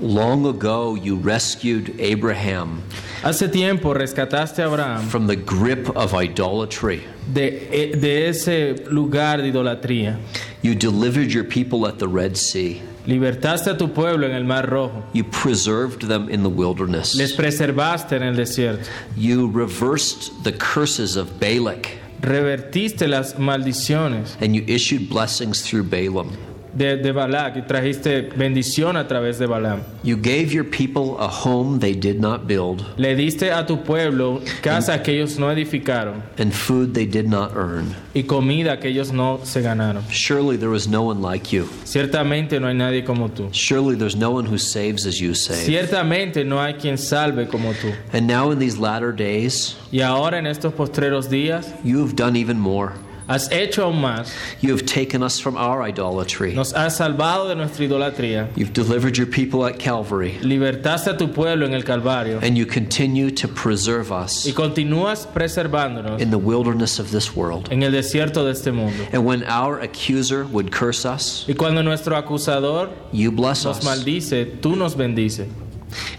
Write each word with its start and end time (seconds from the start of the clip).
Long 0.00 0.46
ago, 0.46 0.94
you 0.94 1.16
rescued 1.16 1.98
Abraham 1.98 2.82
Hace 3.22 3.48
tiempo 3.48 3.92
rescataste 3.94 4.60
a 4.60 4.66
Abraham 4.66 5.02
from 5.08 5.26
the 5.26 5.34
grip 5.34 5.88
of 5.96 6.14
idolatry. 6.14 7.02
de, 7.26 7.68
eh, 7.72 7.96
de 7.96 8.28
ese 8.28 8.86
lugar 8.90 9.42
de 9.42 9.48
idolatría. 9.48 10.16
You 10.62 10.74
delivered 10.76 11.32
your 11.32 11.44
people 11.44 11.86
at 11.86 11.98
the 11.98 12.06
Red 12.06 12.36
Sea. 12.36 12.80
Libertaste 13.06 13.68
a 13.72 13.76
tu 13.76 13.88
pueblo 13.88 14.26
en 14.26 14.32
el 14.32 14.44
Mar 14.44 14.68
Rojo. 14.70 15.02
You 15.12 15.24
preserved 15.24 16.02
them 16.02 16.28
in 16.28 16.42
the 16.42 16.48
wilderness. 16.50 17.16
Les 17.16 17.32
preservaste 17.32 18.12
en 18.12 18.22
el 18.22 18.34
desierto. 18.34 18.86
You 19.16 19.50
reversed 19.50 20.44
the 20.44 20.52
curses 20.52 21.16
of 21.16 21.40
Balak, 21.40 21.98
Revertiste 22.20 23.08
las 23.08 23.34
maldiciones 23.34 24.36
and 24.40 24.54
you 24.54 24.64
issued 24.66 25.08
blessings 25.08 25.62
through 25.62 25.84
Balaam. 25.84 26.36
De, 26.74 26.96
de 26.96 27.12
Balac 27.12 27.56
y 27.56 27.62
trajiste 27.62 28.22
bendición 28.36 28.96
a 28.96 29.06
través 29.06 29.38
de 29.38 29.46
Balaam. 29.46 29.80
You 30.02 30.16
gave 30.16 30.52
your 30.52 30.64
people 30.64 31.16
a 31.18 31.28
home 31.28 31.78
they 31.80 31.94
did 31.94 32.20
not 32.20 32.46
build 32.46 32.84
Le 32.96 33.14
diste 33.16 33.50
a 33.52 33.66
tu 33.66 33.82
pueblo 33.82 34.40
casa 34.62 35.02
que 35.02 35.12
ellos 35.12 35.38
no 35.38 35.50
edificaron 35.50 36.22
and 36.38 36.52
food 36.52 36.94
they 36.94 37.06
did 37.06 37.26
not 37.26 37.52
earn. 37.56 37.94
y 38.14 38.22
comida 38.24 38.78
que 38.80 38.88
ellos 38.88 39.12
no 39.12 39.40
se 39.44 39.60
ganaron. 39.62 40.02
Surely 40.10 40.56
there 40.56 40.70
was 40.70 40.88
no 40.88 41.02
one 41.02 41.20
like 41.22 41.52
you. 41.54 41.68
Ciertamente 41.84 42.58
no 42.60 42.66
hay 42.66 42.74
nadie 42.74 43.04
como 43.04 43.28
tú. 43.28 43.48
Surely 43.52 43.96
there's 43.96 44.16
no 44.16 44.30
one 44.30 44.44
who 44.46 44.58
saves 44.58 45.06
as 45.06 45.20
you 45.20 45.34
save. 45.34 45.64
Ciertamente 45.64 46.44
no 46.44 46.60
hay 46.60 46.74
quien 46.74 46.98
salve 46.98 47.46
como 47.48 47.72
tú. 47.74 47.92
And 48.12 48.26
now 48.26 48.50
in 48.50 48.58
these 48.58 48.78
latter 48.78 49.12
days, 49.12 49.76
Y 49.90 50.00
ahora 50.00 50.38
en 50.38 50.46
estos 50.46 50.72
postreros 50.74 51.28
días 51.28 51.72
you 51.84 52.00
have 52.02 52.14
done 52.16 52.36
even 52.36 52.58
more. 52.58 52.92
Has 53.28 53.50
hecho 53.52 53.84
aún 53.84 54.00
más. 54.00 54.32
You 54.60 54.70
have 54.72 54.84
taken 54.86 55.22
us 55.22 55.38
from 55.38 55.56
our 55.56 55.82
idolatry. 55.82 56.54
Nos 56.54 56.72
has 56.72 56.96
salvado 56.98 57.48
de 57.48 57.54
nuestra 57.54 57.84
idolatría. 57.86 58.48
You've 58.56 58.72
delivered 58.72 59.16
your 59.16 59.26
people 59.26 59.64
at 59.66 59.78
Calvary. 59.78 60.38
Libertaste 60.42 61.08
a 61.08 61.16
tu 61.16 61.28
pueblo 61.28 61.66
en 61.66 61.74
el 61.74 61.82
Calvario. 61.82 62.40
And 62.42 62.56
you 62.56 62.66
continue 62.66 63.30
to 63.32 63.48
preserve 63.48 64.10
us 64.10 64.46
Y 64.46 64.52
continúas 64.52 65.26
preservándonos 65.26 66.20
in 66.20 66.30
the 66.30 66.38
wilderness 66.38 66.98
of 66.98 67.10
this 67.10 67.36
world. 67.36 67.68
en 67.70 67.82
el 67.82 67.92
desierto 67.92 68.44
de 68.44 68.52
este 68.52 68.72
mundo. 68.72 69.04
And 69.12 69.24
when 69.24 69.44
our 69.44 69.80
accuser 69.80 70.44
would 70.46 70.70
curse 70.72 71.04
us, 71.04 71.44
Y 71.48 71.54
cuando 71.54 71.82
nuestro 71.82 72.16
acusador 72.16 72.90
you 73.12 73.30
bless 73.30 73.64
nos 73.64 73.78
us. 73.78 73.84
maldice, 73.84 74.46
tú 74.60 74.76
nos 74.76 74.94
bendices. 74.96 75.48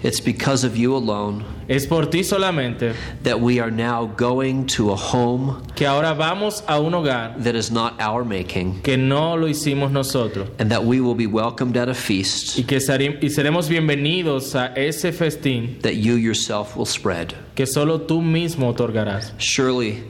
It's 0.04 0.20
because 0.20 0.64
of 0.64 0.76
you 0.76 0.96
alone 0.96 1.44
Es 1.68 1.86
por 1.86 2.06
ti 2.08 2.24
solamente 2.24 2.94
that 3.24 3.40
we 3.40 3.60
are 3.60 3.70
now 3.70 4.08
going 4.18 4.66
to 4.66 4.92
a 4.92 4.96
home 4.96 5.62
que 5.76 5.86
ahora 5.86 6.16
vamos 6.16 6.64
a 6.68 6.80
un 6.80 6.94
hogar 6.94 7.44
that 7.44 7.56
is 7.56 7.70
not 7.72 8.00
our 8.02 8.26
making, 8.26 8.82
que 8.82 8.98
no 8.98 9.36
lo 9.36 9.48
hicimos 9.48 9.92
nosotros 9.92 10.50
and 10.58 10.72
that 10.72 10.84
we 10.84 11.00
will 11.00 11.16
be 11.16 11.28
welcomed 11.28 11.78
at 11.78 11.88
a 11.88 11.94
feast 11.94 12.58
y 12.58 12.64
que 12.64 12.80
seremos 12.80 13.70
bienvenidos 13.70 14.56
a 14.56 14.74
ese 14.76 15.12
festín 15.12 15.80
that 15.82 15.96
you 15.96 16.16
yourself 16.16 16.76
will 16.76 16.86
spread. 16.86 17.36
que 17.56 17.66
solo 17.66 18.00
tú 18.00 18.22
mismo 18.22 18.74
otorgarás. 18.74 19.34
Surely 19.38 20.04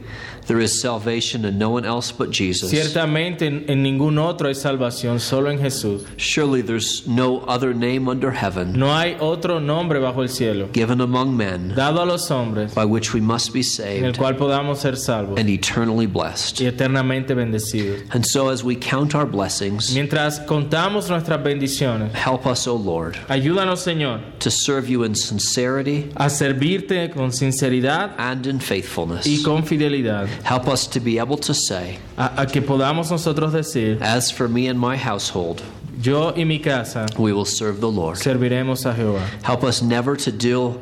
there 0.50 0.59
is 0.59 0.73
salvation 0.81 1.45
in 1.45 1.59
no 1.59 1.69
one 1.69 1.86
else 1.86 2.11
but 2.11 2.31
Jesus. 2.31 2.72
Ciertamente 2.72 3.45
en, 3.47 3.83
ningún 3.83 4.17
otro 4.17 4.47
hay 4.47 4.55
salvación, 4.55 5.19
solo 5.19 5.52
en 5.52 5.59
Jesús. 5.59 6.03
Surely 6.17 6.61
there's 6.64 7.08
no 7.08 7.42
other 7.47 7.73
name 7.73 8.09
under 8.09 8.31
heaven 8.31 8.73
No 8.73 8.88
hay 8.92 9.16
otro 9.20 9.59
nombre 9.59 10.00
bajo 10.00 10.23
el 10.23 10.30
cielo 10.30 10.70
given 10.73 11.02
among 11.02 11.38
men 11.38 11.75
dado 11.75 12.02
a 12.02 12.05
los 12.05 12.30
hombres 12.31 12.73
by 12.73 12.83
which 12.83 13.14
we 13.14 13.22
must 13.22 13.53
be 13.53 13.61
saved. 13.61 14.00
en 14.00 14.05
el 14.05 14.14
cual 14.14 14.36
podamos 14.38 14.80
ser 14.80 14.95
salvos 14.97 15.39
and 15.39 15.47
eternally 15.50 16.08
blessed. 16.08 16.59
y 16.59 16.66
eternamente 16.66 17.36
bendecidos. 17.36 18.02
And 18.11 18.25
so 18.25 18.50
as 18.50 18.64
we 18.64 18.75
count 18.75 19.14
our 19.14 19.27
blessings, 19.27 19.94
Mientras 19.94 20.39
contamos 20.39 21.09
nuestras 21.09 21.44
bendiciones, 21.44 22.11
help 22.14 22.47
us, 22.47 22.67
O 22.67 22.75
Lord, 22.75 23.16
ayúdanos 23.27 23.81
Señor 23.81 24.20
to 24.39 24.50
serve 24.50 24.89
you 24.89 25.03
in 25.03 25.14
sincerity 25.16 26.09
a 26.16 26.30
servirte 26.30 27.11
con 27.11 27.31
sinceridad 27.31 28.16
and 28.17 28.47
in 28.47 28.59
faithfulness. 28.59 29.27
y 29.27 29.44
con 29.44 29.64
fidelidad, 29.64 30.27
Help 30.44 30.68
us 30.68 30.88
to 30.88 31.00
be 31.00 31.20
able 31.20 31.38
to 31.38 31.54
say, 31.54 32.00
a, 32.17 32.32
a 32.38 32.45
que 32.45 32.61
podamos 32.61 33.11
nosotros 33.11 33.54
decir, 33.54 34.02
As 34.02 34.32
for 34.32 34.48
me 34.48 34.67
and 34.67 34.80
my 34.80 34.95
household, 34.98 35.61
yo 36.02 36.32
y 36.36 36.44
mi 36.44 36.60
casa 36.60 37.08
we 37.17 37.33
will 37.33 37.45
serve 37.45 37.82
the 37.82 37.89
Lord. 37.92 38.17
serviremos 38.17 38.86
a 38.89 38.94
Jehová. 38.94 39.22
Help 39.44 39.64
us 39.64 39.82
never 39.82 40.16
to 40.16 40.32
deal 40.32 40.80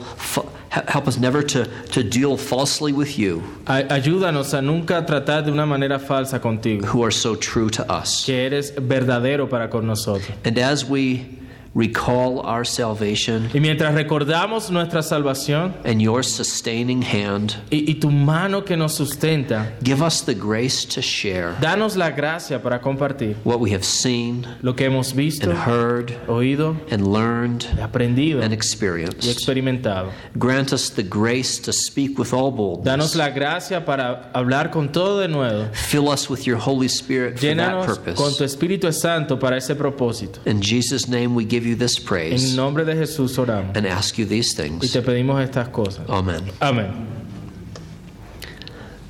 help 0.70 1.08
us 1.08 1.18
never 1.18 1.42
to, 1.42 1.66
to 1.88 2.04
deal 2.04 2.38
falsely 2.38 2.92
with 2.92 3.18
you 3.18 3.42
ayúdanos 3.66 4.54
a 4.54 4.62
nunca 4.62 5.02
tratar 5.08 5.44
de 5.44 5.52
una 5.52 5.66
manera 5.66 5.98
falsa 5.98 6.40
contigo, 6.40 6.86
who 6.86 7.04
are 7.04 7.10
so 7.12 7.36
true 7.36 7.70
to 7.70 7.90
us. 7.92 8.26
que 8.26 8.46
eres 8.46 8.72
verdadero 8.76 9.50
para 9.50 9.70
con 9.70 9.88
nosotros. 9.88 10.30
And 10.46 10.58
as 10.60 10.86
we 10.86 11.37
recall 11.78 12.40
our 12.40 12.66
salvation 12.66 13.50
Y 13.54 13.60
mientras 13.60 13.94
recordamos 13.94 14.72
nuestra 14.72 15.04
salvación 15.04 15.76
and 15.86 16.02
your 16.02 16.24
sustaining 16.24 17.04
hand, 17.04 17.56
y, 17.70 17.90
y 17.90 18.00
tu 18.00 18.10
mano 18.10 18.64
que 18.66 18.76
nos 18.76 18.96
sustenta, 18.96 19.74
give 19.84 20.02
us 20.02 20.24
the 20.24 20.34
grace 20.34 20.86
to 20.86 21.02
share 21.02 21.56
danos 21.62 21.96
la 21.96 22.10
gracia 22.10 22.62
para 22.62 22.82
compartir 22.82 23.36
what 23.44 23.60
we 23.60 23.72
have 23.72 23.84
seen 23.86 24.46
lo 24.62 24.76
que 24.76 24.86
hemos 24.86 25.14
visto, 25.14 25.50
and 25.50 25.60
heard 25.60 26.12
oído, 26.28 26.76
and 26.92 27.08
learned 27.08 27.66
aprendido 27.80 28.42
and 28.42 28.52
y 28.52 28.56
experienced. 28.56 29.30
experimentado. 29.30 30.12
Grant 30.36 30.74
us 30.74 30.90
the 30.90 31.04
grace 31.04 31.60
to 31.60 31.72
speak 31.72 32.18
with 32.18 32.34
all 32.34 32.52
boldness. 32.52 32.86
Danos 32.86 33.16
la 33.16 33.30
gracia 33.30 33.86
para 33.86 34.32
hablar 34.34 34.72
con 34.72 34.92
todo 34.92 35.20
de 35.20 35.28
nuevo. 35.28 35.68
Fill 35.74 36.10
us 36.10 36.30
with 36.30 36.46
your 36.48 36.58
Holy 36.58 36.88
Spirit 36.88 37.38
for 37.38 37.42
that 37.42 37.56
Llénanos 37.56 38.00
con 38.16 38.34
tu. 38.36 38.44
Espíritu 38.44 38.92
Santo 38.92 39.38
para 39.38 39.58
ese 39.58 39.76
propósito. 39.76 40.40
In 40.46 40.62
Jesus' 40.62 41.08
name 41.08 41.36
we 41.36 41.46
give 41.46 41.67
you 41.68 41.76
this 41.76 42.00
En 42.00 42.06
praise 42.06 42.56
nombre 42.56 42.84
de 42.86 42.94
Jesús 42.94 43.38
oramos 43.38 43.76
and 43.76 43.86
ask 43.86 44.18
you 44.18 44.26
these 44.26 44.54
y 44.60 44.64
things. 44.64 44.92
te 44.92 45.02
pedimos 45.02 45.42
estas 45.44 45.70
cosas. 45.70 46.08
Amen. 46.10 46.44
Amén. 46.62 47.08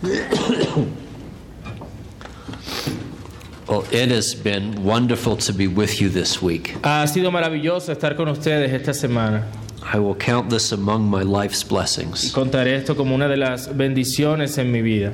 Well, 3.68 3.84
it 3.92 4.12
has 4.12 4.34
been 4.34 4.82
wonderful 4.86 5.36
to 5.36 5.52
be 5.52 5.68
with 5.68 6.00
you 6.00 6.08
this 6.08 6.42
week. 6.42 6.78
Ha 6.84 7.06
sido 7.06 7.32
maravilloso 7.32 7.92
estar 7.94 8.16
con 8.16 8.30
ustedes 8.30 8.72
esta 8.72 8.94
semana. 8.94 9.44
I 9.84 10.00
will 10.00 10.16
count 10.16 10.50
this 10.50 10.72
among 10.72 11.10
my 11.10 11.24
life's 11.24 11.64
blessings. 11.64 12.32
Contaré 12.32 12.78
esto 12.78 12.96
como 12.96 13.14
una 13.14 13.28
de 13.28 13.36
las 13.36 13.68
bendiciones 13.68 14.58
en 14.58 14.72
mi 14.72 14.82
vida. 14.82 15.14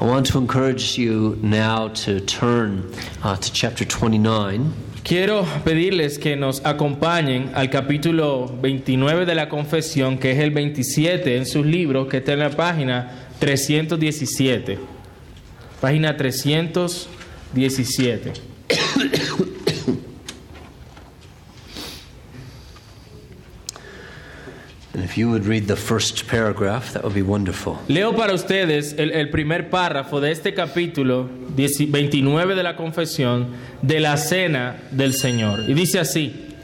I 0.00 0.04
want 0.04 0.26
to 0.26 0.38
encourage 0.38 0.98
you 0.98 1.38
now 1.42 1.88
to 1.88 2.20
turn 2.20 2.92
uh, 3.22 3.36
to 3.36 3.52
chapter 3.52 3.86
29. 3.86 4.72
Quiero 5.02 5.44
pedirles 5.64 6.20
que 6.20 6.36
nos 6.36 6.64
acompañen 6.64 7.50
al 7.54 7.70
capítulo 7.70 8.46
29 8.62 9.26
de 9.26 9.34
la 9.34 9.48
confesión, 9.48 10.16
que 10.16 10.30
es 10.30 10.38
el 10.38 10.52
27 10.52 11.36
en 11.36 11.44
sus 11.44 11.66
libros, 11.66 12.06
que 12.06 12.18
está 12.18 12.34
en 12.34 12.38
la 12.38 12.50
página 12.50 13.10
317. 13.40 14.78
Página 15.80 16.16
317. 16.16 18.32
If 25.12 25.18
you 25.18 25.28
would 25.28 25.44
read 25.44 25.66
the 25.66 25.76
first 25.76 26.26
paragraph, 26.26 26.94
that 26.94 27.02
would 27.02 27.14
be 27.14 27.20
wonderful. 27.20 27.78
Leo 27.86 28.14
para 28.14 28.32
ustedes 28.32 28.94
el, 28.96 29.10
el 29.10 29.28
primer 29.28 29.68
párrafo 29.68 30.22
de 30.22 30.30
este 30.30 30.54
capítulo 30.54 31.28
10 31.54 31.90
29 31.90 32.54
de 32.54 32.62
la 32.62 32.76
confesión 32.76 33.48
de 33.82 34.00
la 34.00 34.16
cena 34.16 34.76
del 34.90 35.12
Señor. 35.12 35.68
Y 35.68 35.74
dice 35.74 35.98
así, 35.98 36.54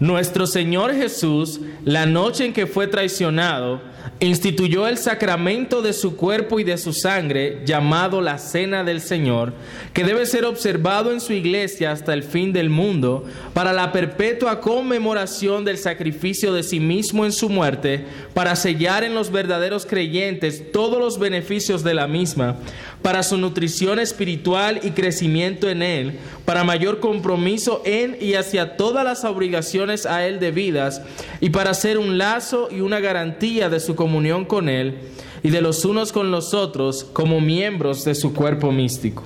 nuestro 0.00 0.46
Señor 0.46 0.94
Jesús, 0.94 1.60
la 1.84 2.06
noche 2.06 2.46
en 2.46 2.52
que 2.54 2.66
fue 2.66 2.86
traicionado, 2.86 3.82
instituyó 4.20 4.86
el 4.86 4.98
sacramento 4.98 5.82
de 5.82 5.92
su 5.92 6.16
cuerpo 6.16 6.60
y 6.60 6.64
de 6.64 6.78
su 6.78 6.92
sangre, 6.92 7.62
llamado 7.64 8.20
la 8.20 8.38
cena 8.38 8.84
del 8.84 9.00
Señor, 9.00 9.52
que 9.92 10.04
debe 10.04 10.26
ser 10.26 10.44
observado 10.44 11.12
en 11.12 11.20
su 11.20 11.32
iglesia 11.32 11.90
hasta 11.90 12.14
el 12.14 12.22
fin 12.22 12.52
del 12.52 12.70
mundo, 12.70 13.24
para 13.52 13.72
la 13.72 13.92
perpetua 13.92 14.60
conmemoración 14.60 15.64
del 15.64 15.78
sacrificio 15.78 16.52
de 16.52 16.62
sí 16.62 16.80
mismo 16.80 17.24
en 17.24 17.32
su 17.32 17.48
muerte, 17.48 18.04
para 18.34 18.56
sellar 18.56 19.04
en 19.04 19.14
los 19.14 19.30
verdaderos 19.30 19.86
creyentes 19.86 20.72
todos 20.72 20.98
los 20.98 21.18
beneficios 21.18 21.82
de 21.82 21.94
la 21.94 22.06
misma, 22.06 22.56
para 23.02 23.22
su 23.22 23.36
nutrición 23.36 23.98
espiritual 23.98 24.80
y 24.82 24.90
crecimiento 24.90 25.68
en 25.68 25.82
Él, 25.82 26.18
para 26.44 26.64
mayor 26.64 27.00
compromiso 27.00 27.82
en 27.84 28.16
y 28.20 28.34
hacia 28.34 28.76
todas 28.76 29.04
las 29.04 29.24
obligaciones 29.24 30.06
a 30.06 30.26
Él 30.26 30.40
debidas, 30.40 31.02
y 31.40 31.50
para 31.50 31.74
ser 31.74 31.98
un 31.98 32.16
lazo 32.16 32.68
y 32.70 32.80
una 32.80 33.00
garantía 33.00 33.68
de 33.68 33.80
su 33.80 33.93
comunión 33.94 34.44
con 34.44 34.68
Él 34.68 34.98
y 35.42 35.50
de 35.50 35.60
los 35.60 35.84
unos 35.84 36.12
con 36.12 36.30
los 36.30 36.54
otros 36.54 37.04
como 37.04 37.40
miembros 37.40 38.04
de 38.04 38.14
su 38.14 38.32
cuerpo 38.34 38.72
místico. 38.72 39.22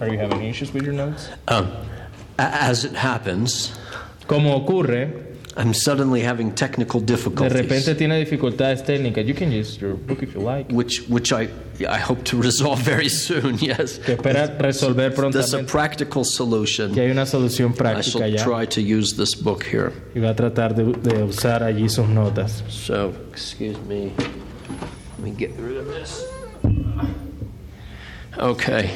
Are 0.00 0.10
you 0.10 0.18
having 0.18 0.42
issues 0.42 0.72
with 0.74 0.84
your 0.84 0.92
notes? 0.94 1.30
Um, 1.48 1.68
as 2.36 2.84
it 2.84 2.94
happens, 2.96 3.72
Como 4.26 4.56
ocurre, 4.56 5.23
I'm 5.56 5.72
suddenly 5.72 6.20
having 6.22 6.52
technical 6.52 7.00
de 7.00 7.14
repente 7.14 7.54
difficulties, 7.54 7.96
tiene 7.96 8.18
dificultades 8.18 8.82
técnicas, 8.84 9.24
you 9.24 9.34
can 9.34 9.52
use 9.52 9.80
your 9.80 9.94
book 9.94 10.20
if 10.20 10.34
you 10.34 10.40
like. 10.40 10.68
which 10.72 11.06
which 11.08 11.32
I 11.32 11.48
I 11.88 11.98
hope 11.98 12.24
to 12.24 12.40
resolve 12.42 12.80
very 12.82 13.08
soon. 13.08 13.58
Yes, 13.60 13.98
Que 13.98 14.16
espera 14.16 14.48
resolver 14.58 15.14
there's 15.30 15.54
a 15.54 15.62
practical 15.62 16.22
Que 16.24 16.30
solution. 16.30 16.92
hay 16.94 17.08
una 17.10 17.24
solución 17.24 17.70
I 17.72 17.76
práctica 17.76 18.02
shall 18.18 18.28
ya. 18.28 18.42
try 18.42 18.66
to 18.66 18.80
use 18.80 19.14
this 19.16 19.34
book 19.36 19.62
here. 19.64 19.92
Y 20.16 20.20
va 20.20 20.30
a 20.30 20.34
tratar 20.34 20.74
de, 20.74 20.84
de 20.92 21.22
usar 21.22 21.62
allí 21.62 21.88
sus 21.88 22.08
notas. 22.08 22.64
So, 22.68 23.12
excuse 23.30 23.78
me. 23.86 24.12
Let 25.18 25.20
me 25.20 25.30
get 25.30 25.52
rid 25.58 25.76
of 25.76 25.86
this. 25.86 26.24
Okay. 28.38 28.90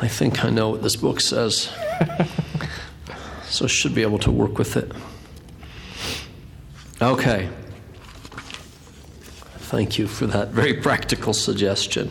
I 0.00 0.08
think 0.08 0.42
I 0.44 0.48
know 0.50 0.70
what 0.70 0.82
this 0.82 0.96
book 0.96 1.20
says. 1.20 1.68
so, 3.48 3.64
I 3.64 3.68
should 3.68 3.94
be 3.94 4.02
able 4.02 4.18
to 4.20 4.30
work 4.30 4.58
with 4.58 4.76
it. 4.76 4.90
Okay. 7.00 7.48
Thank 9.70 9.98
you 9.98 10.06
for 10.06 10.26
that 10.26 10.48
very 10.48 10.74
practical 10.82 11.32
suggestion. 11.32 12.10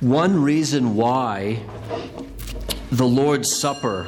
One 0.00 0.42
reason 0.42 0.96
why 0.96 1.62
the 2.90 3.06
Lord's 3.06 3.54
Supper 3.54 4.06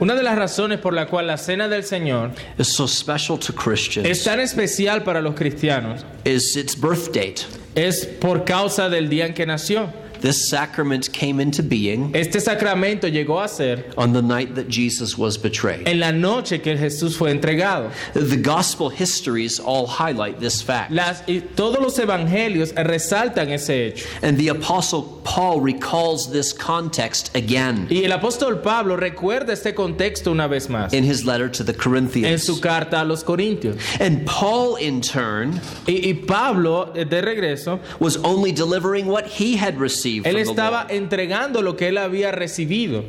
Una 0.00 0.16
de 0.16 0.22
las 0.22 0.36
razones 0.36 0.80
por 0.80 0.92
la 0.92 1.06
cual 1.06 1.26
la 1.28 1.36
cena 1.36 1.68
del 1.68 1.82
Señor 1.82 2.32
is 2.58 2.74
so 2.74 2.86
special 2.86 3.38
to 3.38 3.52
Christians 3.52 4.06
es 4.08 4.24
tan 4.24 4.40
especial 4.40 5.04
para 5.04 5.22
los 5.22 5.34
cristianos 5.34 6.04
is 6.24 6.56
its 6.56 6.74
birth 6.74 7.12
date. 7.12 7.46
es 7.74 8.04
por 8.04 8.44
causa 8.44 8.90
del 8.90 9.08
día 9.08 9.26
en 9.26 9.34
que 9.34 9.46
nació. 9.46 9.92
This 10.22 10.48
sacrament 10.48 11.12
came 11.12 11.40
into 11.40 11.62
being 11.62 12.14
Este 12.14 12.40
sacramento 12.40 13.08
llegó 13.08 13.42
a 13.42 13.48
ser 13.48 13.84
on 13.98 14.12
the 14.12 14.22
night 14.22 14.54
that 14.54 14.68
Jesus 14.68 15.18
was 15.18 15.36
betrayed. 15.36 15.86
en 15.86 15.98
la 16.00 16.12
noche 16.12 16.62
que 16.62 16.76
Jesús 16.76 17.16
fue 17.16 17.30
entregado. 17.30 17.90
The 18.14 18.36
gospel 18.36 18.88
histories 18.88 19.58
all 19.58 19.86
highlight 19.86 20.38
this 20.40 20.62
fact. 20.62 20.92
Las, 20.92 21.22
y 21.26 21.40
todos 21.56 21.80
los 21.80 21.98
evangelios 21.98 22.72
resaltan 22.74 23.50
ese 23.50 23.70
hecho. 23.88 24.06
And 24.22 24.38
the 24.38 24.48
apostle 24.48 25.20
Paul 25.24 25.60
recalls 25.60 26.30
this 26.30 26.52
context 26.52 27.34
again 27.36 27.86
Y 27.90 28.04
el 28.04 28.12
apóstol 28.12 28.62
Pablo 28.62 28.96
recuerda 28.96 29.52
este 29.52 29.74
contexto 29.74 30.30
una 30.30 30.46
vez 30.48 30.68
más 30.68 30.92
in 30.92 31.04
his 31.04 31.24
letter 31.24 31.48
to 31.48 31.64
the 31.64 31.72
en 31.72 31.78
Corinthians. 31.78 32.42
su 32.44 32.60
carta 32.60 33.00
a 33.00 33.04
los 33.04 33.24
Corintios. 33.24 33.76
And 34.00 34.24
Paul, 34.26 34.76
in 34.76 35.00
turn, 35.00 35.60
Y, 35.88 36.10
y 36.10 36.12
Pablo, 36.26 36.92
eh, 36.94 37.04
de 37.04 37.22
regreso, 37.22 37.80
was 37.98 38.16
only 38.18 38.52
delivering 38.52 39.06
what 39.06 39.26
he 39.26 39.56
had 39.56 39.78
received 40.20 40.26
él 40.26 40.36
estaba 40.36 40.86
entregando 40.88 41.62
lo 41.62 41.76
que 41.76 41.88
él 41.88 41.98
había 41.98 42.32
recibido. 42.32 43.04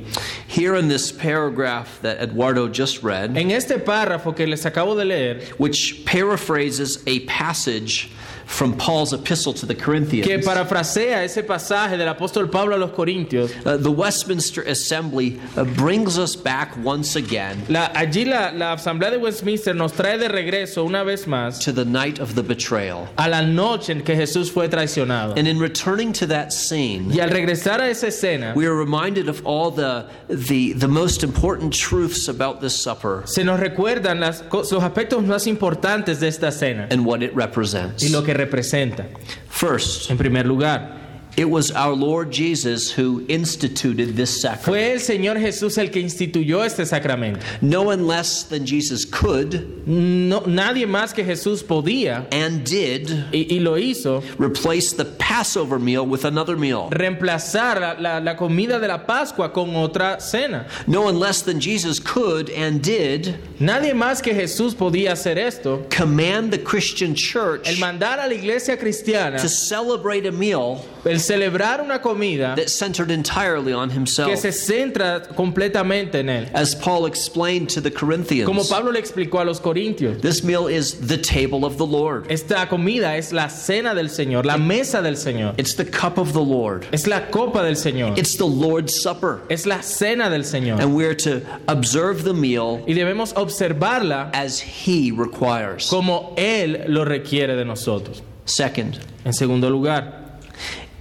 Here 0.48 0.76
in 0.76 0.88
this 0.88 1.12
paragraph 1.12 2.02
that 2.02 2.22
Eduardo 2.22 2.68
just 2.68 3.04
read, 3.04 3.38
En 3.38 3.52
este 3.52 3.80
párrafo 3.80 4.36
que 4.36 4.48
les 4.48 4.66
acabo 4.66 4.96
de 4.96 5.06
leer, 5.06 5.42
which 5.58 6.06
paraphrases 6.06 7.04
a 7.08 7.20
passage 7.26 8.10
from 8.46 8.74
Paul's 8.78 9.14
epistle 9.14 9.54
to 9.54 9.66
the 9.66 9.74
que 9.76 9.84
Corinthians, 9.84 10.46
parafrasea 10.46 11.24
ese 11.24 11.44
pasaje 11.44 11.98
del 11.98 12.08
apóstol 12.08 12.50
Pablo 12.52 12.76
a 12.76 12.78
los 12.78 12.92
Corintios, 12.92 13.52
Uh, 13.66 13.78
the 13.78 13.92
Westminster 13.92 14.62
Assembly 14.64 15.40
uh, 15.58 15.64
brings 15.64 16.18
us 16.18 16.36
back 16.36 16.76
once 16.84 17.16
again 17.16 17.64
la- 17.70 17.90
allí 17.94 18.26
la, 18.26 18.52
la 18.52 18.74
Asamblea 18.74 19.12
de 19.12 19.18
Westminster 19.18 19.74
nos 19.76 19.94
trae 19.94 20.18
de 20.18 20.28
regreso 20.28 20.84
una 20.86 21.04
vez 21.04 21.26
más 21.28 21.60
to 21.60 21.72
the 21.72 21.86
night 21.86 22.20
of 22.20 22.36
the 22.36 22.44
betrayal. 22.44 23.08
a 23.18 23.28
la 23.30 23.42
noche 23.42 23.92
en 23.92 24.02
que 24.02 24.16
Jesús 24.16 24.52
fue 24.52 24.68
traicionado. 24.68 25.34
And 25.38 25.48
in 25.48 25.60
returning 25.60 26.12
to 26.14 26.28
that 26.28 26.52
scene, 26.52 27.10
Y 27.14 27.20
al 27.20 27.30
regresar 27.30 27.80
a 27.82 27.90
esa 27.90 28.08
escena, 28.08 28.54
we 28.56 28.66
are 28.66 28.76
reminded 28.76 29.30
of 29.30 29.42
all 29.46 29.72
the, 29.72 30.06
the, 30.30 30.74
the 30.74 30.88
most 30.88 31.24
important 31.24 31.74
truths 31.74 32.28
about 32.28 32.60
this 32.62 32.74
supper 32.76 33.24
se 33.26 33.44
nos 33.44 33.60
recuerdan 33.60 34.20
las 34.20 34.44
los 34.52 34.72
aspectos 34.74 35.24
más 35.26 35.48
importantes 35.48 36.20
de 36.20 36.28
esta 36.28 36.52
cena 36.52 36.88
and 36.92 37.06
what 37.06 37.22
it 37.22 37.32
represents. 37.36 38.04
y 38.04 38.10
lo 38.10 38.24
que 38.24 38.33
representa. 38.34 39.06
First, 39.50 40.10
En 40.10 40.18
primer 40.18 40.46
lugar, 40.46 41.03
it 41.36 41.46
was 41.50 41.72
our 41.72 41.94
Lord 41.94 42.32
Jesus 42.32 42.92
who 42.92 43.26
instituted 43.28 44.16
this 44.16 44.42
sacrament. 44.42 44.64
fue 44.66 44.92
el 44.94 45.00
Señor 45.00 45.38
Jesús 45.40 45.78
el 45.78 45.90
que 45.90 46.02
instituyó 46.02 46.64
este 46.64 46.86
sacramento. 46.86 47.40
No 47.62 47.84
one 47.84 48.06
less 48.06 48.44
than 48.44 48.66
Jesus 48.66 49.06
could 49.06 49.88
No, 49.88 50.42
nadie 50.42 50.86
más 50.88 51.14
que 51.14 51.24
Jesús 51.26 51.62
podía 51.64 52.26
and 52.32 52.64
did 52.64 53.10
y, 53.34 53.48
y 53.50 53.60
lo 53.60 53.78
hizo 53.78 54.22
replace 54.38 54.94
the 54.94 55.06
Passover 55.06 55.80
meal 55.80 56.06
with 56.06 56.24
another 56.26 56.56
meal. 56.56 56.90
reemplazar 56.92 57.80
la, 57.82 57.94
la- 58.00 58.20
la 58.20 58.36
comida 58.36 58.80
de 58.80 58.88
la 58.88 59.00
Pascua 59.06 59.50
con 59.52 59.76
otra 59.76 60.22
cena. 60.22 60.68
No 60.88 61.02
one 61.02 61.20
less 61.20 61.42
than 61.42 61.60
Jesus 61.60 62.00
could 62.00 62.50
and 62.52 62.82
did 62.82 63.36
Nadie 63.60 63.94
más 63.94 64.22
que 64.22 64.34
Jesús 64.34 64.74
podía 64.76 65.12
hacer 65.14 65.38
esto. 65.38 65.86
command 65.90 66.52
the 66.52 66.58
Christian 66.60 67.16
church 67.16 67.68
El 67.68 67.76
mandar 67.78 68.20
a 68.20 68.28
la 68.28 68.34
iglesia 68.34 68.78
cristiana, 68.78 69.40
to 69.42 69.50
celebrate 69.50 70.26
a 70.26 70.32
meal 70.32 70.84
el 71.06 71.20
celebrar 71.20 71.82
una 71.82 72.00
comida 72.02 72.56
that 72.56 72.70
centered 72.70 73.12
entirely 73.12 73.74
on 73.74 73.90
que 73.90 73.96
himself. 73.98 74.40
se 74.40 74.52
centra 74.52 75.22
completamente 75.36 76.20
en 76.20 76.30
él. 76.30 76.50
As 76.54 76.76
Paul 76.76 77.06
explained 77.06 77.70
to 77.70 77.82
the 77.82 77.92
Como 77.92 78.08
Corinthians, 78.08 78.70
Pablo 78.70 78.92
le 78.92 79.00
explicó 79.00 79.42
a 79.42 79.46
los 79.46 79.60
corintios, 79.60 80.22
this 80.22 80.44
meal 80.44 80.68
is 80.68 81.08
the 81.08 81.18
table 81.18 81.66
of 81.66 81.78
the 81.78 81.86
Lord. 81.86 82.26
esta 82.30 82.68
comida 82.68 83.18
es 83.18 83.32
la 83.34 83.48
cena 83.50 83.94
del 83.94 84.10
Señor, 84.10 84.46
la 84.46 84.58
mesa 84.58 85.02
del 85.02 85.16
Señor. 85.18 85.56
It's 85.58 85.76
the 85.76 85.86
cup 85.86 86.18
of 86.18 86.34
the 86.34 86.44
Lord. 86.44 86.86
Es 86.92 87.08
la 87.08 87.30
copa 87.30 87.64
del 87.64 87.76
Señor. 87.76 88.18
It's 88.18 88.38
the 88.38 88.48
Lord's 88.48 88.94
Supper. 89.02 89.42
Es 89.50 89.66
la 89.66 89.82
cena 89.82 90.30
del 90.30 90.44
Señor. 90.44 90.80
And 90.82 90.96
we're 90.96 91.16
to 91.16 91.42
observe 91.68 92.24
the 92.24 92.34
meal 92.34 92.82
Y 92.88 92.94
debemos 92.94 93.34
observarla 93.36 94.30
as 94.34 94.60
He 94.62 95.12
requires. 95.12 95.88
como 95.90 96.34
Él 96.38 96.86
lo 96.88 97.06
requiere 97.06 97.56
de 97.56 97.66
nosotros. 97.66 98.22
Second, 98.46 99.00
En 99.26 99.34
segundo 99.34 99.70
lugar, 99.70 100.23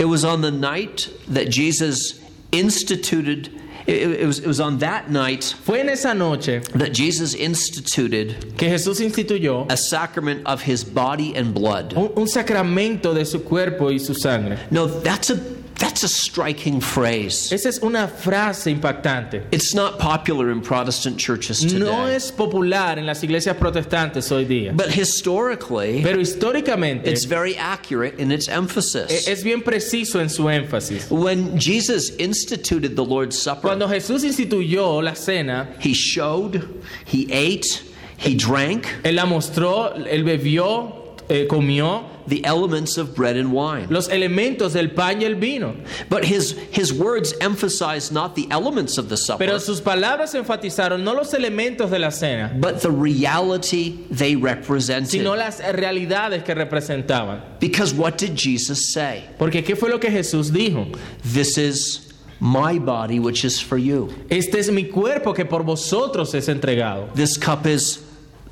it 0.02 0.06
was 0.06 0.24
on 0.24 0.40
the 0.40 0.50
night 0.50 1.08
that 1.28 1.48
Jesus 1.48 2.20
instituted, 2.50 3.48
it, 3.86 4.26
was, 4.26 4.40
it 4.40 4.48
was 4.48 4.58
on 4.58 4.78
that 4.78 5.08
night 5.08 5.44
fue 5.62 5.78
en 5.78 5.88
esa 5.88 6.12
noche 6.12 6.60
that 6.74 6.92
Jesus 6.92 7.34
instituted 7.34 8.58
que 8.58 8.68
Jesús 8.68 9.00
instituyó 9.00 9.70
a 9.70 9.76
sacrament 9.76 10.44
of 10.44 10.60
His 10.62 10.82
body 10.82 11.36
and 11.36 11.54
blood. 11.54 11.94
un, 11.94 12.10
un 12.16 12.26
sacramento 12.26 13.14
de 13.14 13.24
su 13.24 13.38
cuerpo 13.44 13.90
y 13.90 13.98
su 13.98 14.12
sangre. 14.12 14.58
No, 14.72 14.88
that's 14.88 15.30
a 15.30 15.61
that's 15.78 16.02
a 16.04 16.08
striking 16.08 16.80
phrase. 16.80 17.52
Esa 17.52 17.68
es 17.68 17.78
una 17.82 18.06
frase 18.08 18.70
impactante. 18.70 19.44
It's 19.52 19.74
not 19.74 19.98
popular 19.98 20.50
in 20.50 20.60
Protestant 20.60 21.18
churches 21.18 21.60
today. 21.60 21.78
No 21.78 22.06
es 22.06 22.30
popular 22.30 22.98
en 22.98 23.06
las 23.06 23.22
iglesias 23.22 23.56
protestantes 23.56 24.30
hoy 24.30 24.44
día, 24.44 24.72
But 24.76 24.90
historically, 24.90 26.02
pero 26.02 26.18
históricamente 26.20 27.06
it's 27.06 27.24
very 27.24 27.56
accurate 27.56 28.18
in 28.18 28.30
its 28.32 28.48
emphasis. 28.48 29.26
es 29.28 29.42
bien 29.42 29.62
preciso 29.62 30.20
en 30.20 30.28
su 30.28 30.44
énfasis. 30.44 31.10
When 31.10 31.58
Jesus 31.58 32.10
instituted 32.16 32.96
the 32.96 33.04
Lord's 33.04 33.36
Supper, 33.38 33.62
Cuando 33.62 33.88
Jesús 33.88 34.24
instituyó 34.24 35.02
la 35.02 35.14
cena, 35.14 35.68
he 35.80 35.92
showed, 35.92 36.62
he 37.04 37.26
ate, 37.32 37.82
he 38.18 38.34
drank 38.36 38.86
Él 39.04 39.16
la 39.16 39.24
mostró, 39.26 39.94
Él 39.94 40.24
bebió, 40.24 41.01
eh, 41.32 41.46
comió 41.48 42.04
the 42.28 42.44
elements 42.44 42.98
of 42.98 43.14
bread 43.16 43.36
and 43.36 43.50
wine. 43.52 43.86
los 43.88 44.08
elementos 44.08 44.74
del 44.74 44.90
pan 44.90 45.20
y 45.20 45.24
el 45.24 45.34
vino. 45.34 45.74
But 46.08 46.24
his 46.24 46.52
his 46.70 46.92
words 46.92 47.34
emphasize 47.40 48.12
not 48.12 48.34
the 48.34 48.46
elements 48.50 48.98
of 48.98 49.08
the 49.08 49.16
supper, 49.16 49.46
Pero 49.46 49.58
sus 49.58 49.80
palabras 49.80 50.34
enfatizaron 50.34 51.02
no 51.02 51.14
los 51.14 51.32
elementos 51.32 51.90
de 51.90 51.98
la 51.98 52.10
cena, 52.10 52.52
but 52.60 52.80
the 52.82 52.90
reality 52.90 54.04
they 54.10 54.36
represented. 54.36 55.08
sino 55.08 55.34
las 55.34 55.60
realidades 55.60 56.44
que 56.44 56.54
representaban. 56.54 57.40
Because 57.58 57.94
what 57.94 58.18
did 58.18 58.36
Jesus 58.36 58.92
say? 58.92 59.24
Porque 59.38 59.64
¿qué 59.64 59.76
fue 59.76 59.88
lo 59.88 59.98
que 59.98 60.10
Jesús 60.10 60.50
dijo? 60.50 60.86
This 61.24 61.56
is 61.58 62.12
my 62.40 62.78
body 62.78 63.18
which 63.20 63.44
is 63.44 63.60
for 63.60 63.78
you. 63.78 64.08
Este 64.30 64.56
es 64.58 64.70
mi 64.70 64.84
cuerpo 64.84 65.32
que 65.32 65.44
por 65.44 65.62
vosotros 65.62 66.34
es 66.34 66.48
entregado. 66.48 67.12
This 67.14 67.36
cup 67.38 67.66
is 67.66 68.00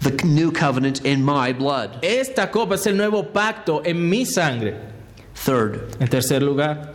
the 0.01 0.11
new 0.25 0.51
covenant 0.51 1.05
in 1.05 1.23
my 1.23 1.53
blood. 1.53 1.99
Esta 2.03 2.51
copa 2.51 2.75
es 2.75 2.87
el 2.87 2.97
nuevo 2.97 3.23
pacto 3.23 3.83
en 3.85 4.09
mi 4.09 4.25
sangre. 4.25 4.75
Third, 5.43 5.97
En 6.01 6.09
tercer 6.09 6.43
lugar, 6.43 6.91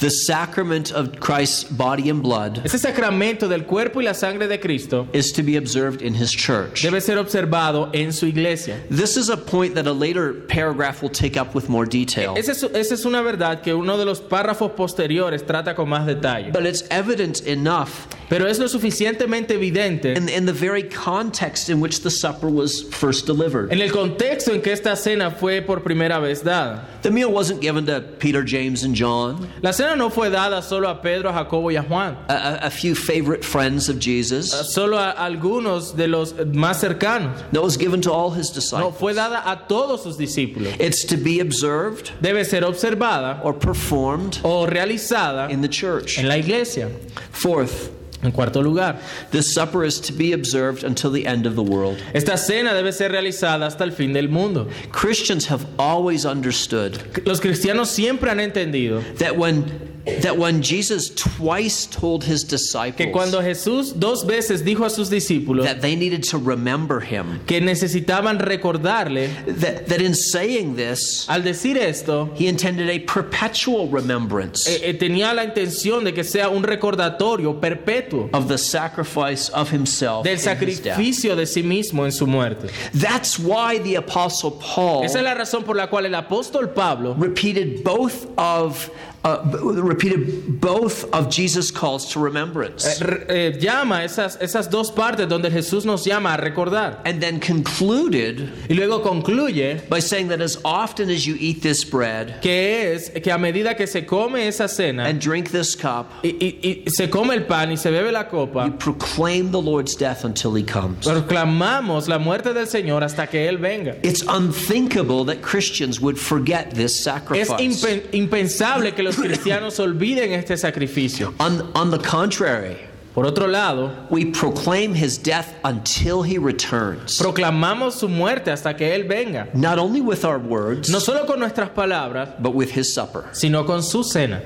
the 0.00 0.08
sacrament 0.08 0.90
of 0.90 1.20
Christ's 1.20 1.64
body 1.64 2.08
and 2.08 2.22
blood 2.22 2.62
ese 2.64 2.80
sacramento 2.80 3.46
del 3.46 3.64
cuerpo 3.66 4.00
y 4.00 4.04
la 4.04 4.14
sangre 4.14 4.46
de 4.48 4.56
Cristo 4.58 5.06
is 5.12 5.32
to 5.32 5.42
be 5.42 5.56
observed 5.56 6.00
in 6.00 6.14
his 6.14 6.32
church. 6.32 6.82
debe 6.82 7.00
ser 7.02 7.18
observado 7.18 7.90
en 7.92 8.12
su 8.12 8.26
iglesia. 8.26 8.80
This 8.88 9.18
is 9.18 9.28
a 9.28 9.36
point 9.36 9.74
that 9.74 9.86
a 9.86 9.92
later 9.92 10.32
paragraph 10.32 11.02
will 11.02 11.10
take 11.10 11.36
up 11.36 11.54
with 11.54 11.68
more 11.68 11.84
detail. 11.84 12.36
Esa 12.38 12.52
es, 12.52 12.62
esa 12.62 12.94
es 12.94 13.04
una 13.04 13.20
verdad 13.22 13.62
que 13.62 13.74
uno 13.74 13.98
de 13.98 14.06
los 14.06 14.20
párrafos 14.20 14.72
posteriores 14.74 15.44
trata 15.46 15.74
con 15.74 15.88
más 15.88 16.06
detalle. 16.06 16.52
But 16.52 16.64
it's 16.64 16.84
evident 16.90 17.46
enough 17.46 18.06
Pero 18.30 18.46
es 18.46 18.60
lo 18.60 18.68
suficientemente 18.68 19.54
evidente 19.54 20.16
in, 20.16 20.28
in 20.28 20.46
the 20.46 20.52
very 20.52 20.84
context 20.84 21.68
in 21.68 21.80
which 21.80 22.00
the 22.02 22.10
supper 22.10 22.48
was 22.48 22.82
first 22.94 23.26
delivered. 23.26 23.72
en 23.72 23.80
el 23.82 23.90
contexto 23.90 24.54
en 24.54 24.62
que 24.62 24.72
esta 24.72 24.94
cena 24.96 25.32
fue 25.32 25.60
por 25.60 25.80
primera 25.80 26.20
vez 26.20 26.42
dada. 26.42 26.86
The 27.02 27.10
meal 27.10 27.30
wasn't 27.32 27.60
given 27.60 27.84
to 27.94 28.00
Peter, 28.18 28.42
James, 28.42 28.82
and 28.84 28.94
John, 28.94 29.48
La 29.62 29.72
cena 29.72 29.96
no 29.96 30.10
fue 30.10 30.30
dada 30.30 30.62
solo 30.62 30.88
a 30.88 30.94
Pedro, 31.00 31.30
a 31.30 31.32
Jacobo 31.32 31.68
y 31.70 31.76
a 31.76 31.82
Juan, 31.82 32.16
a, 32.28 32.58
a- 32.66 32.70
few 32.70 32.94
favorite 32.94 33.44
friends 33.44 33.88
of 33.88 33.98
Jesus. 33.98 34.52
Eh, 34.54 34.62
solo 34.64 34.96
a 34.98 35.10
algunos 35.12 35.96
de 35.96 36.06
los 36.08 36.32
más 36.34 36.80
cercanos. 36.80 37.36
No, 37.52 37.60
it 37.60 37.64
was 37.64 37.76
given 37.76 38.00
to 38.02 38.12
all 38.12 38.30
his 38.30 38.50
disciples. 38.50 38.80
No, 38.80 38.92
fue 38.92 39.12
dada 39.14 39.42
a 39.44 39.66
todos 39.68 40.02
sus 40.02 40.16
discípulos. 40.16 40.74
It's 40.80 41.04
to 41.04 41.16
be 41.16 41.40
observed 41.40 42.12
Debe 42.22 42.44
ser 42.44 42.62
observada 42.62 43.40
or 43.44 43.52
performed 43.52 44.40
o 44.44 44.66
realizada 44.66 45.50
in 45.50 45.60
the 45.60 45.68
church. 45.68 46.18
en 46.18 46.28
la 46.28 46.36
iglesia. 46.36 46.88
Fourth, 47.32 47.90
En 48.22 48.32
cuarto 48.32 48.62
lugar, 48.62 48.98
this 49.30 49.52
supper 49.52 49.82
is 49.82 49.98
to 50.00 50.12
be 50.12 50.32
observed 50.32 50.84
until 50.84 51.10
the 51.10 51.26
end 51.26 51.46
of 51.46 51.54
the 51.54 51.62
world. 51.62 51.96
esta 52.12 52.36
cena 52.36 52.72
debe 52.74 52.92
ser 52.92 53.10
realizada 53.10 53.64
hasta 53.64 53.84
el 53.84 53.92
fin 53.92 54.12
del 54.12 54.28
mundo. 54.28 54.68
Christians 54.92 55.46
have 55.46 55.66
always 55.78 56.24
understood 56.24 56.98
Los 57.26 57.40
cristianos 57.40 57.88
siempre 57.88 58.30
han 58.30 58.38
entendido 58.38 59.02
that 59.18 59.36
when 59.36 59.89
that 60.20 60.36
when 60.36 60.62
Jesus 60.62 61.10
twice 61.10 61.86
told 61.86 62.24
his 62.24 62.44
que 62.44 62.56
disciples 62.56 63.12
cuando 63.12 63.40
Jesús 63.40 63.98
dos 63.98 64.24
veces 64.24 64.64
dijo 64.64 64.84
a 64.84 64.90
sus 64.90 65.08
discípulos 65.08 65.64
that 65.64 65.80
they 65.80 65.96
needed 65.96 66.22
to 66.22 66.38
remember 66.38 67.00
him, 67.00 67.40
que 67.46 67.60
necesitaban 67.60 68.38
recordarle, 68.38 69.28
that, 69.46 69.86
that 69.86 70.00
in 70.00 70.14
saying 70.14 70.76
this, 70.76 71.28
al 71.28 71.42
decir 71.42 71.76
esto, 71.76 72.30
he 72.34 72.48
intended 72.48 72.88
a 72.88 72.98
perpetual 73.00 73.88
remembrance 73.88 74.66
eh, 74.66 74.90
eh, 74.90 74.94
tenía 74.94 75.34
la 75.34 75.44
intención 75.44 76.04
de 76.04 76.12
que 76.12 76.24
sea 76.24 76.48
un 76.48 76.62
recordatorio 76.62 77.60
perpetuo 77.60 78.30
of 78.32 78.48
the 78.48 78.58
sacrifice 78.58 79.50
of 79.50 79.70
himself 79.72 80.24
del 80.24 80.34
in 80.34 80.38
his 80.38 80.44
death. 80.44 80.96
sacrificio 80.96 81.36
de 81.36 81.46
sí 81.46 81.62
mismo 81.62 82.04
en 82.04 82.12
su 82.12 82.26
muerte. 82.26 82.68
That's 82.92 83.38
why 83.38 83.78
the 83.78 83.96
apostle 83.96 84.52
Paul 84.52 85.04
Esa 85.04 85.18
es 85.18 85.24
la 85.24 85.34
razón 85.34 85.64
por 85.64 85.76
la 85.76 85.88
cual 85.88 86.06
el 86.06 86.14
apóstol 86.14 86.72
Pablo 86.74 87.14
repeated 87.14 87.82
both 87.84 88.26
of 88.36 88.90
uh, 89.24 89.38
repeated 89.82 90.60
both 90.60 91.04
of 91.14 91.28
Jesus' 91.30 91.70
calls 91.70 92.12
to 92.12 92.20
remembrance, 92.20 93.00
eh, 93.02 93.24
eh, 93.28 93.58
llama 93.60 94.02
esas, 94.04 94.38
esas 94.40 94.70
dos 94.70 94.90
partes 94.90 95.28
donde 95.28 95.50
Jesús 95.50 95.84
nos 95.84 96.04
llama 96.06 96.34
a 96.34 96.38
recordar. 96.38 96.98
and 97.04 97.20
then 97.20 97.38
concluded 97.40 98.48
Y 98.68 98.74
luego 98.74 99.00
concluye 99.02 99.80
by 99.88 100.00
saying 100.00 100.28
that 100.28 100.40
as 100.40 100.58
often 100.64 101.10
as 101.10 101.26
you 101.26 101.36
eat 101.38 101.60
this 101.62 101.84
bread 101.84 102.40
que 102.40 102.92
es 102.94 103.10
que 103.10 103.30
a 103.30 103.38
medida 103.38 103.74
que 103.76 103.86
se 103.86 104.02
come 104.06 104.46
esa 104.46 104.68
cena 104.68 105.04
and 105.04 105.20
drink 105.20 105.50
this 105.50 105.74
cup, 105.76 106.10
y, 106.22 106.28
y- 106.40 106.58
y 106.62 106.84
se 106.90 107.08
come 107.08 107.34
el 107.34 107.44
pan 107.44 107.70
y 107.72 107.76
se 107.76 107.90
bebe 107.90 108.10
la 108.12 108.24
copa, 108.24 108.66
you 108.66 108.72
proclaim 108.72 109.50
the 109.50 109.60
Lord's 109.60 109.94
death 109.96 110.24
until 110.24 110.54
he 110.56 110.62
comes. 110.62 111.06
proclamamos 111.06 112.08
la 112.08 112.18
muerte 112.18 112.52
del 112.54 112.66
Señor 112.66 113.02
hasta 113.02 113.26
que 113.26 113.48
Él 113.48 113.58
venga. 113.58 113.96
It's 114.02 114.22
unthinkable 114.22 115.24
that 115.26 115.42
Christians 115.42 116.00
would 116.00 116.18
forget 116.18 116.70
this 116.74 116.94
Es 116.96 117.04
sacrifice. 117.04 117.50
impen- 117.60 118.02
impensable 118.12 118.92
que 118.94 119.02
los 119.02 119.09
cristianos 119.16 119.78
olviden 119.80 120.32
este 120.32 120.56
sacrificio. 120.56 121.34
On, 121.38 121.70
on 121.74 121.90
the 121.90 121.98
contrary, 121.98 122.76
Por 123.14 123.26
otro 123.26 123.48
lado, 123.48 123.90
we 124.08 124.26
proclaim 124.26 124.94
his 124.94 125.18
death 125.20 125.48
until 125.64 126.22
he 126.22 126.38
returns. 126.38 127.18
proclamamos 127.18 127.94
su 127.94 128.08
muerte 128.08 128.52
hasta 128.52 128.76
que 128.76 128.94
Él 128.94 129.08
venga. 129.08 129.48
Not 129.52 129.78
only 129.78 130.00
with 130.00 130.24
our 130.24 130.38
words, 130.38 130.88
No 130.90 131.00
solo 131.00 131.26
con 131.26 131.40
nuestras 131.40 131.70
palabras, 131.70 132.28
but 132.38 132.54
with 132.54 132.70
his 132.76 132.92
supper. 132.94 133.24
sino 133.32 133.64
con 133.66 133.82
su 133.82 134.04
cena. 134.04 134.40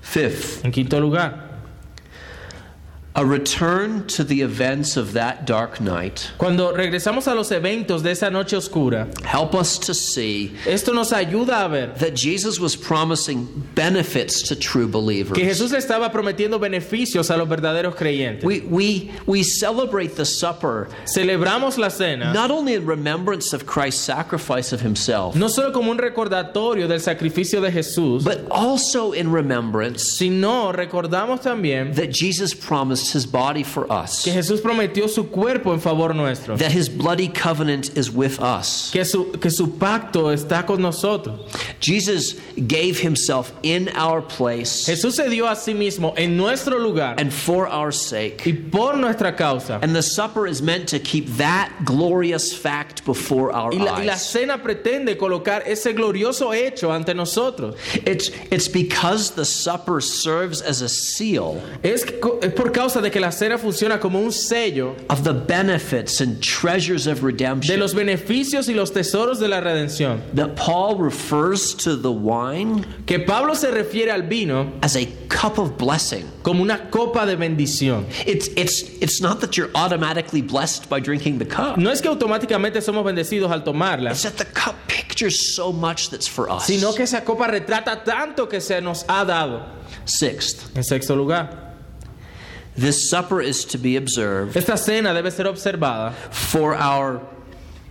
Fifth, 0.00 0.64
En 0.64 0.72
quinto 0.72 0.98
lugar, 1.00 1.47
a 3.18 3.26
return 3.26 4.06
to 4.06 4.22
the 4.22 4.42
events 4.42 4.96
of 4.96 5.14
that 5.14 5.44
dark 5.44 5.80
night 5.80 6.30
cuando 6.38 6.72
regresamos 6.72 7.26
a 7.26 7.34
los 7.34 7.50
eventos 7.50 8.04
de 8.04 8.12
esa 8.12 8.30
noche 8.30 8.56
oscura, 8.56 9.08
help 9.24 9.56
us 9.56 9.76
to 9.76 9.92
see 9.92 10.54
esto 10.64 10.92
nos 10.92 11.10
ayuda 11.10 11.64
a 11.64 11.68
ver 11.68 11.86
that 11.94 12.14
Jesus 12.14 12.60
was 12.60 12.76
promising 12.76 13.44
benefits 13.74 14.42
to 14.42 14.54
true 14.54 14.86
believers. 14.86 15.36
que 15.36 15.44
Jesús 15.44 15.72
le 15.72 15.78
estaba 15.78 16.12
prometiendo 16.12 16.60
beneficios 16.60 17.30
a 17.30 17.36
los 17.36 17.48
verdaderos 17.48 17.96
creyentes. 17.96 18.44
We, 18.44 18.60
we, 18.60 19.10
we 19.26 19.42
celebrate 19.42 20.14
the 20.14 20.24
supper 20.24 20.88
Celebramos 21.04 21.76
la 21.76 21.88
cena 21.88 22.32
not 22.32 22.52
only 22.52 22.74
in 22.74 22.86
remembrance 22.86 23.52
of 23.52 23.66
Christ's 23.66 24.00
sacrifice 24.00 24.72
of 24.72 24.80
himself, 24.80 25.34
no 25.34 25.48
solo 25.48 25.72
como 25.72 25.90
un 25.90 25.98
recordatorio 25.98 26.86
del 26.86 27.00
sacrificio 27.00 27.60
de 27.60 27.72
Jesús, 27.72 28.22
but 28.22 28.48
also 28.48 29.10
in 29.10 29.32
remembrance 29.32 30.04
sino 30.04 30.72
recordamos 30.72 31.40
también 31.40 31.96
that 31.96 32.12
Jesus 32.12 32.54
promised 32.54 33.07
his 33.12 33.26
body 33.26 33.62
for 33.62 33.90
us, 33.90 34.24
que 34.24 34.32
Jesús 34.32 34.60
prometió 34.60 35.08
su 35.08 35.24
cuerpo 35.24 35.72
en 35.72 35.80
favor 35.80 36.14
nuestro, 36.14 36.56
that 36.56 36.72
his 36.72 36.88
bloody 36.88 37.28
covenant 37.28 37.96
is 37.96 38.10
with 38.10 38.40
us. 38.40 38.90
que 38.92 39.04
su, 39.04 39.32
que 39.32 39.50
su 39.50 39.66
pacto 39.68 40.32
está 40.32 40.66
con 40.66 40.80
nosotros. 40.80 41.40
Jesus 41.80 42.34
gave 42.66 42.98
himself 42.98 43.52
in 43.62 43.88
our 43.90 44.20
place 44.20 44.86
Jesús 44.86 45.14
se 45.14 45.28
dio 45.28 45.46
a 45.46 45.54
sí 45.54 45.74
mismo 45.74 46.14
en 46.16 46.36
nuestro 46.36 46.78
lugar 46.78 47.14
and 47.18 47.32
for 47.32 47.66
our 47.68 47.92
sake. 47.92 48.42
y 48.46 48.52
por 48.52 48.96
nuestra 48.96 49.36
causa. 49.36 49.78
And 49.82 49.94
the 49.94 50.02
supper 50.02 50.46
is 50.46 50.62
meant 50.62 50.88
to 50.88 50.98
keep 50.98 51.26
that 51.36 51.72
glorious 51.84 52.52
fact 52.56 53.04
before 53.04 53.52
our 53.52 53.72
Y 53.72 53.78
la, 53.78 53.98
y 53.98 54.04
la 54.04 54.16
cena 54.16 54.58
pretende 54.58 55.16
colocar 55.16 55.62
ese 55.66 55.92
glorioso 55.94 56.52
hecho 56.54 56.90
ante 56.90 57.14
nosotros. 57.14 57.76
It's, 58.04 58.30
it's 58.50 58.68
because 58.68 59.32
the 59.32 59.44
supper 59.44 60.00
serves 60.00 60.60
as 60.62 60.82
a 60.82 60.88
seal 60.88 61.60
Es, 61.82 62.02
es 62.04 62.52
por 62.54 62.70
causa 62.70 62.97
de 63.00 63.10
que 63.10 63.20
la 63.20 63.30
cena 63.30 63.58
funciona 63.58 63.98
como 64.00 64.18
un 64.20 64.32
sello 64.32 64.94
of 65.08 65.22
the 65.24 65.32
benefits 65.32 66.20
and 66.20 66.40
treasures 66.42 67.06
of 67.06 67.20
de 67.20 67.26
redemption 67.26 67.78
los 67.78 67.94
beneficios 67.94 68.68
y 68.68 68.74
los 68.74 68.90
tesoros 68.92 69.38
de 69.38 69.48
la 69.48 69.60
redención. 69.60 70.20
that 70.34 70.56
Paul 70.56 70.96
refers 70.96 71.74
to 71.74 71.96
the 71.96 72.10
wine 72.12 72.84
Que 73.06 73.18
Pablo 73.18 73.54
se 73.54 73.70
refiere 73.70 74.10
al 74.10 74.22
vino 74.22 74.72
as 74.82 74.96
a 74.96 75.06
cup 75.28 75.58
of 75.58 75.76
blessing. 75.78 76.24
como 76.42 76.62
una 76.62 76.88
copa 76.90 77.26
de 77.26 77.36
bendición. 77.36 78.06
It's, 78.26 78.48
it's, 78.56 78.82
it's 79.02 79.20
not 79.20 79.40
that 79.40 79.56
you're 79.56 79.70
automatically 79.74 80.40
blessed 80.42 80.88
by 80.88 81.00
drinking 81.00 81.38
the 81.38 81.44
cup. 81.44 81.76
No 81.76 81.90
es 81.90 82.00
que 82.00 82.08
automáticamente 82.08 82.80
somos 82.80 83.04
bendecidos 83.04 83.50
al 83.50 83.62
tomarla, 83.64 84.10
It's 84.12 84.22
that 84.22 84.36
the 84.38 84.46
cup 84.46 84.74
pictures 84.88 85.54
so 85.54 85.72
much 85.72 86.08
that's 86.10 86.26
for 86.26 86.48
us. 86.50 86.64
sino 86.66 86.92
que 86.94 87.02
esa 87.04 87.22
copa 87.24 87.46
retrata 87.48 88.02
tanto 88.04 88.46
que 88.48 88.60
se 88.60 88.80
nos 88.80 89.04
ha 89.08 89.24
dado. 89.24 89.62
Sixth, 90.06 90.74
En 90.76 90.82
sexto 90.84 91.14
lugar, 91.14 91.67
this 92.78 93.10
supper 93.10 93.40
is 93.40 93.64
to 93.64 93.78
be 93.78 93.96
observed 93.96 94.56
esta 94.56 94.76
cena 94.76 95.10
debe 95.10 95.30
ser 95.30 95.44
observada 95.44 96.12
for 96.30 96.74
our 96.74 97.20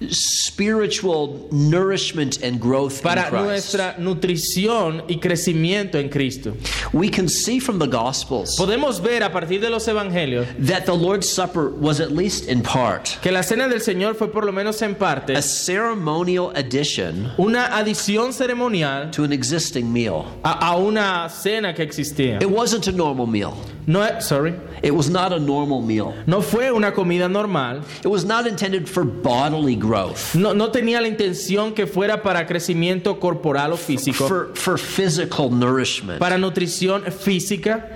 spiritual 0.10 1.48
nourishment 1.52 2.42
and 2.44 2.60
growth 2.60 2.98
in 2.98 3.04
para 3.04 3.30
nuestra 3.32 3.96
nutrición 3.98 5.04
y 5.08 5.20
crecimiento 5.20 5.96
en 5.96 6.10
Cristo. 6.10 6.54
We 6.94 7.10
can 7.10 7.28
see 7.28 7.60
from 7.60 7.80
the 7.80 7.88
Gospels 7.88 8.56
Podemos 8.58 9.02
ver 9.02 9.24
a 9.24 9.32
partir 9.32 9.60
de 9.62 9.70
los 9.70 9.88
evangelios 9.88 10.48
that 10.60 10.86
the 10.86 10.94
Lord's 10.96 11.28
Supper 11.30 11.70
was 11.70 12.00
at 12.00 12.12
least 12.12 12.48
in 12.48 12.62
part 12.62 13.18
que 13.22 13.32
la 13.32 13.42
cena 13.44 13.68
del 13.68 13.82
Señor 13.82 14.16
fue 14.16 14.28
por 14.32 14.46
lo 14.46 14.52
menos 14.52 14.82
en 14.82 14.96
parte 14.96 15.36
a 15.36 15.42
ceremonial 15.42 16.52
addition 16.56 17.32
una 17.38 17.78
adición 17.78 18.34
ceremonial 18.34 19.12
to 19.12 19.24
an 19.24 19.34
existing 19.34 19.92
meal. 19.92 20.26
a, 20.44 20.72
a 20.74 20.78
una 20.78 21.28
cena 21.30 21.74
que 21.74 21.84
existía. 21.84 22.42
It 22.42 22.50
wasn't 22.50 22.88
a 22.88 22.92
normal 22.92 23.28
meal. 23.28 23.54
No, 23.88 24.02
eh, 24.02 24.20
sorry, 24.20 24.54
It 24.84 24.92
was 24.94 25.10
not 25.10 25.32
a 25.32 25.40
normal 25.40 25.82
meal. 25.82 26.14
no 26.28 26.42
fue 26.42 26.72
una 26.72 26.92
comida 26.92 27.30
normal. 27.30 27.82
It 28.04 28.10
was 28.10 28.26
not 28.26 28.46
intended 28.46 28.88
for 28.90 29.04
bodily 29.06 29.76
growth, 29.88 30.34
No, 30.36 30.54
no 30.54 30.72
tenía 30.72 31.02
la 31.02 31.08
intención 31.08 31.74
que 31.74 31.88
fuera 31.88 32.22
para 32.22 32.46
crecimiento 32.46 33.20
corporal 33.20 33.72
o 33.74 33.78
físico, 33.78 34.28
for, 34.28 34.52
for 34.56 34.78
physical 34.80 35.50
nourishment. 35.52 36.20
para 36.20 36.38
nutrición 36.38 37.04
física. 37.12 37.90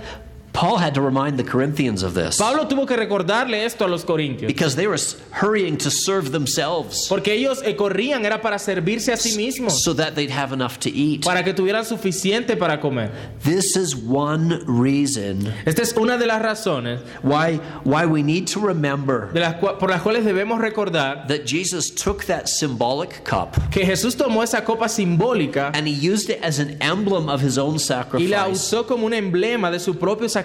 Paul 0.52 0.76
had 0.76 0.94
to 0.94 1.00
remind 1.00 1.38
the 1.38 1.44
Corinthians 1.44 2.02
of 2.02 2.14
this. 2.14 2.36
Pablo 2.38 2.66
tuvo 2.68 2.86
que 2.86 2.96
recordarle 2.96 3.64
esto 3.64 3.86
a 3.86 3.88
los 3.88 4.04
corintios, 4.04 4.46
because 4.46 4.76
they 4.76 4.86
were 4.86 4.98
hurrying 5.30 5.78
to 5.78 5.90
serve 5.90 6.30
themselves. 6.30 7.08
Porque 7.08 7.28
ellos 7.28 7.62
eh, 7.64 7.74
corrían 7.74 8.24
era 8.26 8.40
para 8.40 8.58
servirse 8.58 9.12
a 9.12 9.16
sí 9.16 9.36
mismos, 9.36 9.82
so 9.82 9.94
that 9.94 10.14
they'd 10.14 10.30
have 10.30 10.52
enough 10.52 10.78
to 10.78 10.90
eat. 10.90 11.24
para 11.24 11.42
que 11.42 11.54
tuvieran 11.54 11.84
suficiente 11.84 12.56
para 12.58 12.80
comer. 12.80 13.10
This 13.42 13.76
is 13.76 13.96
one 13.96 14.60
reason 14.66 15.52
Esta 15.64 15.82
es 15.82 15.94
una 15.96 16.18
de 16.18 16.26
las 16.26 16.42
razones 16.42 17.00
why, 17.22 17.56
why 17.84 18.04
we 18.04 18.22
need 18.22 18.46
to 18.46 18.60
remember 18.60 19.30
de 19.32 19.40
las 19.40 19.54
por 19.54 19.88
las 19.88 20.02
cuales 20.02 20.24
debemos 20.24 20.60
recordar 20.60 21.26
that 21.28 21.46
Jesus 21.46 21.90
took 21.90 22.24
that 22.26 22.48
symbolic 22.48 23.24
cup 23.24 23.56
que 23.70 23.84
Jesús 23.84 24.16
tomó 24.16 24.42
esa 24.42 24.62
copa 24.64 24.88
simbólica 24.88 25.70
and 25.74 25.86
he 25.88 25.92
used 25.92 26.28
it 26.28 26.42
as 26.42 26.58
an 26.58 26.76
emblem 26.82 27.28
of 27.28 27.40
his 27.40 27.56
own 27.56 27.72
y 27.72 28.26
la 28.28 28.44
sacrifice. 28.44 28.50
usó 28.50 28.86
como 28.86 29.06
un 29.06 29.14
emblema 29.14 29.70
de 29.70 29.80
su 29.80 29.94
propio 29.94 30.28
sacrificio 30.28 30.41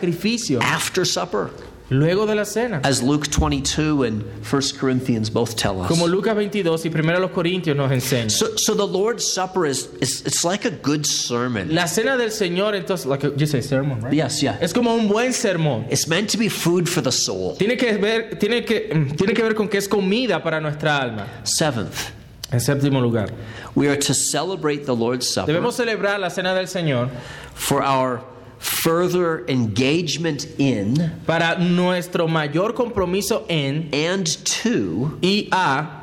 after 0.62 1.06
supper, 1.06 1.50
luego 1.90 2.26
de 2.26 2.36
la 2.36 2.44
cena. 2.44 2.82
as 2.84 3.02
Luke 3.02 3.28
22 3.32 4.04
and 4.04 4.24
1 4.44 4.62
Corinthians 4.78 5.30
both 5.30 5.56
tell 5.56 5.80
us. 5.82 5.88
Como 5.88 6.06
Lucas 6.06 6.36
22 6.36 6.86
y 6.86 6.90
primero 6.90 7.20
los 7.20 7.32
Corintios 7.32 7.76
nos 7.78 7.92
enseñan. 7.92 8.30
So, 8.30 8.58
so 8.58 8.74
the 8.76 8.86
Lord's 8.86 9.26
Supper 9.26 9.66
is, 9.66 9.88
is 10.02 10.22
it's 10.26 10.44
like 10.44 10.66
a 10.66 10.72
good 10.72 11.06
sermon. 11.06 11.74
La 11.74 11.86
cena 11.86 12.18
del 12.18 12.30
Señor, 12.32 12.76
entonces, 12.76 13.06
like 13.06 13.24
a- 13.24 13.32
you 13.38 13.46
say 13.48 13.62
sermon, 13.62 14.02
right? 14.02 14.14
Yes, 14.14 14.42
yeah. 14.42 14.58
Es 14.60 14.74
como 14.74 14.94
un 14.94 15.08
buen 15.08 15.32
sermón. 15.32 15.86
It's 15.90 16.08
meant 16.08 16.30
to 16.32 16.38
be 16.38 16.50
food 16.50 16.90
for 16.90 17.02
the 17.02 17.12
soul. 17.12 17.56
Tiene 17.58 17.78
que 17.78 17.98
ver, 17.98 18.38
tiene 18.38 18.66
que, 18.66 18.90
mm, 18.94 19.16
tiene 19.16 19.34
que 19.34 19.42
ver 19.44 19.56
con 19.56 19.68
que 19.70 19.78
es 19.78 19.88
comida 19.88 20.44
para 20.44 20.60
nuestra 20.60 20.98
alma. 20.98 21.26
Seventh, 21.44 22.12
En 22.50 22.60
séptimo 22.62 23.02
lugar, 23.02 23.30
we 23.76 23.90
are 23.90 23.98
to 23.98 24.14
celebrate 24.14 24.86
the 24.86 24.96
Lord's 24.96 25.28
Supper 25.28 25.54
debemos 25.54 25.76
celebrar 25.76 26.18
la 26.18 26.30
cena 26.30 26.54
del 26.56 26.68
Señor 26.68 27.10
for 27.54 27.82
our 27.82 28.22
further 28.60 29.44
engagement 29.48 30.46
in 30.58 31.12
para 31.26 31.58
nuestro 31.60 32.28
mayor 32.28 32.74
compromiso 32.74 33.46
en 33.50 33.90
and 33.94 34.28
to 34.44 35.18
y 35.22 35.48
a 35.52 35.97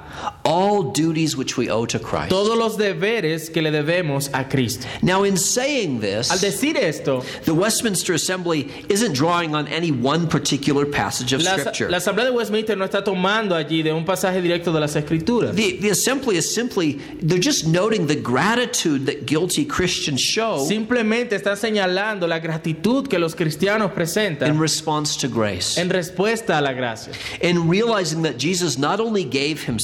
all 0.44 0.92
duties 0.92 1.36
which 1.36 1.56
we 1.56 1.70
owe 1.70 1.86
to 1.86 1.98
Christ. 1.98 2.30
todos 2.30 2.56
los 2.58 2.76
deberes 2.76 3.50
que 3.52 3.62
le 3.62 3.70
debemos 3.70 4.30
a 4.32 4.44
Cristo. 4.48 4.86
Now, 5.02 5.24
in 5.24 5.36
saying 5.36 6.00
this, 6.00 6.30
Al 6.30 6.38
decir 6.38 6.76
esto, 6.76 7.22
the 7.44 7.54
Westminster 7.54 8.14
Assembly 8.14 8.70
isn't 8.88 9.12
drawing 9.14 9.54
on 9.54 9.66
any 9.68 9.90
one 9.90 10.26
particular 10.28 10.84
passage 10.86 11.32
of 11.32 11.42
la, 11.42 11.56
Scripture. 11.56 11.88
la 11.90 11.98
Asamblea 11.98 12.26
de 12.26 12.32
Westminster 12.32 12.76
no 12.76 12.84
está 12.84 13.02
tomando 13.02 13.54
allí 13.54 13.82
de 13.82 13.92
un 13.92 14.04
pasaje 14.04 14.40
directo 14.42 14.72
de 14.72 14.80
las 14.80 14.94
Escrituras. 14.96 15.54
The, 15.54 15.78
the 15.80 15.90
assembly 15.90 16.36
is 16.36 16.52
simply, 16.52 16.94
they're 17.20 17.38
just 17.38 17.66
noting 17.66 18.06
the 18.06 18.16
gratitude 18.16 19.06
that 19.06 19.26
guilty 19.26 19.64
Christians 19.64 20.20
show 20.20 20.58
Simplemente 20.66 21.34
están 21.36 21.56
señalando 21.56 22.26
la 22.28 22.38
gratitud 22.38 23.08
que 23.08 23.18
los 23.18 23.34
cristianos 23.34 23.92
presentan. 23.92 24.48
in 24.48 24.58
response 24.58 25.16
to 25.16 25.28
grace. 25.28 25.78
en 25.78 25.88
respuesta 25.90 26.58
a 26.58 26.60
la 26.60 26.72
gracia. 26.72 27.12
And 27.42 27.68
realizing 27.70 28.22
that 28.22 28.36
Jesus 28.38 28.78
not 28.78 29.00
only 29.00 29.24
gave 29.24 29.62
him 29.62 29.78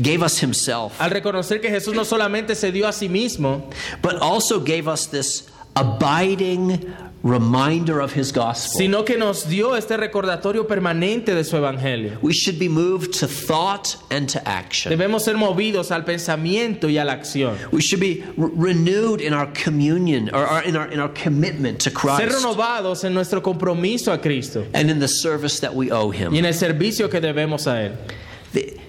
gave 0.00 0.22
us 0.22 0.38
himself, 0.42 1.00
Al 1.00 1.10
reconocer 1.10 1.60
que 1.60 1.70
Jesús 1.70 1.94
no 1.94 2.04
solamente 2.04 2.54
se 2.54 2.70
dio 2.72 2.86
a 2.86 2.92
sí 2.92 3.08
mismo, 3.08 3.70
but 4.02 4.16
also 4.20 4.60
gave 4.60 4.88
us 4.88 5.06
this 5.06 5.48
abiding 5.74 6.94
reminder 7.22 8.00
of 8.00 8.12
his 8.12 8.32
gospel. 8.32 8.78
sino 8.78 9.04
que 9.04 9.16
nos 9.16 9.44
dio 9.48 9.76
este 9.76 9.96
recordatorio 9.96 10.66
permanente 10.66 11.34
de 11.36 11.44
su 11.44 11.56
evangelio. 11.56 12.18
We 12.20 12.32
should 12.32 12.58
be 12.58 12.68
moved 12.68 13.12
to 13.20 13.28
thought 13.28 13.96
and 14.10 14.28
to 14.30 14.40
action. 14.46 14.90
Debemos 14.92 15.22
ser 15.22 15.34
movidos 15.36 15.92
al 15.92 16.02
pensamiento 16.04 16.88
y 16.90 16.98
a 16.98 17.04
la 17.04 17.12
acción. 17.14 17.56
We 17.70 17.80
should 17.80 18.00
be 18.00 18.24
re- 18.36 18.50
renewed 18.54 19.20
in 19.20 19.32
our 19.34 19.46
communion 19.52 20.30
or, 20.34 20.44
or 20.48 20.62
in 20.62 20.74
our 20.76 20.88
in 20.92 20.98
our 20.98 21.10
commitment 21.14 21.78
to 21.82 21.92
Christ. 21.92 22.22
Ser 22.22 22.28
renovados 22.30 23.04
en 23.04 23.14
nuestro 23.14 23.40
compromiso 23.40 24.12
a 24.12 24.18
Cristo 24.18 24.66
and 24.74 24.90
in 24.90 24.98
the 24.98 25.06
service 25.08 25.60
that 25.60 25.72
we 25.74 25.92
owe 25.92 26.10
him. 26.10 26.32
y 26.34 26.38
en 26.38 26.44
el 26.44 26.54
servicio 26.54 27.08
que 27.08 27.20
debemos 27.20 27.68
a 27.68 27.82
Él. 27.86 27.92
The- 28.52 28.80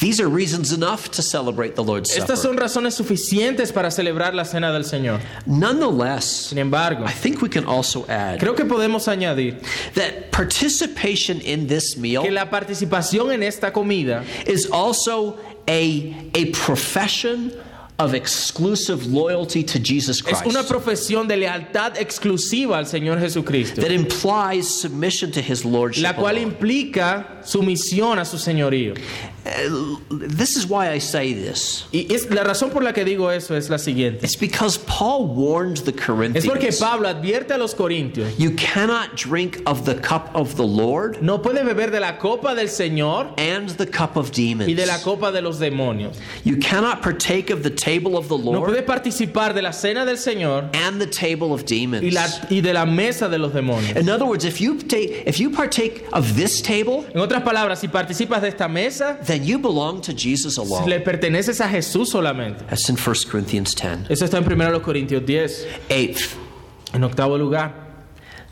These 0.00 0.20
are 0.20 0.28
reasons 0.28 0.72
enough 0.72 1.10
to 1.12 1.22
celebrate 1.22 1.76
the 1.76 1.82
Lord's 1.84 2.10
Estas 2.16 2.38
son 2.38 2.52
Supper. 2.54 2.62
razones 2.64 2.94
suficientes 2.94 3.72
para 3.72 3.90
celebrar 3.90 4.34
la 4.34 4.44
cena 4.44 4.72
del 4.72 4.84
Señor. 4.84 5.20
Nonetheless, 5.46 6.24
Sin 6.48 6.58
embargo, 6.58 7.04
I 7.06 7.12
think 7.12 7.40
we 7.40 7.48
can 7.48 7.64
also 7.66 8.04
add 8.08 8.40
creo 8.40 8.54
que 8.56 8.64
podemos 8.64 9.06
añadir 9.08 9.60
that 9.94 10.30
participation 10.32 11.40
in 11.40 11.66
this 11.68 11.96
meal 11.96 12.22
que 12.22 12.30
la 12.32 12.50
participación 12.50 13.32
en 13.32 13.42
esta 13.42 13.72
comida 13.72 14.24
is 14.46 14.68
also 14.70 15.38
a, 15.68 16.30
a 16.34 16.46
profession 16.52 17.52
of 17.96 18.12
exclusive 18.12 19.06
loyalty 19.06 19.62
to 19.62 19.78
Jesus 19.78 20.20
Christ. 20.20 20.42
es 20.44 20.52
una 20.52 20.64
profesión 20.64 21.28
de 21.28 21.36
lealtad 21.36 21.96
exclusiva 21.96 22.76
al 22.78 22.86
Señor 22.86 23.20
Jesucristo, 23.20 23.80
that 23.80 23.92
implies 23.92 24.68
submission 24.68 25.30
to 25.30 25.40
his 25.40 25.64
lordship. 25.64 26.02
la 26.02 26.14
cual 26.14 26.36
alone. 26.36 26.42
implica 26.54 27.40
sumisión 27.44 28.18
a 28.18 28.24
su 28.24 28.36
señorío. 28.36 28.94
This 29.44 30.56
is 30.56 30.66
why 30.66 30.90
I 30.90 30.98
say 30.98 31.34
this. 31.34 31.84
Y 31.92 32.06
es, 32.10 32.30
la 32.30 32.44
razón 32.44 32.70
por 32.70 32.82
la 32.82 32.92
que 32.92 33.04
digo 33.04 33.30
eso 33.30 33.54
es 33.54 33.68
la 33.68 33.78
siguiente. 33.78 34.24
It's 34.24 34.36
because 34.36 34.78
Paul 34.78 35.26
warned 35.26 35.78
the 35.78 35.92
Es 35.92 36.00
porque 36.46 36.70
Corinthians 36.70 36.80
Pablo 36.80 37.08
advierte 37.08 37.52
a 37.52 37.58
los 37.58 37.74
corintios, 37.74 38.38
you 38.38 38.52
cannot 38.56 39.16
drink 39.16 39.60
of 39.66 39.84
the 39.84 39.94
cup 39.94 40.30
of 40.34 40.56
the 40.56 40.66
Lord 40.66 41.22
no 41.22 41.42
puede 41.42 41.64
beber 41.64 41.90
de 41.90 42.00
la 42.00 42.18
copa 42.18 42.54
del 42.54 42.68
Señor 42.68 43.34
and 43.38 43.70
the 43.70 43.86
cup 43.86 44.16
of 44.16 44.32
demons. 44.32 44.68
y 44.68 44.74
de 44.74 44.86
la 44.86 44.98
copa 44.98 45.30
de 45.30 45.42
los 45.42 45.58
demonios. 45.58 46.16
You 46.44 46.56
cannot 46.56 47.02
partake 47.02 47.50
of 47.50 47.62
the 47.62 47.70
table 47.70 48.16
of 48.16 48.28
the 48.28 48.36
Lord. 48.36 48.58
No 48.58 48.64
puede 48.64 48.82
participar 48.82 49.54
de 49.54 49.62
la 49.62 49.72
cena 49.72 50.04
del 50.04 50.16
Señor 50.16 50.70
and 50.74 51.00
the 51.00 51.06
table 51.06 51.52
of 51.52 51.64
demons. 51.64 52.02
y, 52.02 52.10
la, 52.10 52.26
y 52.50 52.60
de 52.60 52.72
la 52.72 52.86
mesa 52.86 53.28
de 53.28 53.38
los 53.38 53.52
demonios. 53.52 53.96
In 53.96 54.08
other 54.08 54.24
words, 54.24 54.44
if 54.44 54.60
you 54.60 54.78
take 54.78 55.22
if 55.26 55.38
you 55.38 55.50
partake 55.50 56.06
of 56.12 56.34
this 56.34 56.62
table, 56.62 57.04
En 57.14 57.20
otras 57.20 57.42
palabras, 57.42 57.80
si 57.80 57.88
participas 57.88 58.42
de 58.42 58.48
esta 58.48 58.68
mesa, 58.68 59.18
then 59.24 59.33
you 59.42 59.58
belong 59.58 60.00
to 60.02 60.12
Jesus 60.12 60.56
alone. 60.58 60.88
le 60.88 61.00
perteneces 61.00 61.60
a 61.60 61.68
Jesús 61.68 62.08
solamente. 62.12 62.66
That's 62.68 62.88
in 62.88 62.96
1 62.96 63.14
Corinthians 63.30 63.74
10. 63.74 64.06
Eso 64.10 64.24
está 64.24 64.38
en 64.38 64.44
1 64.44 64.80
Corintios 64.82 65.24
10. 65.24 65.66
Eighth, 65.90 66.36
En 66.92 67.02
octavo 67.02 67.36
lugar, 67.38 67.72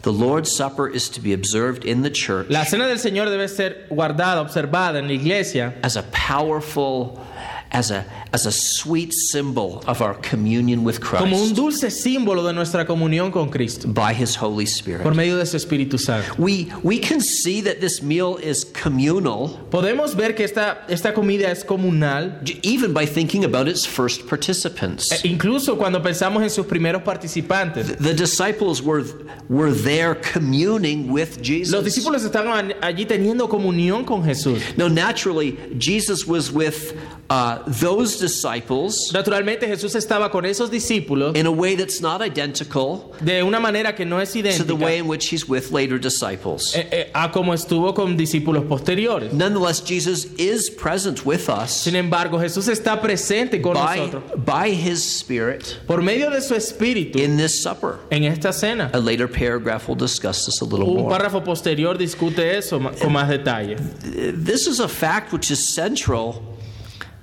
the 0.03 0.13
Lord's 0.13 0.51
Supper 0.51 0.89
is 0.89 1.09
to 1.11 1.21
be 1.21 1.33
observed 1.33 1.85
in 1.85 2.03
the 2.03 2.11
church 2.11 2.51
la 2.51 2.65
cena 2.65 2.89
del 2.89 2.99
Señor 2.99 3.29
debe 3.31 3.49
ser 3.49 3.87
guardada, 3.89 4.41
observada 4.41 4.99
en 4.99 5.07
la 5.07 5.13
iglesia 5.13 5.75
as 5.85 5.97
a 5.97 6.03
powerful, 6.11 7.25
as 7.73 7.91
a 7.91 8.05
as 8.35 8.47
a 8.47 8.53
sweet 8.53 9.13
symbol 9.13 9.83
of 9.87 10.01
our 10.03 10.15
communion 10.15 10.85
with 10.85 11.01
Christ, 11.01 11.25
como 11.25 11.37
un 11.43 11.55
dulce 11.55 11.91
símbolo 11.91 12.45
de 12.47 12.53
nuestra 12.53 12.85
comunión 12.87 13.31
con 13.33 13.49
Cristo 13.51 13.89
by 13.89 14.13
His 14.15 14.37
Holy 14.37 14.65
Spirit. 14.67 15.03
por 15.03 15.15
medio 15.15 15.37
de 15.39 15.47
su 15.47 15.57
Espíritu 15.57 15.99
Santo. 15.99 16.35
We 16.39 16.69
we 16.83 16.99
can 16.99 17.21
see 17.21 17.61
that 17.63 17.81
this 17.81 18.03
meal 18.03 18.37
is 18.43 18.65
communal 18.65 19.59
Podemos 19.71 20.15
ver 20.15 20.35
que 20.35 20.45
esta, 20.45 20.85
esta 20.89 21.13
comida 21.15 21.51
es 21.51 21.65
comunal, 21.65 22.41
j- 22.45 22.59
even 22.63 22.93
by 22.93 23.07
thinking 23.07 23.45
about 23.45 23.67
its 23.69 23.85
first 23.87 24.27
participants. 24.29 25.11
e 25.25 25.29
incluso 25.29 25.77
cuando 25.77 26.03
pensamos 26.03 26.43
en 26.43 26.51
sus 26.51 26.67
primeros 26.67 27.03
participantes. 27.03 27.97
The 27.99 28.15
disciples 28.15 28.83
were 28.83 29.05
were 29.49 29.73
there 29.73 30.15
communing 30.15 31.11
with 31.11 31.37
Los 31.39 31.47
Jesus. 31.47 31.85
discípulos 31.85 32.25
estaban 32.25 32.75
allí 32.83 33.07
teniendo 33.07 33.49
comunión 33.49 34.05
con 34.05 34.23
Jesús. 34.25 34.61
Now, 34.77 34.89
naturally, 34.89 35.57
Jesus 35.79 36.27
was 36.27 36.51
with 36.53 36.95
uh, 37.33 37.63
those 37.81 38.19
disciples 38.19 39.11
Naturalmente 39.13 39.67
Jesús 39.67 39.95
estaba 39.95 40.31
con 40.31 40.45
esos 40.45 40.71
discípulos 40.71 41.35
in 41.37 41.47
a 41.47 41.51
way 41.51 41.75
that's 41.77 42.01
not 42.01 42.21
identical 42.21 43.13
de 43.21 43.43
una 43.43 43.59
manera 43.61 43.95
que 43.95 44.05
no 44.05 44.21
es 44.21 44.33
to 44.33 44.43
the 44.43 44.49
idéntica 44.49 44.75
way 44.85 44.99
in 44.99 45.07
which 45.09 45.33
he's 45.33 45.49
with 45.49 45.71
later 45.73 45.99
disciples. 45.99 46.75
eh, 46.77 46.89
eh, 46.91 47.11
a 47.15 47.31
como 47.31 47.53
estuvo 47.55 47.95
con 47.95 48.17
discípulos 48.17 48.65
posteriores. 48.65 49.33
Nonetheless, 49.33 49.81
Jesus 49.85 50.27
is 50.39 50.69
present 50.71 51.25
with 51.25 51.49
us 51.49 51.71
Sin 51.73 51.97
embargo, 51.97 52.39
Jesús 52.39 52.69
está 52.69 53.01
presente 53.01 53.61
con 53.63 53.75
by, 53.75 53.97
nosotros 53.99 54.23
by 54.45 54.69
his 54.71 55.03
Spirit 55.03 55.79
por 55.87 56.03
medio 56.03 56.31
de 56.31 56.41
su 56.41 56.55
espíritu 56.55 57.19
in 57.19 57.37
this 57.37 57.55
supper. 57.59 57.99
en 58.11 58.25
esta 58.25 58.53
cena. 58.53 58.91
A 58.93 58.99
later 59.01 59.27
paragraph 59.29 59.89
will 59.89 59.97
discuss 59.97 60.45
this 60.45 60.61
a 60.61 60.65
little 60.65 60.89
Un 60.91 61.03
more. 61.05 61.11
párrafo 61.19 61.43
posterior 61.43 61.97
discute 61.97 62.39
eso 62.57 62.79
ma- 62.79 62.91
con 62.93 63.13
más 63.13 63.29
detalle. 63.29 63.77
This 64.45 64.67
is 64.67 64.81
a 64.81 64.89
fact 64.89 65.33
which 65.33 65.51
is 65.51 65.59
central 65.65 66.43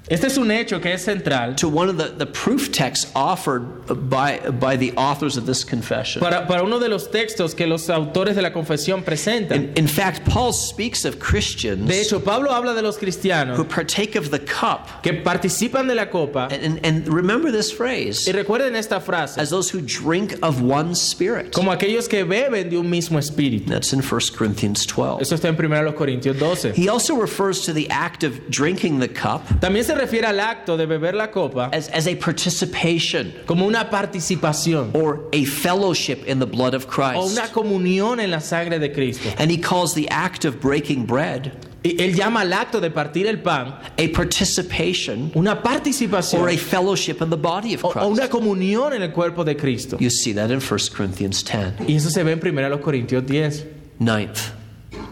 Este 0.09 0.25
es 0.25 0.37
un 0.37 0.49
hecho 0.49 0.81
que 0.81 0.91
es 0.91 1.03
central 1.03 1.55
to 1.55 1.69
one 1.69 1.87
of 1.87 1.97
the, 1.97 2.09
the 2.17 2.25
proof 2.25 2.71
texts 2.71 3.11
offered 3.15 3.85
by, 4.09 4.39
by 4.59 4.75
the 4.75 4.91
authors 4.97 5.37
of 5.37 5.45
this 5.45 5.63
confession. 5.63 6.19
para, 6.19 6.47
para 6.47 6.63
uno 6.63 6.79
de 6.79 6.89
los 6.89 7.09
textos 7.09 7.55
que 7.55 7.67
los 7.67 7.89
autores 7.89 8.35
de 8.35 8.41
la 8.41 8.51
confesión 8.51 9.03
presentan. 9.03 9.55
In, 9.55 9.73
in 9.75 9.87
fact, 9.87 10.25
Paul 10.25 10.51
speaks 10.51 11.05
of 11.05 11.19
Christians 11.19 11.87
De 11.87 12.01
hecho, 12.01 12.19
Pablo 12.19 12.49
habla 12.51 12.73
de 12.73 12.81
los 12.81 12.95
who 12.95 13.01
cristianos 13.01 13.69
partake 13.69 14.15
of 14.15 14.31
the 14.31 14.39
cup. 14.39 15.03
que 15.03 15.13
participan 15.13 15.87
de 15.87 15.93
la 15.93 16.05
copa 16.07 16.47
And, 16.51 16.63
and, 16.63 16.85
and 16.85 17.07
remember 17.07 17.51
this 17.51 17.71
phrase 17.71 18.27
y 18.27 18.31
recuerden 18.31 18.75
esta 18.75 18.99
frase, 18.99 19.37
as 19.37 19.51
those 19.51 19.69
who 19.69 19.79
drink 19.81 20.35
of 20.41 20.61
one 20.61 20.95
spirit. 20.95 21.53
como 21.53 21.71
aquellos 21.71 22.09
que 22.09 22.23
beben 22.23 22.71
de 22.71 22.77
un 22.77 22.89
mismo 22.89 23.19
espíritu. 23.19 23.67
That's 23.67 23.93
in 23.93 24.01
1 24.01 24.19
Corinthians 24.35 24.87
12. 24.87 25.21
Eso 25.21 25.35
está 25.35 25.49
en 25.49 25.55
1 25.55 25.93
Corintios 25.93 26.39
12. 26.39 26.75
He 26.75 26.89
also 26.89 27.15
refers 27.15 27.61
to 27.65 27.73
the 27.73 27.87
act 27.91 28.23
of 28.23 28.49
drinking 28.49 28.99
the 28.99 29.07
cup 29.07 29.45
También 29.59 29.83
se 29.85 29.98
refiere 29.99 30.25
al 30.27 30.39
acto 30.39 30.77
de 30.77 30.85
beber 30.85 31.13
la 31.13 31.27
copa 31.27 31.69
as, 31.73 31.89
as 31.89 32.07
a 32.07 32.15
participation 32.15 33.33
como 33.45 33.65
una 33.67 33.89
participación 33.89 34.91
or 34.95 35.27
a 35.33 35.45
fellowship 35.45 36.25
in 36.27 36.39
the 36.39 36.45
blood 36.47 36.73
of 36.73 36.85
o 36.85 36.89
Christ. 36.89 37.37
una 37.37 37.47
comunión 37.49 38.19
en 38.19 38.31
la 38.31 38.39
sangre 38.39 38.79
de 38.79 38.89
Cristo. 38.89 39.29
And 39.37 39.51
he 39.51 39.57
calls 39.57 39.93
the 39.93 40.07
act 40.09 40.45
of 40.45 40.59
breaking 40.59 41.05
bread 41.05 41.51
Y 41.81 41.95
él 41.97 42.13
llama 42.13 42.41
al 42.41 42.51
acto 42.51 42.81
de 42.81 42.89
partir 42.89 43.25
el 43.25 43.39
pan 43.39 43.75
a 43.97 44.07
participation 44.11 45.31
una 45.33 45.61
participación 45.63 46.41
or 46.41 46.49
a 46.49 46.57
fellowship 46.57 47.21
in 47.21 47.29
the 47.29 47.37
body 47.37 47.73
of 47.75 47.85
o, 47.85 47.93
o 47.95 48.07
una 48.09 48.27
Christ. 48.27 48.31
comunión 48.31 48.93
en 48.93 49.01
el 49.01 49.11
cuerpo 49.11 49.45
de 49.45 49.55
Cristo. 49.55 49.97
You 49.99 50.09
see 50.09 50.33
that 50.33 50.51
in 50.51 50.59
1 50.59 50.79
Corinthians 50.93 51.41
10. 51.43 51.87
Y 51.87 51.95
eso 51.95 52.09
se 52.09 52.23
ve 52.23 52.33
en 52.33 52.39
1 52.39 52.81
Corintios 52.81 53.25
10. 53.25 53.65
Ninth, 53.99 54.51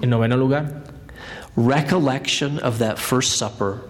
En 0.01 0.09
noveno 0.09 0.37
lugar, 0.37 0.83
recollection 1.55 2.59
of 2.59 2.79
that 2.79 2.97
first 2.99 3.37
supper 3.37 3.81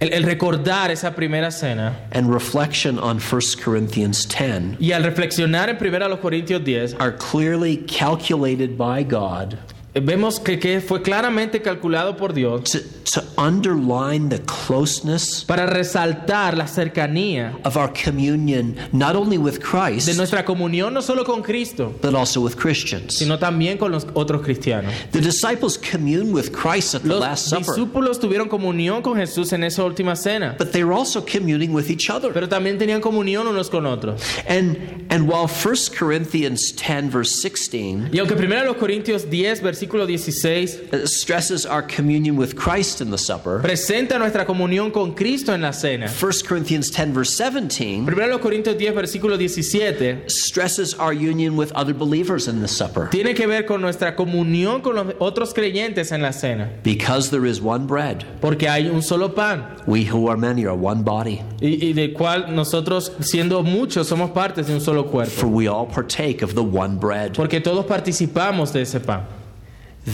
el, 0.00 0.12
el 0.12 0.22
recordar 0.24 0.90
esa 0.90 1.14
primera 1.14 1.50
cena 1.50 1.94
and 2.12 2.32
reflection 2.32 2.98
on 2.98 3.18
1 3.18 3.40
Corinthians 3.62 4.26
10 4.26 4.80
y 4.80 4.92
al 4.92 5.04
reflexionar 5.04 5.68
en 5.68 5.76
1 5.76 6.20
Corintios 6.20 6.64
10 6.64 6.94
are 6.94 7.12
clearly 7.12 7.76
calculated 7.86 8.76
by 8.76 9.02
God 9.02 9.58
vemos 9.94 10.38
que, 10.38 10.58
que 10.58 10.80
fue 10.80 11.02
claramente 11.02 11.60
calculado 11.62 12.16
por 12.16 12.32
Dios 12.32 12.62
to, 12.70 12.78
to 13.12 13.22
underline 13.36 14.28
the 14.28 14.40
closeness 14.42 15.44
para 15.44 15.66
resaltar 15.66 16.56
la 16.56 16.66
cercanía 16.66 17.58
of 17.64 17.76
our 17.76 17.92
communion, 17.92 18.76
not 18.92 19.16
only 19.16 19.36
with 19.36 19.54
de 19.54 19.60
Christ, 19.60 20.16
nuestra 20.16 20.44
comunión 20.44 20.94
no 20.94 21.02
solo 21.02 21.24
con 21.24 21.42
Cristo, 21.42 21.92
but 22.00 22.14
also 22.14 22.40
with 22.40 22.56
Christians. 22.56 23.14
sino 23.16 23.38
también 23.38 23.78
con 23.78 23.90
los 23.90 24.06
otros 24.14 24.42
cristianos. 24.42 24.92
The 25.10 25.20
disciples 25.20 25.76
commune 25.76 26.32
with 26.32 26.52
Christ 26.52 26.94
at 26.94 27.02
the 27.02 27.08
Los 27.08 27.20
Last 27.20 27.48
Supper, 27.48 27.74
discípulos 27.74 28.20
tuvieron 28.20 28.48
comunión 28.48 29.02
con 29.02 29.16
Jesús 29.16 29.52
en 29.52 29.64
esa 29.64 29.82
última 29.84 30.14
cena, 30.14 30.54
but 30.56 30.70
they 30.70 30.84
were 30.84 30.94
also 30.96 31.20
communing 31.20 31.72
with 31.72 31.90
each 31.90 32.08
other. 32.10 32.32
pero 32.32 32.48
también 32.48 32.78
tenían 32.78 33.00
comunión 33.00 33.48
unos 33.48 33.68
con 33.68 33.86
otros. 33.86 34.22
And 34.48 35.06
and 35.10 35.28
while 35.28 35.48
1 35.48 35.74
Corinthians 35.98 36.72
10 36.76 37.10
verse 37.10 37.34
16 37.42 38.10
Y 38.12 38.18
aunque 38.18 38.34
1 38.34 38.76
Corintios 38.78 39.28
10, 39.28 39.62
versículo 39.62 39.79
16, 39.88 40.88
uh, 40.92 41.06
stresses 41.06 41.66
our 41.66 41.82
communion 41.82 42.36
with 42.36 42.54
Christ 42.56 43.00
in 43.00 43.10
the 43.10 43.18
supper, 43.18 43.60
presenta 43.60 44.18
nuestra 44.18 44.44
comunión 44.44 44.92
con 44.92 45.14
Cristo 45.14 45.52
en 45.52 45.62
la 45.62 45.72
cena. 45.72 46.06
1 46.08 46.32
Corinthians 46.48 46.90
10 46.90 47.12
verse 47.14 47.36
17 47.36 48.04
1 48.06 48.38
Corintios 48.40 48.76
10, 48.76 48.94
versículo 48.94 49.36
17, 49.38 50.28
stresses 50.28 50.94
our 50.94 51.12
union 51.12 51.56
with 51.56 51.72
other 51.74 51.94
believers 51.94 52.48
in 52.48 52.60
the 52.60 52.68
supper. 52.68 53.08
tiene 53.10 53.34
que 53.34 53.46
ver 53.46 53.64
con 53.66 53.80
nuestra 53.80 54.14
comunión 54.16 54.82
con 54.82 54.94
los 54.94 55.14
otros 55.18 55.52
creyentes 55.54 56.12
en 56.12 56.22
la 56.22 56.32
cena. 56.32 56.70
Because 56.82 57.30
there 57.30 57.46
is 57.46 57.60
one 57.60 57.86
bread, 57.86 58.24
Porque 58.40 58.68
hay 58.68 58.88
un 58.88 59.02
solo 59.02 59.28
pan, 59.28 59.64
we 59.86 60.04
who 60.04 60.28
are 60.28 60.36
many 60.36 60.64
are 60.64 60.76
one 60.76 61.02
body, 61.02 61.40
y, 61.60 61.88
y 61.88 61.92
del 61.92 62.12
cual 62.12 62.54
nosotros, 62.54 63.12
siendo 63.20 63.62
muchos, 63.62 64.06
somos 64.08 64.30
partes 64.30 64.66
de 64.66 64.74
un 64.74 64.80
solo 64.80 65.04
cuerpo. 65.06 65.30
for 65.30 65.46
we 65.48 65.68
all 65.68 65.86
partake 65.86 66.42
of 66.42 66.54
the 66.54 66.62
one 66.62 66.96
bread. 66.98 67.34
Porque 67.34 67.60
todos 67.60 67.84
participamos 67.86 68.72
de 68.72 68.82
ese 68.82 69.00
pan. 69.00 69.39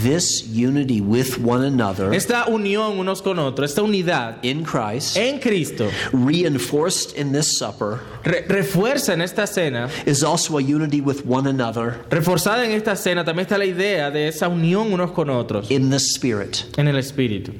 This 0.02 0.46
unity 0.46 1.00
with 1.00 1.38
one 1.38 1.64
another 1.64 2.12
Esta 2.12 2.44
unión 2.48 2.98
unos 2.98 3.22
con 3.22 3.38
otros, 3.38 3.70
esta 3.70 3.82
unidad 3.82 4.38
in 4.42 4.64
Christ, 4.64 5.16
en 5.16 5.38
Cristo, 5.40 5.90
reinforced 6.12 7.16
in 7.16 7.32
this 7.32 7.56
supper, 7.58 8.00
re- 8.24 8.42
refuerza 8.48 9.12
en 9.12 9.20
esta 9.22 9.46
cena, 9.46 9.88
is 10.04 10.22
also 10.24 10.58
a 10.58 10.60
unity 10.60 11.00
with 11.00 11.24
one 11.24 11.46
another 11.46 12.04
reforzada 12.10 12.64
en 12.64 12.72
esta 12.72 12.96
cena, 12.96 13.24
también 13.24 13.46
está 13.46 13.58
la 13.58 13.64
idea 13.64 14.10
de 14.10 14.28
esa 14.28 14.48
unión 14.48 14.92
unos 14.92 15.12
con 15.12 15.30
otros 15.30 15.70
in 15.70 15.90
the 15.90 15.98
Spirit. 15.98 16.64
en 16.76 16.88
el 16.88 16.96
Espíritu. 16.96 17.52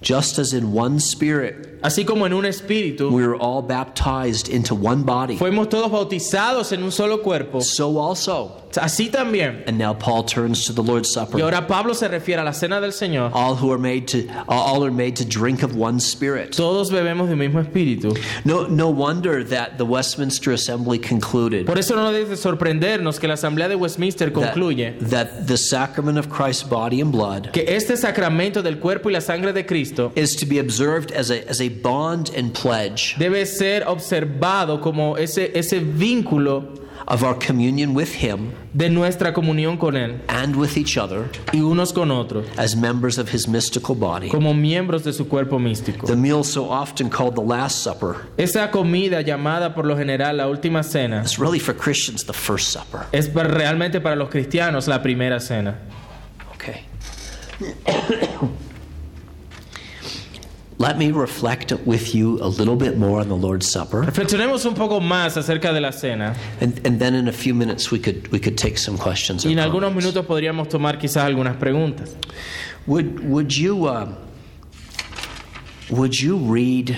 Just 0.00 0.38
as 0.38 0.52
in 0.52 0.72
one 0.72 1.00
Spirit 1.00 1.77
Así 1.82 2.04
como 2.04 2.26
en 2.26 2.32
un 2.32 2.44
espíritu, 2.44 3.10
we 3.10 3.26
were 3.26 3.36
all 3.36 3.62
baptized 3.62 4.48
into 4.48 4.74
one 4.74 5.02
body, 5.04 5.36
fuimos 5.36 5.68
todos 5.68 5.90
bautizados 5.90 6.72
en 6.72 6.82
un 6.82 6.90
solo 6.92 7.18
cuerpo, 7.18 7.60
so 7.60 7.98
also. 8.00 8.52
así 8.76 9.10
también. 9.10 9.62
And 9.66 9.78
now 9.78 9.94
Paul 9.94 10.24
turns 10.24 10.66
to 10.66 10.72
the 10.72 10.82
Lord's 10.82 11.08
Y 11.08 11.20
Supper. 11.20 11.42
ahora 11.42 11.66
Pablo 11.66 11.94
se 11.94 12.08
refiere 12.08 12.40
a 12.40 12.44
la 12.44 12.52
cena 12.52 12.80
del 12.80 12.92
Señor. 12.92 13.30
All 13.32 13.54
who 13.56 13.72
are 13.72 13.78
made 13.78 14.06
to 14.08 14.28
all 14.48 14.84
are 14.84 14.90
made 14.90 15.16
to 15.16 15.24
drink 15.24 15.62
of 15.62 15.76
one 15.76 16.00
Spirit. 16.00 16.52
Todos 16.52 16.90
bebemos 16.90 17.28
del 17.28 17.36
mismo 17.36 17.60
espíritu. 17.60 18.16
No, 18.44 18.66
no 18.66 18.90
wonder 18.90 19.42
that 19.44 19.78
the 19.78 19.84
Westminster 19.84 20.52
Assembly 20.52 20.98
concluded 20.98 21.66
Por 21.66 21.78
eso 21.78 21.94
no 21.96 22.12
debe 22.12 22.36
sorprendernos 22.36 23.18
que 23.18 23.28
la 23.28 23.34
Asamblea 23.34 23.68
de 23.68 23.76
Westminster 23.76 24.30
that, 24.30 24.54
concluye 24.54 24.98
that 25.00 25.46
the 25.46 25.56
sacrament 25.56 26.18
of 26.18 26.28
Christ's 26.28 26.62
body 26.62 27.00
and 27.00 27.12
blood 27.12 27.52
que 27.52 27.64
este 27.66 27.96
sacramento 27.96 28.62
del 28.62 28.78
cuerpo 28.78 29.08
y 29.08 29.12
la 29.12 29.20
sangre 29.20 29.52
de 29.52 29.64
Cristo 29.64 30.12
is 30.14 30.36
to 30.36 30.46
be 30.46 30.58
observed 30.58 31.12
as 31.12 31.30
a, 31.30 31.48
as 31.48 31.60
a 31.60 31.67
bond 31.68 32.30
and 32.36 32.52
pledge 32.52 33.14
debe 33.18 33.44
ser 33.46 33.84
observado 33.86 34.80
como 34.80 35.16
ese, 35.16 35.50
ese 35.54 35.80
vínculo 35.80 36.64
of 37.06 37.22
our 37.24 37.34
communion 37.34 37.94
with 37.94 38.12
Him 38.22 38.52
de 38.74 38.90
nuestra 38.90 39.32
comunión 39.32 39.78
con 39.78 39.96
Él 39.96 40.20
and 40.28 40.54
with 40.56 40.76
each 40.76 40.98
other 40.98 41.30
y 41.54 41.60
unos 41.60 41.92
con 41.94 42.10
otros, 42.10 42.44
as 42.58 42.76
members 42.76 43.16
of 43.16 43.32
His 43.32 43.48
mystical 43.48 43.94
body. 43.94 44.28
como 44.28 44.52
miembros 44.52 45.04
de 45.04 45.12
su 45.12 45.26
cuerpo 45.26 45.58
místico. 45.58 46.06
The 46.06 46.16
meal 46.16 46.44
so 46.44 46.68
often 46.68 47.08
called 47.08 47.34
the 47.34 47.40
Last 47.42 47.82
Supper 47.82 48.16
Esa 48.36 48.70
comida 48.70 49.22
llamada 49.22 49.74
por 49.74 49.86
lo 49.86 49.96
general 49.96 50.36
la 50.36 50.48
última 50.48 50.82
cena 50.82 51.22
is 51.22 51.38
really 51.38 51.58
for 51.58 51.74
Christians 51.74 52.24
the 52.24 52.34
First 52.34 52.72
Supper. 52.72 53.06
es 53.12 53.32
realmente 53.32 54.00
para 54.02 54.14
los 54.16 54.28
cristianos 54.28 54.86
la 54.86 55.02
primera 55.02 55.40
cena. 55.40 55.78
Okay. 56.54 56.84
Let 60.80 60.96
me 60.96 61.10
reflect 61.10 61.72
with 61.84 62.14
you 62.14 62.38
a 62.40 62.46
little 62.46 62.76
bit 62.76 62.96
more 62.96 63.20
on 63.20 63.28
the 63.28 63.34
Lord's 63.36 63.68
Supper, 63.68 64.02
Reflexionemos 64.04 64.64
un 64.64 64.74
poco 64.74 65.00
más 65.00 65.36
acerca 65.36 65.72
de 65.72 65.80
la 65.80 65.90
cena 65.90 66.36
and, 66.60 66.80
and 66.86 67.00
then 67.00 67.14
in 67.14 67.26
a 67.26 67.32
few 67.32 67.52
minutes 67.52 67.90
we 67.90 67.98
could 67.98 68.28
we 68.28 68.38
could 68.38 68.56
take 68.56 68.78
some 68.78 68.96
questions. 68.96 69.44
y 69.44 69.50
en 69.52 69.58
algunos 69.58 69.90
comments. 69.90 70.04
minutos 70.06 70.24
podríamos 70.26 70.68
tomar 70.68 70.98
quizás 70.98 71.24
algunas 71.24 71.56
preguntas. 71.56 72.14
Would 72.86 73.18
would 73.28 73.56
you 73.56 73.88
um, 73.88 74.14
would 75.90 76.18
you 76.20 76.36
read? 76.36 76.96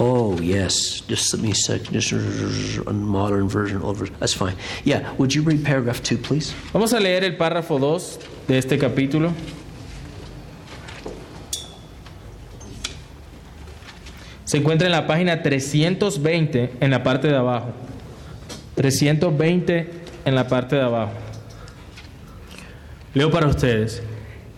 Oh 0.00 0.38
yes, 0.40 1.02
just 1.06 1.32
let 1.34 1.42
me 1.42 1.52
sec. 1.52 1.82
Just 1.92 2.12
a 2.12 2.92
modern 2.92 3.48
version, 3.48 3.82
old 3.82 3.98
version. 3.98 4.16
That's 4.18 4.34
fine. 4.34 4.56
Yeah. 4.84 5.12
Would 5.18 5.34
you 5.34 5.42
read 5.42 5.64
paragraph 5.64 6.02
two, 6.02 6.16
please? 6.16 6.54
Vamos 6.72 6.92
a 6.94 6.98
leer 6.98 7.22
el 7.24 7.36
párrafo 7.36 7.78
2 7.78 8.18
de 8.48 8.58
este 8.58 8.78
capítulo. 8.78 9.32
Se 14.52 14.58
encuentra 14.58 14.86
en 14.86 14.92
la 14.92 15.06
página 15.06 15.42
320 15.42 16.72
en 16.78 16.90
la 16.90 17.02
parte 17.02 17.26
de 17.26 17.36
abajo. 17.36 17.70
320 18.74 19.90
en 20.26 20.34
la 20.34 20.46
parte 20.46 20.76
de 20.76 20.82
abajo. 20.82 21.12
Leo 23.14 23.30
para 23.30 23.46
ustedes. 23.46 24.02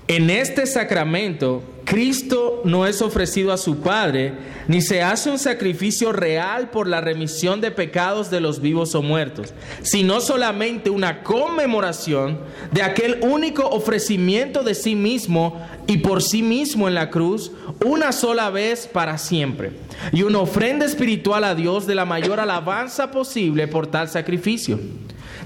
En 0.09 0.31
este 0.31 0.67
sacramento, 0.67 1.63
Cristo 1.95 2.61
no 2.65 2.89
es 2.89 3.01
ofrecido 3.03 3.53
a 3.53 3.57
su 3.57 3.79
Padre, 3.79 4.35
ni 4.67 4.81
se 4.81 5.01
hace 5.01 5.31
un 5.31 5.39
sacrificio 5.39 6.11
real 6.11 6.71
por 6.71 6.89
la 6.89 7.01
remisión 7.01 7.61
de 7.61 7.71
pecados 7.71 8.33
de 8.33 8.41
los 8.41 8.61
vivos 8.61 8.97
o 8.97 9.03
muertos, 9.03 9.55
sino 9.83 10.21
solamente 10.21 10.91
una 10.91 11.23
conmemoración 11.23 12.41
de 12.73 12.83
aquel 12.83 13.21
único 13.23 13.69
ofrecimiento 13.69 14.65
de 14.65 14.75
sí 14.75 14.97
mismo 14.97 15.65
y 15.87 15.99
por 15.99 16.21
sí 16.21 16.43
mismo 16.43 16.89
en 16.89 16.97
la 16.97 17.11
cruz, 17.11 17.53
una 17.85 18.11
sola 18.11 18.51
vez 18.51 18.89
para 18.89 19.17
siempre, 19.17 19.71
y 20.11 20.25
una 20.25 20.41
ofrenda 20.41 20.87
espiritual 20.87 21.45
a 21.45 21.55
Dios 21.55 21.87
de 21.87 21.95
la 21.95 22.05
mayor 22.05 22.41
alabanza 22.41 23.13
posible 23.13 23.69
por 23.69 23.87
tal 23.87 24.09
sacrificio. 24.09 24.81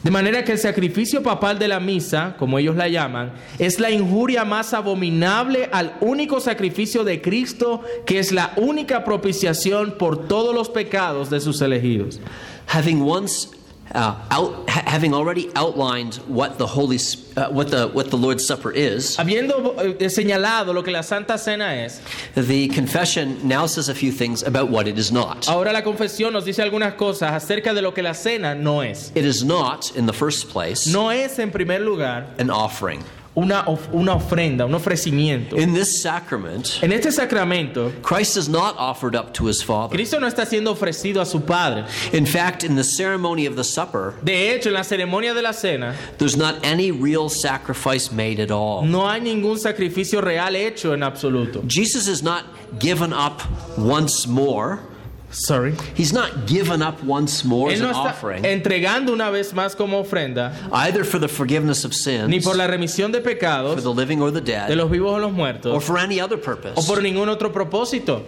De 0.02 0.10
manera 0.12 0.44
que 0.44 0.52
el 0.52 0.58
sacrificio 0.58 1.22
papal 1.22 1.58
de 1.58 1.66
la 1.66 1.80
misa, 1.80 2.36
como 2.38 2.58
ellos 2.58 2.76
la 2.76 2.88
llaman, 2.88 3.32
es 3.58 3.80
la 3.80 3.90
injuria 3.90 4.44
más 4.44 4.72
abominable 4.72 5.68
al 5.72 5.96
único 6.00 6.40
sacrificio 6.40 7.02
de 7.02 7.20
Cristo, 7.20 7.82
que 8.06 8.20
es 8.20 8.30
la 8.30 8.52
única 8.56 9.04
propiciación 9.04 9.96
por 9.98 10.28
todos 10.28 10.54
los 10.54 10.68
pecados 10.68 11.30
de 11.30 11.40
sus 11.40 11.60
elegidos. 11.60 12.20
Having 12.68 13.02
once 13.02 13.48
uh, 13.94 14.14
out, 14.30 14.68
ha- 14.68 14.82
having 14.86 15.14
already 15.14 15.50
outlined 15.56 16.16
what 16.26 16.58
the 16.58 16.66
Holy 16.66 16.98
uh, 17.36 17.48
what 17.50 17.70
the 17.70 17.88
what 17.88 18.10
the 18.10 18.16
Lord's 18.16 18.44
Supper 18.46 18.70
is, 18.72 19.16
Habiendo 19.16 19.74
eh, 20.00 20.08
señalado 20.10 20.74
lo 20.74 20.82
que 20.82 20.92
la 20.92 21.02
Santa 21.02 21.38
Cena 21.38 21.74
es, 21.84 22.00
the 22.34 22.68
confession 22.68 23.38
now 23.46 23.66
says 23.66 23.88
a 23.88 23.94
few 23.94 24.10
things 24.12 24.42
about 24.42 24.68
what 24.70 24.86
it 24.88 24.98
is 24.98 25.10
not. 25.12 25.46
ahora 25.48 25.72
la 25.72 25.82
confesión 25.82 26.32
nos 26.32 26.44
dice 26.44 26.60
algunas 26.62 26.94
cosas 26.94 27.32
acerca 27.32 27.74
de 27.74 27.82
lo 27.82 27.92
que 27.92 28.02
la 28.02 28.14
cena 28.14 28.54
no 28.54 28.80
es. 28.82 29.12
It 29.14 29.24
is 29.24 29.44
not, 29.44 29.94
in 29.96 30.06
the 30.06 30.12
first 30.12 30.48
place, 30.50 30.86
No 30.86 31.10
es, 31.10 31.38
en 31.38 31.50
primer 31.50 31.80
lugar, 31.80 32.26
an 32.38 32.50
offering. 32.50 33.04
Una, 33.38 33.60
of- 33.66 33.88
una 33.94 34.14
ofrenda, 34.14 34.64
un 34.66 34.74
ofrecimiento. 34.74 35.56
In 35.56 35.72
this 35.74 36.02
sacrament, 36.02 36.82
En 36.82 36.92
este 36.92 37.12
sacramento, 37.12 37.92
Christ 38.02 38.36
is 38.36 38.48
not 38.48 38.74
offered 38.78 39.14
up 39.14 39.32
to 39.34 39.46
his 39.46 39.62
Father. 39.62 39.94
Cristo 39.96 40.18
no 40.18 40.26
está 40.26 40.44
siendo 40.46 40.72
ofrecido 40.74 41.20
a 41.20 41.26
su 41.26 41.40
Padre. 41.40 41.84
In 42.12 42.26
fact, 42.26 42.64
in 42.64 42.74
the 42.76 42.84
ceremony 42.84 43.46
of 43.46 43.54
the 43.56 43.64
supper, 43.64 44.14
De 44.24 44.50
hecho, 44.54 44.68
en 44.68 44.74
la 44.74 44.82
ceremonia 44.82 45.34
de 45.34 45.42
la 45.42 45.52
cena 45.52 45.94
there's 46.18 46.36
not 46.36 46.56
any 46.64 46.90
real 46.90 47.28
sacrifice 47.28 48.10
made 48.12 48.40
at 48.40 48.50
all. 48.50 48.82
no 48.84 49.06
hay 49.08 49.20
ningún 49.20 49.58
sacrificio 49.58 50.20
real 50.20 50.54
hecho 50.56 50.92
en 50.92 51.02
absoluto. 51.02 51.62
Jesus 51.68 52.08
is 52.08 52.22
not 52.22 52.44
given 52.78 53.12
up 53.12 53.40
once 53.78 54.26
more. 54.26 54.80
Sorry. 55.30 55.74
He's 55.94 56.12
not 56.12 56.46
given 56.46 56.80
up 56.80 57.02
once 57.04 57.44
more 57.44 57.70
as 57.70 57.78
Él 57.78 57.82
no 57.82 57.88
an 57.90 57.94
está 57.94 58.10
offering, 58.12 58.44
entregando 58.44 59.12
una 59.12 59.30
vez 59.30 59.52
más 59.52 59.76
como 59.76 59.98
ofrenda, 60.02 60.54
either 60.72 61.04
for 61.04 61.18
the 61.18 61.28
forgiveness 61.28 61.84
of 61.84 61.92
sins, 61.94 62.28
ni 62.28 62.40
por 62.40 62.56
la 62.56 62.66
remisión 62.66 63.12
de 63.12 63.20
for 63.20 63.30
pecados 63.30 63.82
the 63.82 63.92
living 63.92 64.22
or 64.22 64.30
the 64.30 64.40
de 64.40 64.52
dead, 64.52 64.70
los 64.76 64.90
vivos 64.90 65.12
o 65.12 65.18
los 65.18 65.30
or 65.30 65.34
muertos, 65.34 65.84
for 65.84 65.98
any 65.98 66.18
other 66.20 66.36
o 66.36 66.40
purpose. 66.40 66.86
por 66.86 67.02
ningún 67.02 67.28
otro 67.28 67.50
propósito. 67.52 68.22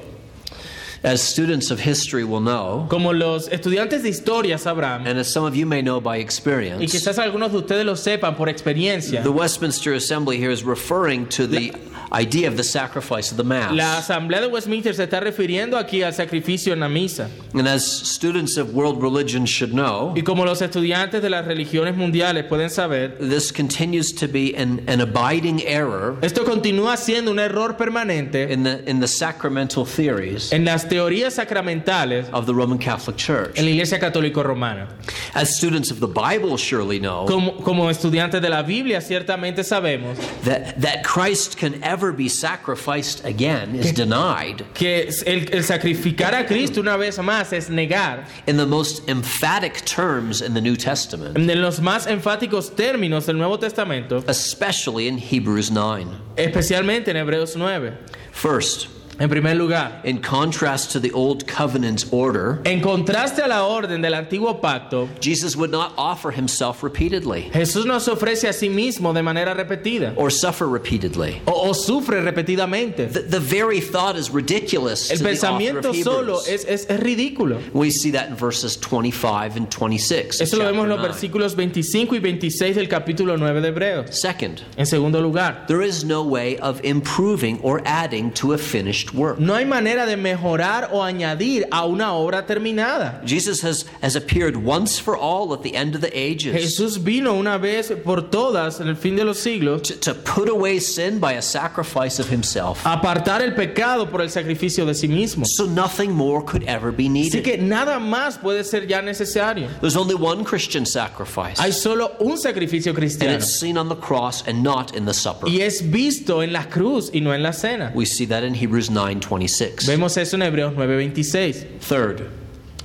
As 1.03 1.23
students 1.23 1.71
of 1.71 1.81
history 1.81 2.25
will 2.25 2.43
know, 2.43 2.87
Como 2.91 3.15
los 3.15 3.49
estudiantes 3.49 4.03
de 4.03 4.11
historia 4.11 4.59
sabrán, 4.59 5.07
and 5.07 5.19
as 5.19 5.33
some 5.33 5.47
of 5.47 5.57
you 5.57 5.65
may 5.65 5.81
know 5.81 5.99
by 5.99 6.19
y 6.19 6.21
experience, 6.21 6.85
quizás 6.85 7.17
algunos 7.17 7.53
de 7.53 7.57
ustedes 7.57 7.87
lo 7.87 7.95
sepan 7.95 8.37
por 8.37 8.49
experiencia, 8.49 9.23
the 9.23 9.33
Westminster 9.33 9.95
Assembly 9.95 10.37
here 10.37 10.51
is 10.51 10.63
referring 10.63 11.25
to 11.29 11.47
the 11.47 11.73
idea 12.13 12.49
of 12.49 12.57
the 12.57 12.65
sacrifice 12.65 13.31
of 13.31 13.37
the 13.37 13.45
Mass. 13.45 13.73
La 13.73 13.99
Asamblea 13.99 14.41
de 14.41 14.49
Westminster 14.49 14.95
se 14.95 15.05
está 15.05 15.21
refiriendo 15.21 15.77
aquí 15.77 16.03
al 16.03 16.13
sacrificio 16.13 16.73
en 16.73 16.81
la 16.81 16.89
misa. 16.89 17.29
And 17.55 17.69
as 17.69 17.85
students 17.85 18.57
of 18.57 18.75
world 18.75 19.03
religion 19.03 19.45
should 19.45 19.73
know, 19.73 20.13
Y 20.17 20.23
como 20.23 20.45
los 20.45 20.61
estudiantes 20.63 21.23
de 21.23 21.31
las 21.31 21.45
religiones 21.47 21.97
mundiales 21.97 22.45
pueden 22.45 22.71
saber, 22.71 23.17
this 23.19 23.53
continues 23.53 24.13
to 24.13 24.27
be 24.29 24.55
an, 24.57 24.83
an 24.89 25.01
abiding 25.01 25.61
error 25.67 26.17
esto 26.23 26.45
continúa 26.45 26.97
siendo 26.97 27.31
un 27.31 27.39
error 27.39 27.77
permanente 27.77 28.51
in 28.51 28.63
the, 28.63 28.83
in 28.89 29.01
the 29.01 29.09
sacramental 29.09 29.85
theories 29.85 30.53
en 30.53 30.65
las 30.65 30.89
teorías 30.89 31.35
sacramentales 31.35 32.27
of 32.33 32.47
the 32.47 32.55
Roman 32.55 32.79
Catholic 32.79 33.17
Church. 33.17 33.57
en 33.59 33.65
la 33.65 33.71
Iglesia 33.71 33.99
Católica 33.99 34.43
Romana. 34.43 34.89
As 35.35 35.55
students 35.57 35.91
of 35.91 36.01
the 36.01 36.07
Bible 36.09 36.57
surely 36.57 36.99
know, 36.99 37.27
Como, 37.27 37.53
como 37.63 37.89
estudiantes 37.91 38.41
de 38.41 38.49
la 38.49 38.63
Biblia 38.63 39.01
ciertamente 39.01 39.63
sabemos 39.65 40.17
that, 40.45 40.81
that 40.81 41.05
Christ 41.05 41.57
can 41.57 41.83
ever 41.83 42.00
be 42.17 42.29
sacrificed 42.29 43.25
again 43.25 43.75
is 43.75 43.93
denied 43.93 44.65
que 44.75 45.09
el, 45.27 45.55
el 45.55 45.63
sacrificar 45.63 46.35
a 46.35 46.47
Cristo 46.47 46.81
una 46.81 46.97
vez 46.97 47.19
más 47.19 47.53
es 47.53 47.69
negar 47.69 48.27
in 48.47 48.57
the 48.57 48.67
most 48.67 49.09
emphatic 49.09 49.85
terms 49.85 50.41
in 50.41 50.55
the 50.55 50.61
New 50.61 50.77
Testament, 50.77 51.37
en 51.37 51.61
los 51.61 51.81
más 51.81 52.07
enfáticos 52.07 52.71
términos 52.75 53.27
del 53.27 53.37
Nuevo 53.37 53.59
Testamento, 53.59 54.25
especially 54.27 55.07
in 55.07 55.19
Hebrews 55.19 55.71
9. 55.71 56.07
especialmente 56.37 57.09
en 57.09 57.17
Hebreos 57.17 57.57
9. 57.57 57.93
First, 58.33 58.89
En 59.21 59.29
primer 59.29 59.55
lugar, 59.55 60.01
in 60.05 60.19
contrast 60.23 60.93
to 60.93 60.99
the 60.99 61.13
Old 61.13 61.47
Covenant 61.47 62.07
order, 62.11 62.61
en 62.65 62.81
contraste 62.81 63.43
a 63.43 63.47
la 63.49 63.67
orden 63.67 64.01
del 64.01 64.15
antiguo 64.15 64.61
pacto, 64.63 65.09
Jesus 65.21 65.55
would 65.57 65.71
not 65.71 65.93
offer 65.99 66.31
himself 66.31 66.83
repeatedly 66.83 67.51
Jesús 67.53 67.85
nos 67.85 68.09
ofrece 68.09 68.49
a 68.49 68.53
sí 68.55 68.71
mismo 68.71 69.13
de 69.13 69.23
manera 69.23 69.53
repetida 69.55 70.15
or 70.17 70.31
suffer 70.31 70.67
repeatedly. 70.67 71.43
o, 71.47 71.69
o 71.69 71.73
sufre 71.75 72.23
repetidamente. 72.23 73.13
The, 73.13 73.21
the 73.21 73.41
very 73.41 73.81
thought 73.81 74.17
is 74.17 74.31
ridiculous 74.31 75.11
El 75.11 75.19
to 75.19 75.23
the 75.25 75.31
author 75.31 75.37
pensamiento 75.49 75.91
of 75.91 75.97
solo 75.97 76.41
Hebrews. 76.41 76.49
es, 76.49 76.65
es, 76.65 76.87
es 76.89 77.01
ridículo. 77.01 77.61
We 77.75 77.91
see 77.91 78.13
that 78.13 78.29
in 78.31 78.37
verses 78.37 78.77
25 78.79 79.57
and 79.57 79.71
26. 79.71 80.41
of 80.41 80.47
Eso 80.47 80.57
lo 80.57 80.65
vemos 80.65 80.85
en 80.85 80.89
los 80.89 80.97
chapter 80.97 81.11
9. 81.11 81.13
versículos 81.13 81.55
25 81.57 82.15
y 82.15 82.19
26 82.21 82.75
del 82.77 82.89
capítulo 82.89 83.37
9 83.37 83.61
de 83.61 83.69
Hebreos. 83.69 84.19
Second, 84.19 84.63
En 84.79 84.87
segundo 84.87 85.21
lugar, 85.21 85.67
there 85.69 85.83
is 85.83 86.05
no 86.05 86.23
way 86.25 86.57
of 86.59 86.81
improving 86.83 87.61
or 87.63 87.83
adding 87.85 88.31
to 88.33 88.55
a 88.55 88.59
finished 88.59 89.10
work. 89.15 89.39
no 89.39 89.55
hay 89.55 89.65
manera 89.65 90.07
de 90.07 90.17
mejorar 90.17 90.91
o 90.93 91.03
añadir 91.03 91.67
a 91.71 91.85
una 91.87 92.13
obra 92.15 92.47
terminada. 92.47 93.21
Jesus 93.25 93.63
has, 93.63 93.87
has 94.03 94.17
appeared 94.17 94.57
once 94.57 94.99
for 94.99 95.17
all 95.17 95.53
at 95.53 95.63
the 95.63 95.75
end 95.75 95.95
of 95.95 96.01
the 96.01 96.11
ages 96.17 96.55
Jesús 96.55 97.03
vino 97.03 97.35
una 97.35 97.59
vez 97.59 97.93
por 98.05 98.31
todas 98.31 98.81
en 98.81 98.89
el 98.89 98.97
fin 98.97 99.17
de 99.17 99.25
los 99.25 99.39
siglos 99.39 99.83
to, 99.83 99.95
to 99.97 100.15
put 100.15 100.49
away 100.49 100.79
sin 100.79 101.19
by 101.19 101.33
a 101.35 101.43
sacrifice 101.43 102.19
of 102.21 102.29
himself. 102.31 102.85
apartar 102.85 103.43
el 103.43 103.55
pecado 103.55 104.11
por 104.11 104.21
el 104.21 104.29
sacrificio 104.31 104.85
de 104.87 104.95
sí 104.95 105.09
mismo. 105.09 105.45
So 105.47 105.67
nothing 105.67 106.11
more 106.13 106.45
could 106.45 106.65
ever 106.65 106.91
be 106.93 107.09
needed. 107.09 107.41
Así 107.41 107.43
que 107.43 107.59
nada 107.59 107.99
más 107.99 108.39
puede 108.39 108.65
ser 108.65 108.87
ya 108.87 109.01
necesario. 109.03 109.69
There's 109.81 109.97
only 109.97 110.15
one 110.15 110.45
Christian 110.45 110.87
sacrifice, 110.87 111.59
Hay 111.61 111.73
solo 111.73 112.13
un 112.21 112.37
sacrificio 112.39 112.95
cristiano. 112.95 113.35
and 113.35 113.43
it's 113.43 113.53
seen 113.53 113.77
on 113.77 113.89
the 113.89 113.97
cross 113.97 114.47
and 114.47 114.63
not 114.63 114.95
in 114.95 115.05
the 115.07 115.15
supper. 115.15 115.49
y 115.49 115.61
es 115.61 115.83
visto 115.91 116.43
en 116.43 116.53
la 116.53 116.65
cruz 116.69 117.11
y 117.13 117.21
no 117.21 117.33
en 117.33 117.43
la 117.43 117.53
cena. 117.53 117.93
We 117.95 118.05
see 118.07 118.27
that 118.27 118.43
in 118.45 118.55
Hebrews 118.55 118.90
9:26. 118.91 119.87
Vemos 119.87 120.17
eso 120.17 120.37
en 120.37 120.43
Hebreos 120.43 120.75
9:26. 120.75 121.67
Third, 121.81 122.29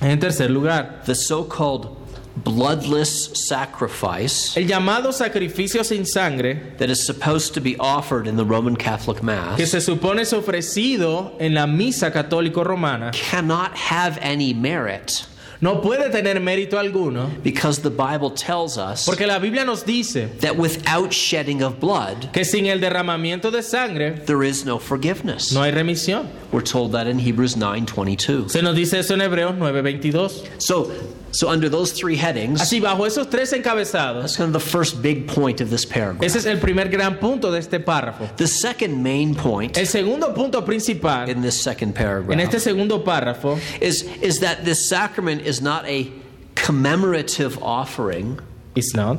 En 0.00 0.18
tercer 0.20 0.50
lugar, 0.50 1.02
the 1.06 1.14
so-called 1.14 1.96
bloodless 2.44 3.30
sacrifice 3.48 4.54
el 4.56 4.66
llamado 4.66 5.10
sacrificio 5.10 5.82
sin 5.82 6.04
sangre 6.04 6.74
that 6.78 6.90
is 6.90 7.02
supposed 7.04 7.54
to 7.54 7.60
be 7.62 7.76
offered 7.78 8.26
in 8.26 8.36
the 8.36 8.44
Roman 8.44 8.76
Catholic 8.76 9.22
Mass 9.22 9.56
que 9.56 9.66
se 9.66 9.80
supone 9.80 10.20
es 10.20 10.34
ofrecido 10.34 11.32
en 11.40 11.54
la 11.54 11.66
misa 11.66 12.12
católico 12.12 12.62
romana 12.62 13.10
cannot 13.30 13.74
have 13.74 14.18
any 14.20 14.52
merit 14.52 15.24
no 15.60 15.80
puede 15.80 16.10
tener 16.10 16.40
mérito 16.40 16.78
alguno 16.78 17.30
because 17.42 17.80
the 17.80 17.90
Bible 17.90 18.30
tells 18.30 18.76
us 18.76 19.06
porque 19.06 19.26
la 19.26 19.38
Biblia 19.38 19.64
nos 19.64 19.84
dice 19.84 20.28
that 20.40 20.56
without 20.56 21.12
shedding 21.12 21.62
of 21.62 21.78
blood 21.80 22.32
que 22.32 22.44
sin 22.44 22.66
el 22.66 22.80
derramamiento 22.80 23.50
de 23.50 23.62
sangre 23.62 24.12
there 24.26 24.42
is 24.46 24.64
no 24.64 24.78
forgiveness. 24.78 25.52
no 25.52 25.62
hay 25.62 25.72
remisión. 25.72 26.26
We're 26.52 26.62
told 26.62 26.92
that 26.92 27.06
in 27.06 27.18
Hebrews 27.18 27.56
9:22. 27.56 28.50
Se 28.50 28.62
nos 28.62 28.76
dice 28.76 28.98
eso 28.98 29.14
en 29.14 29.20
Hebreos 29.20 29.54
9:22. 29.56 30.44
So 30.58 30.90
so 31.36 31.48
under 31.50 31.68
those 31.68 31.92
three 31.92 32.16
headings 32.16 32.62
Así 32.62 32.80
bajo 32.80 33.06
esos 33.06 33.28
tres 33.28 33.52
encabezados, 33.52 34.22
that's 34.22 34.36
kind 34.36 34.54
of 34.54 34.62
the 34.62 34.68
first 34.70 35.02
big 35.02 35.26
point 35.26 35.60
of 35.60 35.68
this 35.68 35.84
paragraph. 35.84 36.22
ese 36.22 36.36
es 36.36 36.46
el 36.46 36.56
primer 36.58 36.88
gran 36.88 37.18
punto 37.18 37.50
de 37.50 37.58
este 37.58 37.78
párrafo. 37.84 38.34
The 38.36 38.46
second 38.46 39.02
main 39.02 39.34
point 39.34 39.76
El 39.76 39.86
segundo 39.86 40.32
punto 40.32 40.62
principal 40.62 41.28
in 41.28 41.42
this 41.42 41.60
second 41.60 41.94
paragraph 41.94 42.32
en 42.32 42.40
este 42.40 42.58
segundo 42.60 43.00
párrafo 43.04 43.58
is, 43.80 44.02
is 44.22 44.40
that 44.40 44.64
this 44.64 44.88
sacrament 44.88 45.42
is 45.42 45.60
not 45.60 45.84
a 45.86 46.10
commemorative 46.54 47.62
offering. 47.62 48.40
is 48.74 48.94
not 48.94 49.18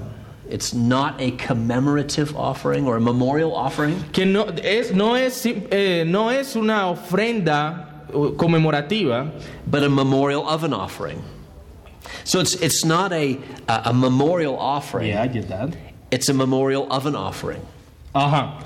It's 0.50 0.74
not 0.74 1.20
a 1.20 1.32
commemorative 1.32 2.34
offering 2.36 2.88
or 2.88 2.96
a 2.96 3.02
memorial 3.02 3.54
offering. 3.54 4.02
que 4.14 4.26
no 4.26 4.46
es 4.46 4.94
no 4.94 5.14
es 5.16 5.46
eh, 5.46 6.06
no 6.06 6.30
es 6.30 6.56
una 6.56 6.88
ofrenda 6.94 7.86
uh, 8.10 8.32
conmemorativa, 8.32 9.30
but 9.70 9.84
a 9.84 9.90
memorial 9.90 10.48
of 10.48 10.64
an 10.64 10.74
offering. 10.74 11.22
So 12.28 12.40
it's, 12.40 12.56
it's 12.56 12.84
not 12.84 13.12
a, 13.14 13.40
a, 13.68 13.82
a 13.86 13.94
memorial 13.94 14.58
offering, 14.60 15.08
Yeah, 15.10 15.24
I 15.24 15.28
get 15.28 15.48
that. 15.48 15.76
it's 16.12 16.28
a 16.30 16.34
memorial 16.34 16.86
of 16.92 17.06
an 17.06 17.16
offering. 17.16 17.62
Ajá. 18.14 18.64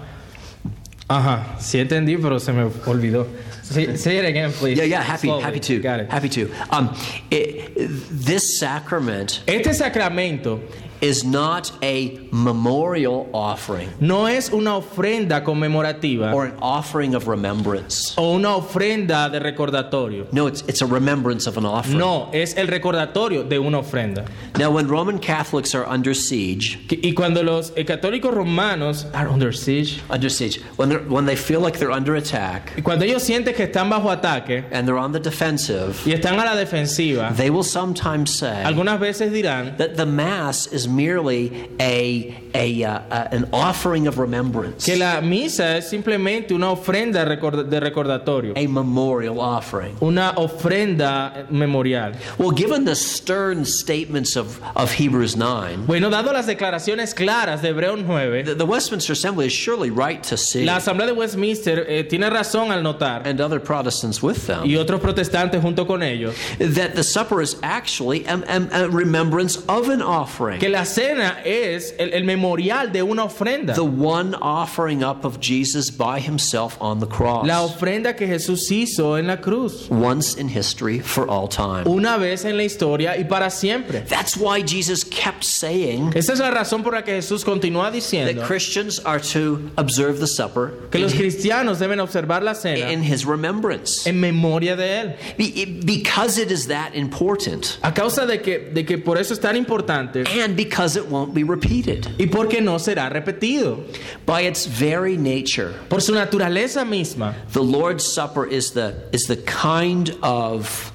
Ajá, 1.12 1.58
sí 1.60 1.80
entendí, 1.80 2.18
pero 2.18 2.40
se 2.40 2.54
me 2.54 2.64
olvidó. 2.86 3.28
Say, 3.64 3.98
say 3.98 4.18
it 4.18 4.26
again, 4.26 4.52
please. 4.52 4.78
Yeah, 4.78 4.86
yeah, 4.86 5.02
happy, 5.02 5.28
Slowly. 5.28 5.44
happy 5.44 5.60
to. 5.60 5.80
Got 5.80 6.00
it. 6.02 6.10
Happy 6.10 6.30
to. 6.30 6.52
Um, 6.72 6.94
it, 7.30 7.74
this 8.10 8.60
sacrament 8.60 9.44
Este 9.48 9.74
sacramento 9.74 10.60
is 11.02 11.24
not 11.24 11.72
a 11.82 12.20
memorial 12.32 13.28
offering 13.34 13.90
no 14.00 14.28
es 14.28 14.52
una 14.52 14.78
ofrenda 14.78 15.44
conmemorativa 15.44 16.32
or 16.32 16.46
an 16.46 16.56
offering 16.62 17.16
of 17.16 17.28
remembrance. 17.28 18.14
o 18.20 18.36
una 18.36 18.50
ofrenda 18.50 19.28
de 19.32 19.40
recordatorio. 19.40 20.28
No, 20.32 20.46
it's, 20.46 20.62
it's 20.68 20.82
a 20.84 20.86
remembrance 20.86 21.48
of 21.48 21.58
an 21.58 21.66
offering. 21.66 21.98
No, 21.98 22.30
es 22.32 22.56
el 22.56 22.68
recordatorio 22.68 23.50
de 23.50 23.58
una 23.58 23.80
ofrenda. 23.80 24.28
Now, 24.60 24.70
when 24.70 24.88
Roman 24.88 25.18
Catholics 25.18 25.74
are 25.74 25.88
under 25.88 26.14
siege, 26.14 26.78
Y 26.92 27.14
cuando 27.14 27.42
los 27.42 27.72
eh, 27.76 27.84
católicos 27.84 28.32
romanos 28.32 29.06
are 29.16 29.28
under 29.28 29.52
siege, 29.52 30.02
under 30.12 30.30
siege, 30.30 30.62
when, 30.78 30.90
they're, 30.90 31.01
when 31.10 31.26
they 31.26 31.36
feel 31.36 31.60
like 31.62 31.78
they're 31.80 31.92
under 31.92 32.16
attack 32.16 32.74
y 32.78 32.82
cuando 32.82 33.06
ellos 33.06 33.24
sienten 33.24 33.56
que 33.56 33.66
están 33.68 33.90
bajo 33.90 34.10
ataque 34.10 34.64
and 34.72 34.88
they're 34.88 34.98
on 34.98 35.12
the 35.12 35.20
defensive, 35.20 36.02
y 36.06 36.12
están 36.14 36.40
a 36.40 36.46
la 36.46 36.56
defensiva, 36.56 37.34
they 37.36 37.50
will 37.50 37.64
sometimes 37.64 38.34
say 38.34 38.64
algunas 38.64 39.00
veces 39.00 39.32
dirán 39.32 39.78
that 39.78 39.96
the 39.96 40.06
Mass 40.06 40.68
is 40.68 40.88
merely 40.88 41.70
a, 41.80 42.38
a, 42.54 42.84
uh, 42.84 43.00
uh, 43.10 43.28
an 43.32 43.48
offering 43.54 44.08
of 44.08 44.18
remembrance, 44.20 44.86
que 44.86 44.96
la 44.98 45.22
misa 45.22 45.78
es 45.78 45.90
simplemente 45.90 46.52
una 46.54 46.72
ofrenda 46.72 47.26
record- 47.26 47.70
de 47.70 47.80
recordatorio, 47.80 48.54
a 48.56 48.68
memorial 48.68 49.40
offering. 49.40 49.96
una 50.02 50.34
ofrenda 50.38 51.50
memorial. 51.50 52.14
Well, 52.38 52.52
given 52.52 52.86
the 52.86 52.96
stern 52.96 53.66
statements 53.66 54.36
of, 54.36 54.62
of 54.76 54.92
Hebrews 54.92 55.36
9, 55.36 55.86
Bueno, 55.88 56.10
dado 56.10 56.32
las 56.34 56.46
declaraciones 56.48 57.14
claras 57.14 57.62
de 57.62 57.70
Hebreos 57.70 58.00
9, 58.06 58.44
the, 58.44 58.56
the 58.56 58.66
Westminster 58.66 59.14
Assembly 59.14 59.48
is 59.48 59.54
surely 59.54 59.90
right 59.90 60.22
to 60.24 60.38
see, 60.38 60.66
Asamblea 60.92 61.08
de 61.08 61.14
Westminster 61.14 61.86
eh, 61.88 62.04
tiene 62.04 62.30
razón 62.30 62.72
al 62.72 62.84
notar, 62.84 63.26
and 63.26 63.40
other 63.40 63.60
Protestants 63.62 64.22
with 64.22 64.46
them, 64.48 64.66
y 64.66 64.76
otros 64.76 65.00
protestantes 65.00 65.62
junto 65.62 65.86
con 65.86 66.04
ellos, 66.04 66.36
that 66.60 66.96
the 66.96 67.04
supper 67.04 67.42
is 67.42 67.56
actually 67.64 68.26
a, 68.26 68.36
a, 68.36 68.84
a 68.84 68.90
remembrance 68.90 69.58
of 69.70 69.90
an 69.90 70.02
offering. 70.02 70.60
que 70.60 70.70
la 70.70 70.84
cena 70.84 71.38
es 71.46 71.94
el, 71.98 72.14
el 72.14 72.24
memorial 72.24 72.92
de 72.92 73.02
una 73.02 73.24
ofrenda. 73.24 73.74
The 73.74 73.86
one 73.86 74.36
offering 74.36 75.04
up 75.04 75.24
of 75.24 75.40
Jesus 75.40 75.90
by 75.90 76.20
himself 76.20 76.78
on 76.82 77.00
the 77.00 77.08
cross. 77.08 77.48
La 77.48 77.62
ofrenda 77.64 78.16
que 78.16 78.28
Jesús 78.28 78.70
hizo 78.72 79.18
en 79.18 79.28
la 79.28 79.38
cruz, 79.38 79.90
once 79.90 80.36
in 80.38 80.50
history 80.50 81.00
for 81.00 81.30
all 81.30 81.48
time. 81.48 81.86
una 81.86 82.18
vez 82.18 82.44
en 82.44 82.58
la 82.58 82.64
historia 82.64 83.18
y 83.18 83.24
para 83.24 83.50
siempre. 83.50 84.02
That's 84.02 84.36
why 84.36 84.62
Jesus 84.62 85.04
kept 85.04 85.44
saying 85.44 86.12
Esa 86.16 86.34
es 86.34 86.40
la 86.40 86.52
razón 86.52 86.84
por 86.84 86.94
la 86.94 87.04
que 87.04 87.14
Jesús 87.14 87.46
continúa 87.46 87.86
that 87.86 87.94
diciendo 87.94 88.46
Christians 88.46 89.00
are 89.00 89.20
to 89.20 89.72
observe 89.78 90.20
the 90.20 90.28
supper 90.28 90.71
que 90.92 91.00
los 91.00 91.14
in, 91.14 91.20
cristianos 91.20 91.80
deben 91.80 92.00
observar 92.00 92.44
la 92.44 92.54
cena 92.54 92.92
in 92.92 93.02
his 93.04 93.24
remembrance. 93.26 94.06
en 94.08 94.20
memoria 94.20 94.76
de 94.76 95.00
Él. 95.02 95.16
Be- 95.38 95.80
Because 95.86 96.38
it 96.38 96.52
is 96.52 96.68
that 96.68 96.94
important 96.96 97.78
A 97.82 97.94
causa 97.94 98.26
de 98.26 98.42
que, 98.42 98.72
de 98.74 98.84
que 98.86 98.98
por 98.98 99.18
eso 99.18 99.34
es 99.34 99.40
tan 99.40 99.56
importante 99.56 100.24
and 100.44 100.56
because 100.56 100.98
it 100.98 101.06
won't 101.08 101.34
be 101.34 101.44
repeated. 101.44 102.08
y 102.20 102.26
porque 102.28 102.62
no 102.62 102.78
será 102.78 103.10
repetido. 103.10 103.86
By 104.26 104.42
its 104.48 104.66
very 104.68 105.18
nature, 105.18 105.74
Por 105.90 106.02
su 106.02 106.14
naturaleza 106.14 106.84
misma, 106.86 107.36
the 107.54 107.64
Lord's 107.64 108.04
Supper 108.04 108.46
is 108.46 108.72
the, 108.72 108.94
is 109.14 109.28
the 109.28 109.38
kind 109.38 110.14
of 110.22 110.92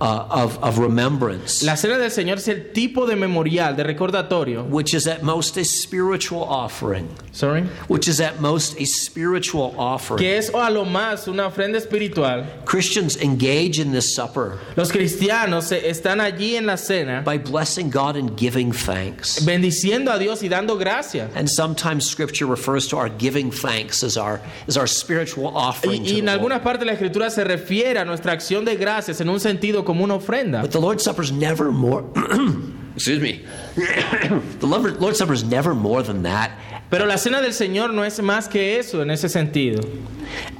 uh, 0.00 0.26
of, 0.30 0.58
of 0.62 0.78
remembrance, 0.78 1.62
La 1.64 1.76
cena 1.76 1.98
del 1.98 2.10
Señor 2.10 2.38
es 2.38 2.48
el 2.48 2.72
tipo 2.72 3.06
de 3.06 3.16
memorial, 3.16 3.76
de 3.76 3.84
recordatorio. 3.84 4.64
which 4.64 4.94
is 4.94 5.06
at 5.06 5.22
most 5.22 5.56
a 5.58 5.64
spiritual 5.64 6.42
offering, 6.44 7.08
Sorry. 7.32 7.62
which 7.88 8.08
is 8.08 8.20
at 8.20 8.40
most 8.40 8.78
a 8.80 8.84
spiritual 8.86 9.74
offering. 9.76 10.18
Que 10.18 10.36
es 10.38 10.50
a 10.54 10.70
lo 10.70 10.84
más 10.84 11.28
una 11.28 11.46
ofrenda 11.46 11.76
espiritual. 11.78 12.44
Christians 12.64 13.16
engage 13.20 13.78
in 13.78 13.92
this 13.92 14.14
supper 14.14 14.58
Los 14.76 14.90
cristianos 14.90 15.64
se- 15.68 15.88
están 15.88 16.20
allí 16.20 16.56
en 16.56 16.66
la 16.66 16.76
cena 16.76 17.22
by 17.24 17.38
blessing 17.38 17.90
God 17.90 18.16
and 18.16 18.38
giving 18.38 18.72
thanks. 18.72 19.44
bendiciendo 19.44 20.10
a 20.10 20.18
Dios 20.18 20.42
y 20.42 20.48
dando 20.48 20.76
gracias. 20.78 21.30
And 21.34 21.48
sometimes 21.48 22.06
Scripture 22.08 22.46
refers 22.46 22.88
to 22.88 22.96
our 22.96 23.08
giving 23.10 23.50
thanks 23.50 24.02
as 24.02 24.16
our 24.16 24.40
as 24.66 24.76
our 24.76 24.86
spiritual 24.86 25.48
offering. 25.54 26.04
Y, 26.04 26.12
y 26.14 26.18
en 26.20 26.28
algunas 26.28 26.60
partes 26.60 26.86
la 26.86 26.92
escritura 26.92 27.30
se 27.30 27.44
refiere 27.44 27.98
a 27.98 28.04
nuestra 28.04 28.32
acción 28.32 28.64
de 28.64 28.76
gracias 28.76 29.20
en 29.20 29.28
un 29.28 29.40
sentido 29.40 29.84
como 29.90 30.04
una 30.04 30.14
ofrenda. 30.14 30.62
But 30.62 30.70
the 30.70 30.80
Lord's 30.80 31.02
Supper 31.02 31.22
is 31.22 31.32
never 31.32 31.72
more. 31.72 32.04
excuse 32.94 33.20
me. 33.20 33.44
the 33.74 34.66
Lord's 35.00 35.18
Supper 35.18 35.32
is 35.32 35.42
never 35.42 35.74
more 35.74 36.04
than 36.04 36.22
that. 36.22 36.52
Pero 36.90 37.06
la 37.06 37.16
cena 37.16 37.40
del 37.40 37.50
Señor 37.50 37.92
no 37.92 38.04
es 38.04 38.20
más 38.20 38.48
que 38.48 38.78
eso 38.78 39.02
en 39.02 39.10
ese 39.10 39.28
sentido. 39.28 39.84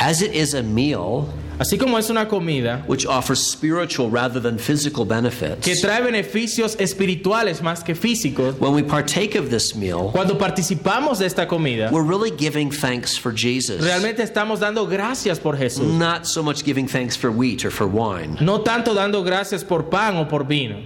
As 0.00 0.20
it 0.20 0.34
is 0.34 0.54
a 0.54 0.64
meal 0.64 1.32
Así 1.60 1.76
como 1.76 1.98
es 1.98 2.08
una 2.08 2.26
comida 2.26 2.82
which 2.88 3.04
offers 3.06 3.38
spiritual 3.38 4.08
rather 4.10 4.40
than 4.40 4.58
physical 4.58 5.04
que 5.04 5.14
benefits, 5.14 5.82
trae 5.82 6.00
beneficios 6.00 6.74
espirituales 6.80 7.60
más 7.60 7.84
que 7.84 7.94
físicos, 7.94 8.58
when 8.58 8.72
we 8.72 8.82
partake 8.82 9.34
of 9.38 9.50
this 9.50 9.76
meal, 9.76 10.10
cuando 10.10 10.38
participamos 10.38 11.18
de 11.18 11.26
esta 11.26 11.46
comida, 11.46 11.90
we're 11.92 12.02
really 12.02 12.30
giving 12.30 12.70
thanks 12.70 13.14
for 13.14 13.30
Jesus. 13.30 13.82
realmente 13.84 14.22
estamos 14.22 14.58
dando 14.58 14.86
gracias 14.86 15.38
por 15.38 15.54
Jesús. 15.54 15.86
Not 15.98 16.24
so 16.24 16.42
much 16.42 16.64
giving 16.64 16.86
thanks 16.88 17.14
for 17.14 17.30
wheat 17.30 17.62
or 17.66 17.70
for 17.70 17.86
wine. 17.86 18.38
No 18.40 18.62
tanto 18.62 18.94
dando 18.94 19.22
gracias 19.22 19.62
por 19.62 19.90
pan 19.90 20.16
o 20.16 20.24
por 20.24 20.44
vino. 20.44 20.76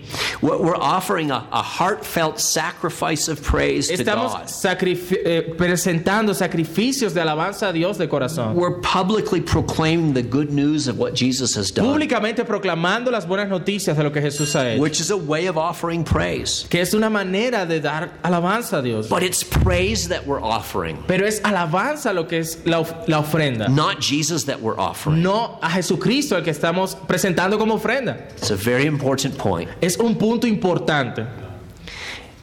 We're 0.43 0.75
offering 0.77 1.31
a, 1.31 1.47
a 1.53 1.63
heartfelt 1.63 2.41
sacrifice 2.41 3.29
of 3.29 3.41
praise 3.45 3.87
to 3.87 3.95
Estamos 4.03 4.33
God. 4.33 4.47
sacrifi- 4.49 5.21
eh, 5.25 5.55
presentando 5.57 6.35
sacrificios 6.35 7.15
de 7.15 7.21
alabanza 7.21 7.69
a 7.69 7.73
Dios 7.73 7.97
de 7.97 8.09
corazón. 8.09 8.57
We're 8.57 8.81
publicly 8.81 9.41
proclaiming 9.41 10.15
the 10.15 10.23
good 10.23 10.51
news 10.51 10.64
of 10.65 10.99
what 10.99 11.15
Jesus 11.15 11.55
has 11.57 11.71
done, 11.71 11.87
Públicamente 11.87 12.45
proclamando 12.45 13.11
las 13.11 13.27
buenas 13.27 13.49
noticias 13.49 13.97
de 13.97 14.03
lo 14.03 14.11
que 14.13 14.21
Jesús 14.23 14.55
ha 14.57 14.71
hecho. 14.73 14.81
which 14.81 15.01
is 15.01 15.11
a 15.11 15.17
way 15.17 15.47
of 15.47 15.57
offering 15.57 16.03
praise. 16.05 16.67
Que 16.71 16.81
es 16.81 16.95
una 16.95 17.11
manera 17.11 17.67
de 17.67 17.81
dar 17.81 18.11
alabanza 18.23 18.79
a 18.79 18.83
Dios. 18.83 19.09
But 19.09 19.23
it's 19.23 19.45
praise 19.45 20.09
that 20.09 20.27
we're 20.27 20.41
offering, 20.43 20.99
Pero 21.07 21.27
es 21.27 21.41
alabanza 21.43 22.13
lo 22.15 22.25
que 22.27 22.39
es 22.39 22.59
la, 22.65 22.81
of- 22.81 22.93
la 23.09 23.19
ofrenda. 23.21 23.69
not 23.69 24.01
Jesus 24.01 24.45
that 24.47 24.61
we're 24.61 24.79
offering. 24.79 25.23
No 25.23 25.59
a 25.63 25.69
Jesucristo 25.71 26.37
el 26.37 26.43
que 26.45 26.51
estamos 26.53 26.95
presentando 27.07 27.59
como 27.59 27.75
ofrenda. 27.75 28.29
It's 28.37 28.51
a 28.51 28.57
very 28.57 28.87
important 28.87 29.37
point. 29.37 29.69
Es 29.83 29.97
un 29.99 30.17
punto 30.17 30.47
importante. 30.47 31.27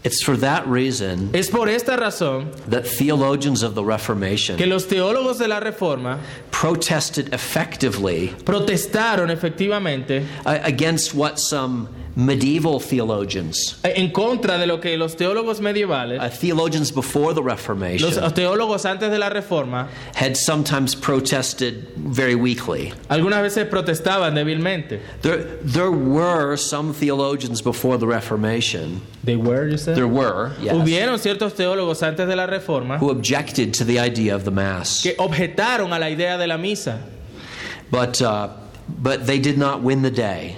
It's 0.04 0.24
for 0.24 0.36
that 0.38 0.68
reason 0.68 1.30
Es 1.34 1.50
por 1.50 1.68
esta 1.70 1.96
razón 1.96 2.52
that 2.70 2.86
theologians 2.88 3.62
of 3.62 3.76
the 3.76 3.84
Reformation 3.84 4.58
que 4.58 4.66
los 4.66 4.86
teólogos 4.86 5.38
de 5.38 5.48
la 5.48 5.60
Reforma 5.60 6.20
protested 6.50 7.34
effectively 7.34 8.34
protestaron 8.44 9.30
efectivamente 9.30 10.26
against 10.46 11.14
what 11.14 11.38
some 11.40 11.88
medieval 12.16 12.80
theologians, 12.80 13.80
en 13.84 14.12
contra 14.12 14.58
de 14.58 14.66
lo 14.68 14.80
que 14.80 14.98
los 14.98 15.16
teólogos 15.16 15.62
medievales, 15.62 16.20
uh, 16.22 16.30
theologians 16.30 16.92
before 16.92 17.34
the 17.34 17.42
Reformation, 17.42 18.10
los 18.10 18.18
Reformation, 18.18 18.34
teólogos 18.34 18.86
antes 18.86 19.10
de 19.10 19.18
la 19.18 19.30
Reforma, 19.30 19.88
had 20.14 20.36
sometimes 20.36 20.94
protested 20.94 21.88
very 21.96 22.36
weakly. 22.36 22.94
algunas 23.10 23.42
veces 23.42 23.66
protestaban 23.70 24.34
débilmente. 24.36 25.00
There, 25.22 25.38
there 25.64 25.92
were 25.92 26.58
some 26.58 26.94
theologians 26.94 27.62
before 27.62 27.98
the 27.98 28.08
Reformation, 28.08 29.02
They 29.24 29.38
were, 29.38 29.68
you 29.70 29.78
said? 29.78 29.96
there 29.96 30.08
were, 30.08 30.52
yes, 30.62 30.74
Hubieron 30.76 31.18
ciertos 31.20 31.54
teólogos 31.54 32.04
antes 32.04 32.28
de 32.28 32.36
la 32.36 32.48
Reforma 32.48 32.98
who 32.98 33.10
objected 33.10 33.74
to 33.76 33.84
the 33.86 34.00
idea 34.00 34.36
of 34.36 34.44
the 34.44 34.52
Mass. 34.52 35.04
que 35.04 35.16
objetaron 35.18 35.94
a 35.94 36.00
la 36.00 36.08
idea 36.08 36.38
de 36.38 36.48
la 36.48 36.58
misa, 36.58 37.00
But, 37.90 38.22
uh, 38.22 38.50
but 38.88 39.26
they 39.28 39.38
did 39.40 39.58
not 39.58 39.82
win 39.82 40.02
the 40.02 40.12
day. 40.12 40.58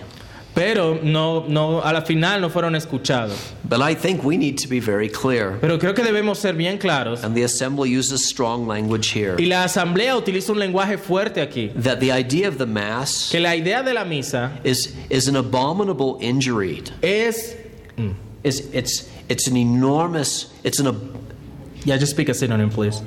Pero 0.54 1.00
no, 1.02 1.46
no, 1.48 1.82
a 1.82 1.92
la 1.92 2.02
final 2.02 2.42
no 2.42 2.50
fueron 2.50 2.76
escuchados. 2.76 3.54
But 3.64 3.82
I 3.82 3.96
think 3.96 4.24
we 4.24 4.38
need 4.38 4.58
to 4.60 4.68
be 4.68 4.80
very 4.80 5.10
clear. 5.10 5.58
Pero 5.60 5.80
creo 5.80 5.94
que 5.94 6.04
debemos 6.04 6.38
ser 6.38 6.54
bien 6.54 6.78
claros. 6.78 7.24
And 7.24 7.36
the 7.36 7.44
assembly 7.44 7.90
uses 7.90 8.28
strong 8.28 8.68
language 8.68 9.12
here. 9.12 9.36
Y 9.38 9.46
la 9.46 9.64
asamblea 9.64 10.16
utiliza 10.16 10.52
un 10.52 10.60
lenguaje 10.60 10.98
fuerte 10.98 11.42
aquí. 11.42 11.72
That 11.76 12.00
the 12.00 12.12
idea 12.12 12.48
of 12.48 12.58
the 12.58 12.66
Mass 12.66 13.30
Que 13.32 13.40
la 13.40 13.56
idea 13.56 13.84
de 13.84 13.94
la 13.94 14.04
misa 14.04 14.60
is, 14.64 14.96
is 15.10 15.28
an 15.28 15.36
abominable 15.36 16.18
injury. 16.22 16.84
es... 17.02 17.56
It's, 18.44 18.60
it's, 18.74 19.10
it's 19.30 19.48
an 19.48 19.56
enormous, 19.56 20.52
it's, 20.66 20.80
an, 20.80 20.88
Yeah, 21.86 21.98
just 21.98 22.12
speak 22.12 22.28
a 22.28 22.34
synonym, 22.34 22.70
please. 22.70 23.02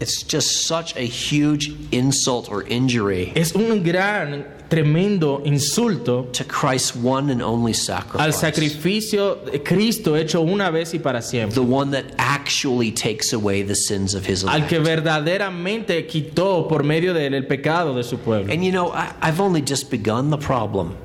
It's 0.00 0.22
just 0.22 0.66
such 0.66 0.96
a 0.96 1.06
huge 1.06 1.72
insult 1.92 2.50
or 2.50 2.62
injury 2.64 3.32
Es 3.36 3.54
un 3.54 3.82
gran, 3.82 4.44
tremendo 4.70 5.42
insulto 5.44 6.32
to 6.32 6.44
Christ's 6.44 6.96
one 6.96 7.30
and 7.30 7.42
only 7.42 7.72
sacrifice. 7.72 8.20
al 8.20 8.32
sacrificio 8.32 9.44
de 9.44 9.58
Cristo 9.58 10.14
hecho 10.16 10.40
una 10.42 10.70
vez 10.70 10.94
y 10.94 10.98
para 10.98 11.20
siempre. 11.20 11.54
The 11.54 11.62
one 11.62 11.90
that 11.90 12.04
actually 12.18 12.90
takes 12.92 13.32
away 13.32 13.62
the 13.62 13.74
sins 13.74 14.14
of 14.14 14.24
his 14.26 14.44
Al 14.44 14.66
que 14.66 14.78
verdaderamente 14.80 16.06
quitó 16.06 16.68
por 16.68 16.82
medio 16.82 17.12
de 17.12 17.26
él 17.26 17.34
el 17.34 17.46
pecado 17.46 17.94
de 17.94 18.02
su 18.02 18.18
pueblo. 18.18 18.52
And 18.52 18.64
you 18.64 18.72
know, 18.72 18.92
I, 18.92 19.12
I've 19.20 19.40
only 19.40 19.60
just 19.60 19.90
begun 19.90 20.30
the 20.30 20.38
problem. 20.38 20.96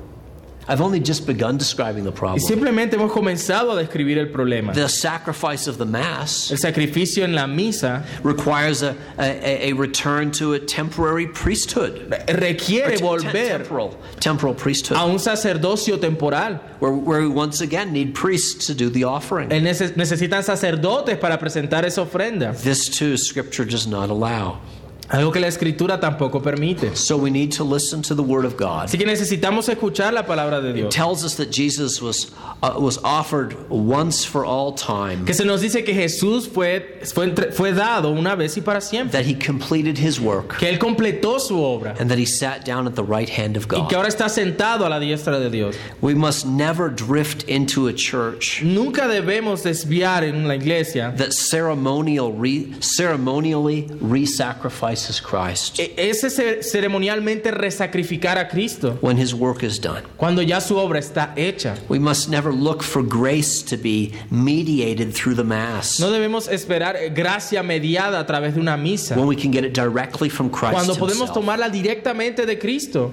I've 0.68 0.80
only 0.80 0.98
just 1.00 1.26
begun 1.26 1.56
describing 1.58 2.02
the 2.04 2.10
Y 2.10 2.14
problem. 2.16 2.40
simplemente 2.40 2.96
hemos 2.96 3.12
comenzado 3.12 3.70
a 3.72 3.76
describir 3.80 4.18
el 4.18 4.26
problema. 4.32 4.72
The 4.74 4.88
sacrifice 4.88 5.68
of 5.68 5.78
the 5.78 5.84
Mass 5.84 6.50
El 6.50 6.58
sacrificio 6.58 7.22
en 7.24 7.34
la 7.34 7.46
misa 7.46 8.04
requires 8.24 8.82
a, 8.82 8.96
a, 9.18 9.70
a 9.70 9.72
return 9.74 10.32
to 10.32 10.54
a 10.54 10.58
temporary 10.58 11.28
priesthood. 11.28 12.12
requiere 12.28 12.96
volver 12.98 13.32
temporal, 13.58 13.94
temporal 14.18 14.54
priesthood. 14.54 14.96
a 14.98 15.04
un 15.06 15.18
sacerdocio 15.18 15.98
temporal. 16.00 16.60
where, 16.80 16.92
where 16.92 17.20
we 17.22 17.28
once 17.28 17.60
again 17.60 17.92
need 17.92 18.14
priests 18.14 18.66
to 18.66 18.74
do 18.74 18.90
the 18.90 19.04
offering. 19.04 19.50
Eh, 19.52 19.56
Él 19.60 19.62
nece- 19.62 19.94
necesitan 19.96 20.42
sacerdotes 20.42 21.16
para 21.18 21.38
presentar 21.38 21.84
esa 21.84 22.02
ofrenda. 22.02 22.52
This 22.60 22.88
too, 22.88 23.16
Scripture 23.16 23.64
does 23.64 23.86
not 23.86 24.10
allow. 24.10 24.58
Algo 25.08 25.30
que 25.32 25.38
la 25.40 25.46
escritura 25.48 26.00
tampoco 26.00 26.42
permite. 26.42 26.96
So 26.96 27.16
we 27.16 27.30
need 27.30 27.52
to 27.52 27.64
listen 27.64 28.02
to 28.02 28.14
the 28.14 28.22
Word 28.22 28.44
of 28.44 28.56
God. 28.56 28.86
Así 28.86 28.98
que 28.98 29.06
necesitamos 29.06 29.68
escuchar 29.68 30.12
la 30.12 30.24
palabra 30.26 30.60
de 30.60 30.70
It 30.70 30.74
Dios. 30.74 30.94
tells 30.94 31.24
us 31.24 31.36
that 31.36 31.50
Jesus 31.52 32.02
was, 32.02 32.32
uh, 32.62 32.74
was 32.78 32.98
offered 33.04 33.54
once 33.68 34.24
for 34.24 34.44
all 34.44 34.72
time, 34.72 35.24
Que 35.24 35.34
se 35.34 35.44
nos 35.44 35.60
dice 35.60 35.84
que 35.84 35.94
Jesús 35.94 36.48
fue, 36.48 37.00
fue, 37.04 37.32
fue 37.52 37.72
dado 37.72 38.10
una 38.10 38.34
vez 38.34 38.56
y 38.56 38.62
para 38.62 38.80
siempre. 38.80 39.12
that 39.12 39.24
he 39.26 39.34
completed 39.34 39.96
his 39.98 40.18
work, 40.20 40.58
Que 40.58 40.68
Él 40.68 40.78
completó 40.78 41.38
su 41.38 41.56
obra. 41.62 41.94
and 42.00 42.10
that 42.10 42.18
he 42.18 42.26
sat 42.26 42.64
down 42.64 42.86
at 42.88 42.94
the 42.96 43.04
right 43.04 43.28
hand 43.28 43.56
of 43.56 43.68
God. 43.68 43.82
Y 43.84 43.88
que 43.88 43.96
ahora 43.96 44.08
está 44.08 44.28
sentado 44.28 44.84
a 44.86 44.88
la 44.88 44.98
diestra 44.98 45.38
de 45.38 45.50
Dios. 45.50 45.76
We 46.00 46.14
must 46.14 46.46
never 46.46 46.88
drift 46.88 47.44
into 47.48 47.86
a 47.88 47.92
church 47.92 48.60
Nunca 48.62 49.06
debemos 49.06 49.62
desviar 49.62 50.24
en 50.24 50.48
la 50.48 50.54
iglesia 50.54 51.14
that 51.16 51.32
ceremonial 51.32 52.32
re, 52.32 52.72
ceremonially 52.80 53.86
re-sacrifices 54.00 54.95
Christ 55.22 55.78
e- 55.78 55.92
ese 55.96 56.30
ce- 56.30 56.62
ceremonialmente 56.62 57.50
resacrificar 57.50 58.38
a 58.38 58.48
Cristo 58.48 58.98
when 59.00 59.16
his 59.16 59.34
work 59.34 59.62
is 59.62 59.78
done. 59.80 60.02
cuando 60.16 60.42
ya 60.42 60.60
su 60.60 60.76
obra 60.76 60.98
está 60.98 61.32
hecha. 61.36 61.76
We 61.88 61.98
must 61.98 62.28
never 62.28 62.52
look 62.52 62.82
for 62.82 63.02
grace 63.02 63.62
to 63.64 63.76
be 63.76 64.12
mediated 64.30 65.12
through 65.14 65.36
the 65.36 65.44
Mass 65.44 66.00
No 66.00 66.10
debemos 66.10 66.48
esperar 66.48 66.96
eh, 66.96 67.10
gracia 67.10 67.62
mediada 67.62 68.18
a 68.20 68.26
través 68.26 68.54
de 68.54 68.60
una 68.60 68.76
misa 68.76 69.16
when 69.16 69.26
we 69.26 69.36
can 69.36 69.50
get 69.52 69.64
it 69.64 69.72
directly 69.74 70.28
from 70.28 70.50
Christ 70.50 70.72
cuando 70.74 70.94
podemos 70.94 71.28
himself. 71.28 71.34
tomarla 71.34 71.68
directamente 71.70 72.46
de 72.46 72.58
Cristo. 72.58 73.12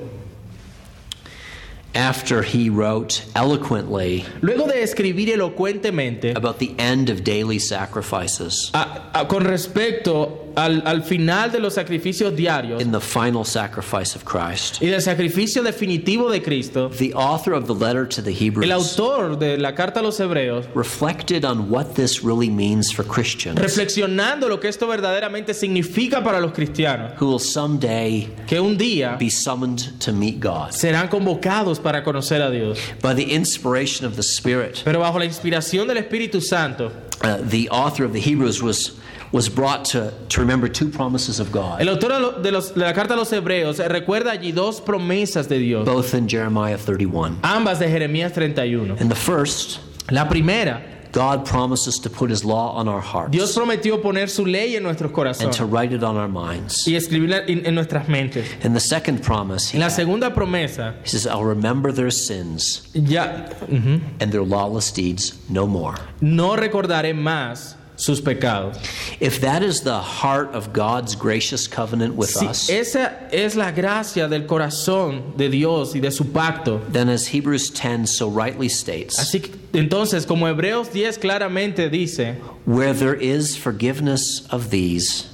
After 1.95 2.41
he 2.41 2.71
wrote 2.71 3.23
eloquently 3.35 4.25
Luego 4.41 4.65
de 4.65 4.81
escribir 4.81 5.29
elocuentemente 5.29 6.35
about 6.35 6.57
the 6.57 6.73
end 6.79 7.11
of 7.11 7.23
daily 7.23 7.59
sacrifices 7.59 8.71
a- 8.73 9.11
a- 9.13 9.27
con 9.27 9.43
respecto 9.43 10.42
al, 10.55 10.83
al 10.85 11.03
final 11.03 11.51
de 11.51 11.59
los 11.59 11.73
sacrificios 11.75 12.35
diarios 12.35 12.81
in 12.81 12.91
the 12.91 12.99
final 12.99 13.43
sacrifice 13.43 14.15
of 14.15 14.23
Christ, 14.23 14.81
y 14.81 14.87
del 14.87 15.01
sacrificio 15.01 15.63
definitivo 15.63 16.29
de 16.29 16.41
Cristo, 16.41 16.89
the 16.89 17.13
author 17.13 17.53
of 17.53 17.67
the 17.67 17.73
letter 17.73 18.07
to 18.07 18.21
the 18.21 18.31
el 18.31 18.37
Hebrews 18.37 18.71
autor 18.71 19.37
de 19.37 19.57
la 19.57 19.73
carta 19.73 19.99
a 19.99 20.03
los 20.03 20.19
hebreos, 20.19 20.65
reflected 20.75 21.45
on 21.45 21.69
what 21.69 21.95
this 21.95 22.23
really 22.23 22.49
means 22.49 22.91
for 22.91 23.03
Christians 23.05 23.59
reflexionando 23.59 24.47
lo 24.47 24.59
que 24.59 24.69
esto 24.69 24.87
verdaderamente 24.87 25.53
significa 25.53 26.23
para 26.23 26.39
los 26.39 26.51
cristianos, 26.51 27.13
who 27.19 27.27
will 27.27 27.39
someday 27.39 28.29
que 28.47 28.59
un 28.59 28.77
día 28.77 29.17
be 29.17 29.29
summoned 29.29 29.99
to 29.99 30.11
meet 30.11 30.39
God. 30.39 30.71
serán 30.71 31.07
convocados 31.07 31.79
para 31.79 32.03
conocer 32.03 32.41
a 32.41 32.49
Dios. 32.49 32.79
By 33.01 33.13
the 33.13 33.33
inspiration 33.33 34.05
of 34.05 34.15
the 34.15 34.23
Spirit, 34.23 34.81
Pero 34.83 34.99
bajo 34.99 35.19
la 35.19 35.25
inspiración 35.25 35.87
del 35.87 35.97
Espíritu 35.97 36.41
Santo, 36.41 36.91
uh, 37.23 37.37
the 37.41 37.69
author 37.69 38.05
of 38.05 38.13
the 38.13 38.19
Hebrews 38.19 38.61
was 38.61 38.93
was 39.33 39.49
brought 39.49 39.83
to, 39.83 40.13
to 40.29 40.39
remember 40.39 40.69
two 40.69 40.87
promises 40.89 41.39
of 41.41 41.51
God, 41.51 41.81
El 41.81 41.89
autor 41.89 42.09
de 42.13 42.19
lo- 42.19 42.41
de, 42.41 42.51
los- 42.51 42.71
de 42.73 42.79
la 42.81 42.93
carta 42.93 43.15
a 43.15 43.17
los 43.17 43.31
hebreos 43.33 43.79
eh, 43.79 43.87
recuerda 43.89 44.31
allí 44.31 44.51
dos 44.53 44.79
promesas 44.79 45.49
de 45.49 45.57
Dios, 45.59 45.85
both 45.85 46.13
in 46.13 46.27
Jeremiah 46.29 46.77
31. 46.77 47.39
ambas 47.43 47.79
de 47.79 47.89
Jeremías 47.89 48.31
31. 48.31 48.97
In 49.01 49.09
the 49.09 49.15
first, 49.15 49.79
La 50.11 50.25
primera, 50.29 50.81
God 51.11 51.45
promises 51.45 51.99
to 52.01 52.09
put 52.09 52.29
his 52.31 52.43
law 52.43 52.73
on 52.75 52.87
our 52.87 52.99
hearts 53.01 53.31
Dios 53.31 53.55
prometió 53.55 54.01
poner 54.01 54.29
su 54.29 54.45
ley 54.45 54.75
en 54.75 54.81
nuestros 54.83 55.09
and 55.09 55.15
corazones 55.15 55.55
to 55.57 55.65
write 55.65 55.93
it 55.93 56.01
on 56.03 56.15
our 56.17 56.27
minds. 56.27 56.87
y 56.87 56.95
escribirla 56.95 57.43
en, 57.47 57.65
en 57.65 57.75
nuestras 57.75 58.07
mentes. 58.07 58.45
In 58.63 58.73
the 58.73 58.79
second 58.79 59.21
promise, 59.23 59.75
la 59.77 59.89
segunda 59.89 60.33
promesa, 60.33 60.95
he 61.03 61.09
says, 61.09 61.25
I'll 61.27 61.43
remember 61.45 61.91
their 61.91 62.11
sins 62.11 62.87
ya 62.93 63.45
ujú, 63.69 63.99
and 64.19 64.31
their 64.31 64.43
lawless 64.43 64.91
deeds 64.91 65.33
no 65.49 65.65
more. 65.67 65.95
no 66.21 66.55
recordaré 66.55 67.13
más 67.13 67.77
sus 67.95 68.21
pecados. 68.21 68.77
If 69.19 69.41
that 69.41 69.63
is 69.63 69.81
the 69.81 69.99
heart 69.99 70.53
of 70.53 70.73
God's 70.73 71.15
gracious 71.15 71.67
covenant 71.67 72.15
with 72.15 72.29
Si 72.29 72.45
us, 72.45 72.69
esa 72.69 73.27
es 73.31 73.55
la 73.55 73.71
gracia 73.71 74.27
del 74.27 74.47
corazón 74.47 75.37
de 75.37 75.49
Dios 75.49 75.93
y 75.95 75.99
de 75.99 76.11
su 76.11 76.25
pacto, 76.25 76.81
then 76.91 77.09
as 77.09 77.27
Hebrews 77.27 77.69
10 77.69 78.07
so 78.07 78.27
rightly 78.29 78.69
states, 78.69 79.19
así 79.19 79.41
que 79.41 79.51
entonces 79.73 80.25
como 80.25 80.47
Hebreos 80.47 80.91
10 80.91 81.17
claramente 81.19 81.89
dice, 81.89 82.35
where 82.65 82.93
there 82.93 83.15
is 83.15 83.55
forgiveness 83.55 84.47
of 84.51 84.69
these, 84.69 85.29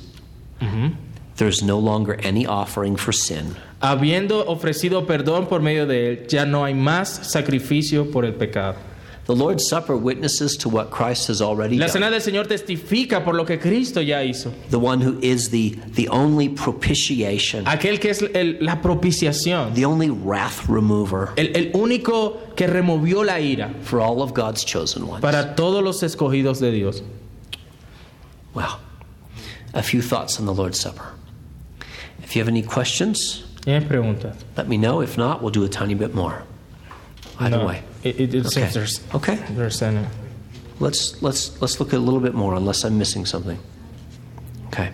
there's 1.37 1.63
no 1.63 1.79
longer 1.79 2.19
any 2.23 2.45
offering 2.45 2.95
for 2.95 3.13
sin. 3.13 3.55
habiendo 3.81 4.45
ofrecido 4.47 5.07
perdón 5.07 5.47
por 5.47 5.61
medio 5.61 5.87
de 5.87 6.11
él, 6.11 6.27
ya 6.27 6.45
no 6.45 6.65
hay 6.65 6.73
más 6.73 7.09
sacrificio 7.09 8.11
por 8.11 8.25
el 8.25 8.33
pecado. 8.33 8.75
The 9.29 9.35
Lord's 9.35 9.67
Supper 9.69 9.95
witnesses 9.95 10.57
to 10.57 10.69
what 10.69 10.89
Christ 10.89 11.27
has 11.27 11.39
already 11.39 11.77
La 11.77 11.85
done. 11.85 11.93
cena 11.93 12.09
del 12.09 12.19
Señor 12.19 12.47
testifica 12.47 13.23
por 13.23 13.35
lo 13.35 13.45
que 13.45 13.59
Cristo 13.59 14.01
ya 14.01 14.23
hizo. 14.23 14.51
The 14.71 14.79
one 14.79 15.01
who 15.01 15.19
is 15.21 15.51
the, 15.51 15.77
the 15.93 16.07
only 16.09 16.49
propitiation, 16.49 17.63
Aquel 17.65 17.99
que 17.99 18.09
es 18.09 18.23
el- 18.23 18.57
la 18.59 18.81
propiciación, 18.81 19.75
the 19.75 19.85
only 19.85 20.09
wrath 20.09 20.67
remover 20.67 21.29
el, 21.37 21.51
el 21.55 21.71
único 21.73 22.39
que 22.55 22.65
removió 22.65 23.23
la 23.23 23.39
ira 23.39 23.71
for 23.83 23.99
all 24.01 24.23
of 24.23 24.33
God's 24.33 24.63
chosen 24.65 25.03
ones. 25.07 25.21
para 25.21 25.53
todos 25.55 25.83
los 25.83 26.01
escogidos 26.01 26.59
de 26.59 26.71
Dios. 26.71 27.03
Well, 28.55 28.79
a 29.75 29.83
few 29.83 30.01
thoughts 30.01 30.39
on 30.39 30.47
the 30.47 30.53
Lord's 30.55 30.79
Supper. 30.79 31.05
If 32.23 32.35
you 32.35 32.41
have 32.41 32.49
any 32.49 32.63
questions, 32.63 33.43
¿Tienes 33.61 33.87
preguntas? 33.87 34.33
let 34.57 34.67
me 34.67 34.77
know. 34.77 35.01
If 35.03 35.19
not, 35.19 35.43
we'll 35.43 35.51
do 35.51 35.63
a 35.65 35.69
tiny 35.69 35.93
bit 35.93 36.15
more. 36.15 36.41
Either 37.39 37.57
No. 37.59 37.67
way. 37.67 37.83
It, 38.03 38.19
it, 38.19 38.33
it 38.35 38.45
Okay. 38.47 38.69
there's, 38.73 39.01
Okay. 39.13 39.37
there's 39.55 39.81
an- 39.81 40.07
Let's 40.81 41.21
let's 41.21 41.59
let's 41.61 41.77
look 41.79 41.89
at 41.93 41.99
a 41.99 42.01
little 42.01 42.21
bit 42.21 42.33
more, 42.33 42.55
unless 42.55 42.85
I'm 42.85 42.97
missing 42.97 43.25
something. 43.25 43.57
Okay. 44.67 44.91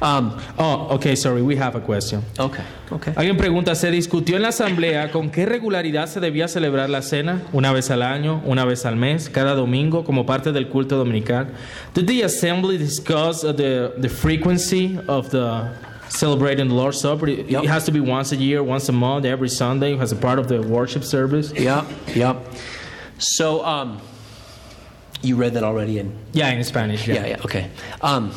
Um, 0.00 0.36
Oh, 0.58 0.88
okay, 0.96 1.14
sorry, 1.14 1.42
we 1.42 1.54
have 1.56 1.76
a 1.76 1.80
question. 1.80 2.22
okay. 2.38 2.64
Okay. 2.90 3.12
Alguien 3.14 3.36
pregunta, 3.36 3.74
¿se 3.76 3.90
discutió 3.92 4.34
en 4.36 4.42
la 4.42 4.48
asamblea 4.48 5.12
con 5.12 5.30
qué 5.30 5.46
regularidad 5.46 6.08
se 6.08 6.18
debía 6.18 6.48
celebrar 6.48 6.90
la 6.90 7.00
cena? 7.02 7.42
¿Una 7.52 7.72
vez 7.72 7.90
al 7.92 8.02
año? 8.02 8.42
¿Una 8.44 8.64
vez 8.64 8.84
al 8.84 8.96
mes? 8.96 9.30
¿Cada 9.30 9.54
domingo 9.54 10.04
como 10.04 10.26
parte 10.26 10.50
del 10.50 10.68
culto 10.68 10.96
dominical? 10.96 11.52
Did 11.94 12.06
the 12.06 12.24
assembly 12.24 12.76
discuss 12.76 13.42
the, 13.42 13.92
the 14.00 14.08
frequency 14.08 14.98
of 15.06 15.30
the 15.30 15.68
celebrating 16.12 16.68
the 16.68 16.74
Lord's 16.74 17.00
Supper? 17.00 17.28
It 17.28 17.48
Yep. 17.50 17.64
it 17.64 17.68
has 17.70 17.84
to 17.84 17.92
be 17.92 18.00
once 18.00 18.32
a 18.32 18.36
year, 18.36 18.62
once 18.62 18.88
a 18.88 18.92
month, 18.92 19.24
every 19.24 19.48
Sunday 19.48 19.98
as 19.98 20.12
a 20.12 20.16
part 20.16 20.38
of 20.38 20.46
the 20.48 20.60
worship 20.62 21.04
service? 21.04 21.52
Yep. 21.52 21.84
Yep. 22.14 22.36
So, 23.18 23.64
um, 23.64 24.00
you 25.22 25.36
read 25.36 25.54
that 25.54 25.62
already 25.64 25.98
in 25.98 26.12
Yeah, 26.32 26.50
in 26.50 26.64
Spanish. 26.64 27.06
Yeah, 27.06 27.26
yeah, 27.26 27.36
okay. 27.44 27.70
Um, 28.00 28.32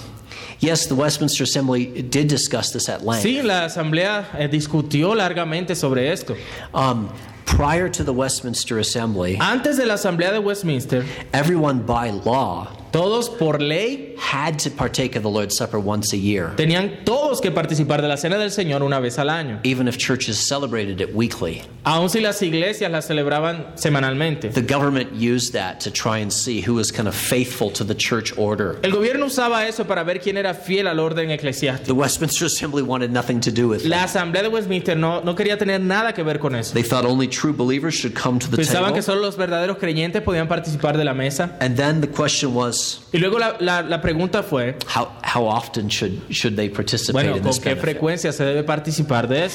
yes, 0.60 0.86
the 0.86 0.96
Westminster 0.96 1.44
Assembly 1.44 2.02
did 2.04 2.28
discuss 2.28 2.72
this 2.72 2.88
at 2.90 3.04
length. 3.04 3.24
Sí, 3.26 3.42
la 3.44 3.66
asamblea 3.66 4.26
eh, 4.38 4.48
discutió 4.48 5.16
largamente 5.16 5.76
sobre 5.76 6.08
esto. 6.12 6.36
Um, 6.74 7.10
prior 7.46 7.90
to 7.90 8.04
the 8.04 8.14
Westminster 8.14 8.80
Assembly, 8.80 9.38
Antes 9.40 9.78
de 9.78 9.86
la 9.86 9.96
asamblea 9.96 10.32
de 10.32 10.42
Westminster, 10.42 11.06
everyone 11.34 11.80
by 11.82 12.10
law 12.12 12.68
todos 12.92 13.30
por 13.30 13.62
ley 13.62 14.16
had 14.18 14.58
to 14.60 14.70
partake 14.70 15.16
of 15.16 15.24
the 15.24 15.30
Lord's 15.30 15.56
Supper 15.56 15.80
once 15.80 16.14
a 16.14 16.18
year, 16.18 16.54
tenían 16.56 17.04
todos 17.06 17.42
que 17.42 17.52
participar 17.52 18.02
de 18.02 18.08
la 18.08 18.18
cena 18.18 18.38
del 18.38 18.52
Señor 18.52 18.84
una 18.84 19.00
vez 19.00 19.20
al 19.20 19.30
año. 19.30 19.60
even 19.64 19.88
if 19.88 19.98
churches 19.98 20.38
celebrated 20.40 21.02
it 21.02 21.14
weekly. 21.14 21.62
Aun 21.86 22.10
si 22.10 22.20
las 22.20 22.42
iglesias 22.42 22.92
la 22.92 23.02
celebraban 23.02 23.74
semanalmente. 23.76 24.52
The 24.52 24.62
government 24.62 25.14
used 25.14 25.54
that 25.54 25.80
to 25.82 25.92
try 25.92 26.20
and 26.20 26.32
see 26.32 26.62
who 26.62 26.76
was 26.76 26.92
kind 26.92 27.08
of 27.08 27.16
faithful 27.16 27.70
to 27.72 27.84
the 27.84 27.96
church 27.96 28.34
order. 28.38 28.80
El 28.84 28.92
gobierno 28.92 29.26
usaba 29.26 29.68
eso 29.68 29.86
para 29.86 30.04
ver 30.04 30.20
quién 30.20 30.38
era 30.38 30.54
fiel 30.54 30.88
al 30.88 31.00
orden 31.00 31.30
eclesiástico. 31.32 31.86
The 31.86 31.94
Westminster 31.94 32.46
Assembly 32.46 32.82
wanted 32.82 33.12
nothing 33.12 33.40
to 33.42 33.52
do 33.52 33.68
with 33.68 33.82
it. 33.82 33.88
La 33.88 34.04
asamblea 34.04 34.44
de 34.44 34.50
Westminster 34.50 34.96
no, 34.98 35.22
no 35.22 35.36
quería 35.36 35.58
tener 35.58 35.80
nada 35.82 36.14
que 36.14 36.24
ver 36.24 36.40
con 36.40 36.56
eso. 36.56 36.74
They 36.74 36.84
thought 36.84 37.06
only 37.06 37.28
true 37.28 37.54
believers 37.54 37.94
should 37.94 38.16
come 38.16 38.40
to 38.40 38.50
the 38.50 38.58
Pensaban 38.58 38.94
que 38.94 39.02
solo 39.02 39.22
los 39.22 39.38
verdaderos 39.38 39.78
creyentes 39.78 40.22
podían 40.22 40.48
participar 40.48 40.98
de 40.98 41.04
la 41.04 41.14
mesa. 41.14 41.56
And 41.60 41.76
then 41.78 42.02
the 42.02 42.08
question 42.08 42.54
was, 42.54 42.85
Y 43.12 43.18
luego 43.18 43.38
la, 43.40 43.58
la- 43.60 43.82
la 43.82 44.02
pregunta 44.02 44.44
fue, 44.44 44.78
how, 44.96 45.08
how 45.36 45.48
often 45.48 45.88
should, 45.90 46.14
should 46.30 46.56
they 46.56 46.70
participate 46.70 47.14
bueno, 47.14 47.38
in 47.38 47.44
¿con 47.44 47.52
this 47.52 47.60
qué 47.60 47.70
benefit? 47.70 47.82
frecuencia 47.84 48.32
se 48.32 48.44
debe 48.44 48.64
participar 48.64 49.28
de? 49.28 49.48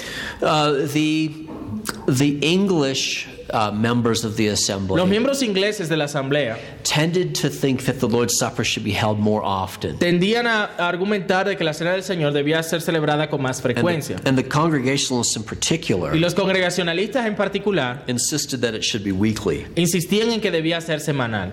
Uh, 0.42 0.86
the 0.92 1.46
the 2.06 2.38
English 2.42 3.26
uh, 3.52 3.70
members 3.72 4.24
of 4.24 4.36
the 4.36 4.48
Los 4.48 4.60
assembly 4.60 5.02
miembros 5.04 5.42
ingleses 5.42 5.88
de 5.88 5.96
la 5.96 6.04
asamblea 6.04 6.56
tended 6.82 7.34
to 7.34 7.48
think 7.48 7.84
that 7.84 7.98
the 8.00 8.06
Lord's 8.08 8.36
Supper 8.36 8.64
should 8.64 8.84
be 8.84 8.92
held 8.92 9.18
more 9.18 9.42
often. 9.44 9.96
tendían 9.98 10.46
a 10.46 10.70
a 10.78 10.88
argumentar 10.88 11.46
de 11.46 11.56
que 11.56 11.64
la 11.64 11.72
cena 11.72 11.92
del 11.92 12.02
Señor 12.02 12.32
debía 12.32 12.62
ser 12.62 12.80
celebrada 12.80 13.28
con 13.28 13.40
más 13.42 13.56
And 13.64 13.74
frecuencia. 13.74 14.16
the, 14.18 14.28
and 14.28 14.38
the 14.38 14.44
Congregationalists 14.48 15.36
in 15.36 15.42
particular 15.42 16.14
Y 16.14 16.18
los 16.18 16.34
congregacionalistas 16.34 17.26
en 17.26 17.34
particular 17.36 18.02
insisted 18.06 18.60
that 18.60 18.74
it 18.74 18.82
should 18.82 19.04
be 19.04 19.12
weekly. 19.12 19.66
insistían 19.76 20.30
en 20.30 20.40
que 20.40 20.50
debía 20.50 20.80
ser 20.80 21.00
semanal. 21.00 21.52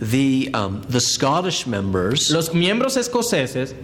The 0.00 0.50
um, 0.54 0.82
the 0.88 1.00
Scottish 1.00 1.66
members 1.66 2.30
Los 2.30 2.52
miembros 2.54 2.96
escoceses 2.96 3.74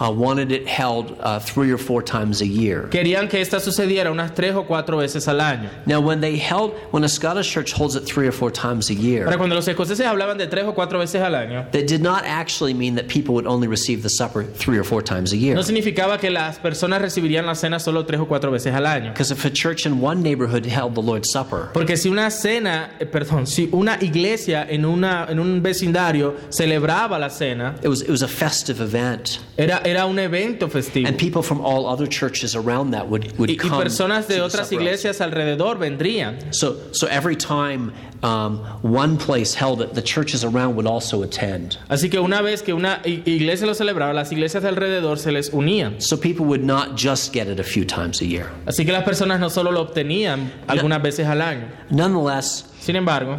uh, 0.00 0.10
wanted 0.10 0.52
it 0.52 0.66
held 0.66 1.16
uh, 1.20 1.38
three 1.38 1.70
or 1.70 1.78
four 1.78 2.02
times 2.02 2.40
a 2.40 2.46
year. 2.46 2.88
querían 2.90 3.28
que 3.28 3.40
esta 3.40 3.60
sucediera 3.60 4.10
unas 4.10 4.34
tres 4.34 4.54
o 4.54 4.64
cuatro 4.64 4.98
veces 4.98 5.26
al 5.28 5.40
año. 5.40 5.70
Now, 5.86 6.00
when 6.00 6.20
they 6.20 6.36
held, 6.36 6.72
when 6.90 7.04
a 7.04 7.08
Scottish 7.08 7.50
church 7.50 7.72
holds 7.72 7.96
it 7.96 8.04
three 8.04 8.26
or 8.26 8.32
four 8.32 8.50
times 8.50 8.90
a 8.90 8.94
Para 8.94 9.02
year, 9.02 9.36
cuando 9.36 9.54
los 9.54 9.66
escoceses 9.68 10.06
hablaban 10.06 10.38
de 10.38 10.46
tres 10.46 10.64
o 10.64 10.72
cuatro 10.74 10.98
veces 10.98 11.20
al 11.22 11.34
año, 11.34 11.70
that 11.72 11.86
did 11.86 12.02
not 12.02 12.24
actually 12.24 12.74
mean 12.74 12.94
that 12.94 13.08
people 13.08 13.34
would 13.34 13.46
only 13.46 13.68
receive 13.68 14.02
the 14.02 14.08
supper 14.08 14.44
three 14.44 14.78
or 14.78 14.84
four 14.84 15.02
times 15.02 15.32
a 15.32 15.36
year. 15.36 15.54
no 15.54 15.62
significaba 15.62 16.18
que 16.18 16.30
las 16.30 16.58
personas 16.58 17.00
recibirían 17.00 17.46
la 17.46 17.54
cena 17.54 17.78
solo 17.78 18.04
tres 18.04 18.20
o 18.20 18.26
cuatro 18.26 18.50
veces 18.50 18.74
al 18.74 18.86
año. 18.86 19.12
Because 19.12 19.30
if 19.30 19.44
a 19.44 19.50
church 19.50 19.86
in 19.86 20.00
one 20.00 20.22
neighborhood 20.22 20.64
held 20.66 20.94
the 20.94 21.02
Lord's 21.02 21.30
Supper, 21.30 21.70
Porque 21.72 21.96
si 21.96 22.08
una 22.08 22.30
cena, 22.30 22.90
eh, 22.98 23.06
perdón, 23.06 23.46
si 23.46 23.68
una 23.72 23.98
iglesia 24.00 24.66
en, 24.68 24.84
una, 24.84 25.26
en 25.28 25.38
un 25.38 25.62
vecindario 25.62 26.34
celebraba 26.50 27.18
la 27.18 27.28
cena, 27.28 27.74
it 27.82 27.88
was 27.88 28.02
it 28.02 28.10
was 28.10 28.22
a 28.22 28.28
festive 28.28 28.80
event, 28.80 29.38
era, 29.56 29.80
era 29.88 30.06
un 30.06 30.18
evento 30.18 30.68
festivo. 30.68 31.06
and 31.08 31.16
people 31.18 31.42
from 31.42 31.60
all 31.60 31.86
other 31.86 32.06
churches 32.06 32.54
around 32.54 32.92
that 32.92 33.08
would 33.08 33.36
would 33.38 33.50
Y, 33.50 33.56
y 33.62 33.68
come. 33.68 33.82
personas 33.84 34.26
to 34.26 34.34
de 34.34 34.40
otras 34.40 34.70
iglesias 34.72 35.20
alrededor 35.20 35.78
vendrían. 35.78 36.52
So 36.54 36.76
so 36.92 37.06
every 37.08 37.36
time 37.36 37.92
um, 38.22 38.58
one 38.82 39.16
place 39.16 39.54
held 39.54 39.80
it, 39.80 39.94
the 39.94 40.02
churches 40.02 40.42
around 40.44 40.74
would 40.76 40.86
also 40.86 41.22
attend. 41.22 41.78
Así 41.88 42.10
que 42.10 42.18
una 42.20 42.42
vez 42.42 42.62
que 42.62 42.72
una 42.74 43.00
iglesia 43.04 43.66
lo 43.66 43.74
celebraba, 43.74 44.12
las 44.12 44.32
iglesias 44.32 44.62
de 44.62 44.68
alrededor 44.68 45.18
se 45.18 45.30
les 45.30 45.50
unían. 45.50 46.00
So 46.02 46.16
people 46.16 46.46
would 46.46 46.64
not 46.64 46.96
just 46.96 47.32
get 47.32 47.46
it 47.48 47.60
a 47.60 47.64
few 47.64 47.84
times 47.84 48.20
a 48.20 48.26
year. 48.26 48.50
Así 48.66 48.84
que 48.84 48.92
las 48.92 49.04
personas 49.04 49.38
no 49.40 49.48
solo 49.48 49.70
lo 49.70 49.80
obtenían 49.80 50.50
algunas 50.66 51.00
veces 51.02 51.26
al 51.26 51.40
año. 51.42 51.68
Nonetheless, 51.90 52.64
Sin 52.88 52.96
embargo, 52.96 53.38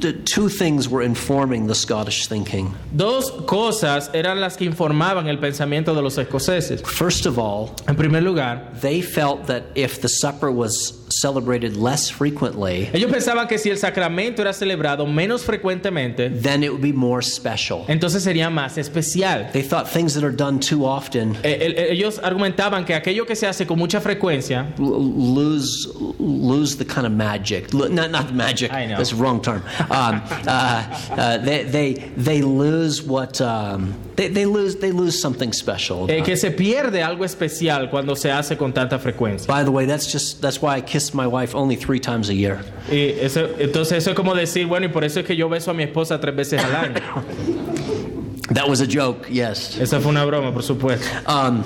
the 0.00 0.12
two 0.12 0.50
things 0.50 0.86
were 0.86 1.00
informing 1.00 1.66
the 1.66 1.74
Scottish 1.74 2.26
thinking. 2.26 2.74
dos 2.94 3.30
cosas 3.46 4.10
eran 4.12 4.38
las 4.38 4.58
que 4.58 4.66
informaban 4.66 5.28
el 5.28 5.38
pensamiento 5.38 5.94
de 5.94 6.02
los 6.02 6.18
escoceses. 6.18 6.82
First 6.82 7.24
of 7.24 7.38
all, 7.38 7.74
En 7.88 7.96
primer 7.96 8.22
lugar, 8.22 8.70
they 8.82 9.00
felt 9.00 9.46
that 9.46 9.62
if 9.74 10.02
the 10.02 10.10
supper 10.10 10.50
was 10.50 10.92
celebrated 11.20 11.76
less 11.76 12.08
frequently, 12.10 12.88
ellos 12.92 13.10
pensaban 13.10 13.46
que 13.48 13.58
si 13.58 13.70
el 13.70 13.78
sacramento 13.78 14.42
era 14.42 14.52
celebrado 14.52 15.06
menos 15.06 15.44
frecuentemente, 15.44 16.30
then 16.42 16.62
it 16.62 16.70
would 16.70 16.82
be 16.82 16.92
more 16.92 17.22
special. 17.22 17.84
entonces 17.88 18.22
sería 18.22 18.50
más 18.50 18.78
especial. 18.78 19.50
They 19.52 19.62
thought 19.62 19.86
things 19.88 20.14
that 20.14 20.24
are 20.24 20.34
done 20.34 20.58
too 20.60 20.84
often 20.84 21.36
Eh, 21.42 21.58
el- 21.60 21.78
ellos 21.92 22.18
argumentaban 22.22 22.84
que 22.84 22.94
aquello 22.94 23.26
que 23.26 23.36
se 23.36 23.46
hace 23.46 23.66
con 23.66 23.78
mucha 23.78 24.00
frecuencia 24.00 24.66
l- 24.78 24.84
lose 24.86 25.88
lose 26.18 26.76
the 26.76 26.84
kind 26.84 27.06
of 27.06 27.12
magic. 27.12 27.72
L- 27.74 27.88
Not 27.90 28.10
not 28.10 28.32
magic. 28.32 28.72
I 28.72 28.86
know. 28.86 28.96
That's 28.96 29.10
the 29.10 29.16
wrong 29.16 29.40
term. 29.42 29.62
Um, 29.90 30.22
uh, 30.46 30.82
uh, 31.16 31.38
they, 31.38 31.64
they 31.64 31.94
they 32.16 32.42
lose 32.42 33.02
what 33.02 33.40
um, 33.40 33.94
they, 34.16 34.28
they 34.28 34.46
lose 34.46 34.76
they 34.76 34.92
lose 34.92 35.18
something 35.20 35.52
special. 35.52 36.06
eh, 36.10 36.22
que 36.22 36.36
se 36.36 36.50
pierde 36.50 37.02
algo 37.02 37.24
especial 37.24 37.90
cuando 37.90 38.14
se 38.14 38.30
hace 38.30 38.56
con 38.56 38.72
tanta 38.72 38.98
frecuencia. 38.98 39.46
By 39.46 39.64
the 39.64 39.70
way, 39.70 39.86
that's 39.86 40.10
just 40.12 40.40
that's 40.40 40.60
why 40.62 40.76
I 40.76 40.80
kiss 40.82 41.01
my 41.14 41.26
wife 41.26 41.54
only 41.54 41.76
three 41.76 41.98
times 42.00 42.28
a 42.30 42.34
year. 42.34 42.60
Y 42.90 43.14
eso- 43.20 43.48
entonces 43.58 43.98
eso 43.98 44.10
es 44.10 44.16
como 44.16 44.34
decir, 44.34 44.66
bueno, 44.68 44.86
y 44.86 44.88
por 44.92 45.04
eso 45.04 45.20
es 45.20 45.26
que 45.26 45.34
yo 45.36 45.48
beso 45.48 45.70
a 45.70 45.74
mi 45.74 45.82
esposa 45.84 46.20
tres 46.20 46.34
veces 46.34 46.62
al 46.62 46.74
año. 46.74 47.00
That 48.54 48.68
was 48.68 48.80
a 48.80 48.86
joke, 48.86 49.28
yes. 49.30 49.78
Esa 49.78 50.00
fue 50.00 50.10
una 50.10 50.24
broma, 50.26 50.52
por 50.52 50.62
supuesto. 50.62 51.06
Um, 51.26 51.64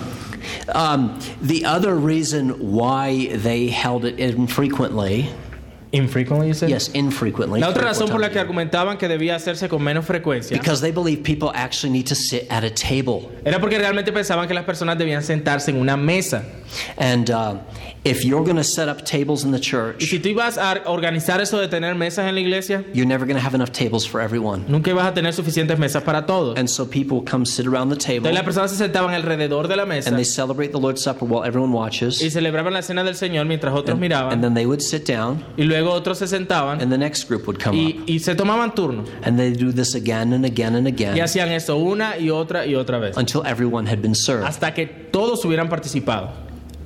um, 0.73 1.19
the 1.43 1.65
other 1.65 1.95
reason 1.97 2.51
why 2.73 3.27
they 3.35 3.67
held 3.69 4.05
it 4.05 4.21
infrequently, 4.21 5.29
Infrequently, 5.93 6.49
you 6.49 6.55
said? 6.55 6.69
yes, 6.69 6.89
infrequently, 6.95 7.61
La 7.61 7.69
otra 7.69 7.75
three 7.83 7.89
or 7.91 7.95
four 7.95 8.03
razón 8.07 8.11
por 8.11 8.21
la 8.21 8.31
que 8.31 8.39
argumentaban 8.41 8.99
que 8.99 9.09
debía 9.09 9.37
hacerse 9.37 9.69
con 9.69 9.83
menos 9.83 10.05
frecuencia 10.05 10.57
because 10.59 10.81
they 10.81 10.91
believe 10.91 11.23
people 11.23 11.51
actually 11.55 11.93
need 11.93 12.07
to 12.07 12.15
sit 12.15 12.47
at 12.51 12.65
a 12.65 12.71
table. 12.71 13.31
era 13.45 13.61
porque 13.61 13.79
realmente 13.79 14.13
pensaban 14.13 14.49
que 14.49 14.55
las 14.55 14.65
personas 14.65 14.99
debían 14.99 15.23
sentarse 15.23 15.71
en 15.71 15.77
una 15.79 15.97
mesa. 15.97 16.45
And 16.99 17.31
uh, 17.31 17.55
if 18.05 18.25
you're 18.25 18.45
going 18.45 18.57
to 18.57 18.65
set 18.65 18.89
up 18.89 19.05
tables 19.05 19.45
in 19.45 19.53
the 19.53 19.61
church. 19.61 20.03
Y 20.03 20.07
church, 20.07 20.11
si 20.11 20.19
tú 20.19 20.29
ibas 20.29 20.59
a 20.59 20.83
organizar 20.87 21.41
eso 21.41 21.59
de 21.59 21.69
tener 21.69 21.95
mesas 21.95 22.27
en 22.27 22.35
la 22.35 22.41
iglesia, 22.41 22.85
you're 22.93 23.07
never 23.07 23.25
going 23.25 23.37
to 23.39 23.45
have 23.45 23.55
enough 23.55 23.71
tables 23.71 24.05
for 24.07 24.21
everyone. 24.21 24.65
nunca 24.69 24.91
ibas 24.91 25.07
a 25.07 25.15
tener 25.15 25.33
suficientes 25.33 25.79
mesas 25.79 26.03
para 26.03 26.27
todos. 26.27 26.59
And 26.59 26.69
so 26.69 26.85
people 26.85 27.23
come 27.23 27.47
sit 27.47 27.67
around 27.67 27.91
the 27.91 27.97
table 27.97 28.29
Entonces 28.29 28.35
las 28.35 28.45
personas 28.45 28.71
se 28.73 28.77
sentaban 28.77 29.15
alrededor 29.15 29.69
de 29.69 29.77
la 29.77 29.87
mesa 29.87 30.09
and 30.09 30.17
they 30.19 30.25
celebrate 30.25 30.73
the 30.73 30.81
Lord's 30.81 31.01
Supper 31.03 31.25
while 31.27 31.45
everyone 31.47 31.71
y 31.71 31.77
watches. 31.77 32.19
celebraban 32.33 32.73
la 32.73 32.83
cena 32.83 33.05
del 33.05 33.15
Señor 33.15 33.47
mientras 33.47 33.73
otros 33.73 33.95
And 33.95 34.01
miraban 34.01 34.41
then 34.41 34.55
they 34.55 34.67
would 34.67 34.81
sit 34.81 35.07
down 35.07 35.45
y 35.57 35.63
luego 35.81 35.93
otros 35.93 36.19
se 36.19 36.27
sentaban 36.27 36.81
and 36.81 36.91
the 36.91 36.99
next 36.99 37.29
group 37.29 37.47
would 37.47 37.63
come 37.63 37.77
y, 37.77 37.99
up. 37.99 38.09
y 38.09 38.19
se 38.19 38.35
tomaban 38.35 38.75
turno. 38.75 39.05
And 39.23 39.39
they 39.39 39.53
do 39.53 39.73
this 39.73 39.95
again 39.95 40.33
and 40.33 40.45
again 40.45 40.75
and 40.75 40.87
Y 40.87 40.91
again 40.91 41.23
hacían 41.23 41.51
eso 41.51 41.77
una 41.77 42.17
y 42.19 42.31
otra 42.31 42.67
y 42.67 42.75
otra 42.75 42.99
vez. 42.99 43.17
until 43.17 43.43
everyone 43.47 43.87
had 43.87 44.01
been 44.01 44.15
served. 44.15 44.45
Hasta 44.47 44.73
que 44.75 44.87
todos 44.87 45.45
hubieran 45.45 45.69
participado. 45.69 46.31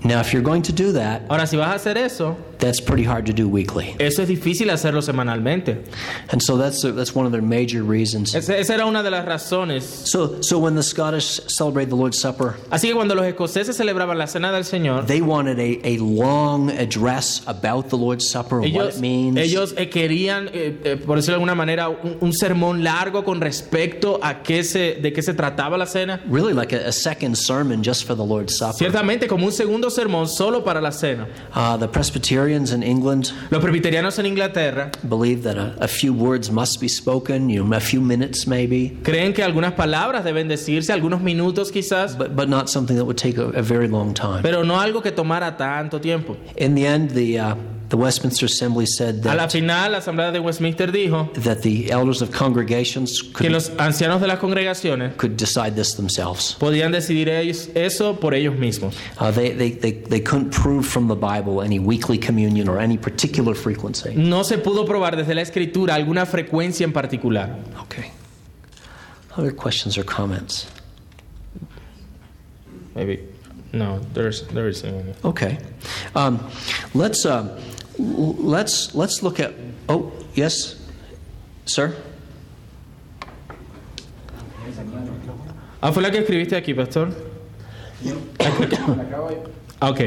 Now, 0.02 0.20
if 0.20 0.32
you're 0.32 0.42
going 0.42 0.62
to 0.62 0.72
do 0.72 0.92
that, 0.92 1.22
Ahora, 1.28 1.46
si 1.46 1.56
vas 1.56 1.68
a 1.68 1.74
hacer 1.74 1.98
eso, 1.98 2.36
that's 2.60 2.80
pretty 2.80 3.04
hard 3.04 3.26
to 3.26 3.32
do 3.32 3.48
weekly. 3.48 3.94
eso 3.98 4.22
es 4.22 4.28
difícil 4.28 4.70
hacerlo 4.70 5.02
semanalmente. 5.02 5.82
And 6.30 6.40
so 6.42 6.56
that's 6.56 6.82
that's 6.82 7.14
one 7.14 7.26
of 7.26 7.32
their 7.32 7.42
major 7.42 7.82
reasons. 7.82 8.34
Esa, 8.34 8.56
esa 8.56 8.74
era 8.74 8.86
una 8.86 9.02
de 9.02 9.10
las 9.10 9.24
razones. 9.24 9.82
So 9.84 10.42
so 10.42 10.58
when 10.58 10.74
the 10.74 10.82
Scottish 10.82 11.40
celebrate 11.48 11.86
the 11.88 11.96
Lord's 11.96 12.18
Supper, 12.18 12.54
Así 12.70 12.88
que 12.88 12.94
cuando 12.94 13.14
los 13.14 13.24
escoceses 13.24 13.76
celebraban 13.76 14.18
la 14.18 14.26
cena 14.26 14.52
del 14.52 14.64
Señor, 14.64 15.06
they 15.06 15.20
wanted 15.20 15.58
a, 15.58 15.80
a 15.86 15.98
long 15.98 16.70
address 16.70 17.42
about 17.46 17.88
the 17.88 17.96
Lord's 17.96 18.28
Supper, 18.28 18.60
what 18.60 18.94
it 18.94 18.98
means. 19.00 19.36
ellos 19.38 19.74
eh, 19.76 19.88
querían, 19.88 20.48
eh, 20.52 20.78
eh, 20.84 20.96
por 20.96 21.16
decirlo 21.16 21.32
de 21.38 21.42
alguna 21.42 21.54
manera, 21.54 21.88
un, 21.88 22.18
un 22.20 22.32
sermón 22.32 22.84
largo 22.84 23.24
con 23.24 23.40
respecto 23.40 24.18
a 24.22 24.42
qué 24.42 24.62
se, 24.64 24.96
de 25.00 25.12
qué 25.12 25.22
se 25.22 25.34
trataba 25.34 25.78
la 25.78 25.86
cena. 25.86 26.20
really 26.28 26.52
like 26.52 26.72
a, 26.74 26.88
a 26.88 26.92
second 26.92 27.36
sermon 27.36 27.82
just 27.82 28.04
for 28.04 28.14
the 28.14 28.24
Lord's 28.24 28.56
Supper. 28.56 28.76
Ciertamente 28.76 29.26
como 29.26 29.46
un 29.46 29.52
segundo 29.52 29.90
sermón 29.90 30.28
solo 30.28 30.62
para 30.62 30.80
la 30.80 30.92
cena. 30.92 31.26
Uh, 31.54 31.76
the 31.78 31.88
Presbyterians 32.50 32.72
in 32.72 32.82
England 32.82 33.32
Los 33.50 33.62
presbiterianos 33.62 34.18
en 34.18 34.26
Inglaterra 34.26 34.90
believe 35.08 35.42
that 35.42 35.56
a, 35.56 35.76
a 35.80 35.86
few 35.88 36.12
words 36.12 36.50
must 36.50 36.80
be 36.80 36.88
spoken, 36.88 37.48
you 37.48 37.62
know, 37.62 37.76
a 37.76 37.80
few 37.80 38.00
minutes 38.00 38.46
maybe, 38.46 38.98
creen 39.02 39.32
que 39.32 39.44
algunas 39.44 39.74
palabras 39.74 40.24
deben 40.24 40.48
decirse, 40.48 40.92
algunos 40.92 41.20
minutos 41.20 41.70
quizás, 41.70 42.16
but, 42.16 42.34
but 42.34 42.48
not 42.48 42.68
something 42.68 42.96
that 42.96 43.04
would 43.04 43.18
take 43.18 43.38
a, 43.38 43.50
a 43.50 43.62
very 43.62 43.88
long 43.88 44.14
time. 44.14 44.42
pero 44.42 44.64
no 44.64 44.80
algo 44.80 45.02
que 45.02 45.12
tomara 45.12 45.56
tanto 45.56 46.00
tiempo. 46.00 46.36
In 46.56 46.74
the 46.74 46.86
end, 46.86 47.10
the, 47.10 47.38
uh, 47.38 47.54
the 47.90 47.96
Westminster 47.96 48.46
Assembly 48.46 48.86
said 48.86 49.16
A 49.26 49.34
la 49.34 49.46
that, 49.46 49.52
final, 49.52 49.90
la 49.90 49.98
Asamblea 49.98 50.32
de 50.32 50.40
Westminster 50.40 50.90
dijo 50.92 51.32
that 51.34 51.62
the 51.62 51.90
elders 51.90 52.22
of 52.22 52.30
congregations 52.30 53.20
que 53.20 53.32
could, 53.32 53.52
los 53.52 53.68
ancianos 53.78 54.20
de 54.20 54.28
las 54.28 54.38
congregaciones 54.38 55.16
could 55.16 55.36
decide 55.36 55.74
this 55.74 55.94
themselves. 55.94 56.56
podían 56.58 56.92
decidir 56.92 57.28
ellos 57.28 57.68
eso 57.74 58.14
por 58.14 58.32
ellos 58.32 58.56
mismos. 58.56 58.94
Uh, 59.18 59.32
they, 59.32 59.50
they, 59.50 59.70
they, 59.72 59.92
they 59.92 60.20
couldn't 60.20 60.50
prove 60.50 60.86
from 60.86 61.08
the 61.08 61.16
Bible 61.16 61.60
any 61.62 61.80
weekly 61.80 62.16
communion 62.16 62.68
or 62.68 62.78
any 62.78 62.96
particular 62.96 63.54
frequency. 63.54 64.14
No 64.14 64.44
se 64.44 64.58
pudo 64.58 64.86
probar 64.86 65.16
desde 65.16 65.34
la 65.34 65.42
escritura 65.42 65.96
alguna 65.96 66.26
frecuencia 66.26 66.84
en 66.84 66.92
particular. 66.92 67.56
Okay. 67.82 68.12
Other 69.36 69.50
questions 69.50 69.98
or 69.98 70.04
comments? 70.04 70.66
Maybe. 72.94 73.26
No, 73.72 74.00
there's, 74.14 74.46
there 74.48 74.66
isn't 74.68 74.92
any. 74.92 75.14
Okay. 75.24 75.58
Um, 76.16 76.44
let's, 76.92 77.24
uh, 77.24 77.60
let's, 78.00 78.94
let's 78.94 79.22
look 79.22 79.40
at. 79.40 79.52
Oh, 79.88 80.12
yes, 80.34 80.76
sir? 81.66 81.94
Ah, 85.82 85.92
fue 85.92 86.02
la 86.02 86.10
que 86.10 86.18
escribiste 86.18 86.56
aquí, 86.56 86.74
pastor. 86.74 87.08
Ah, 89.80 89.88
Ok, 89.90 90.00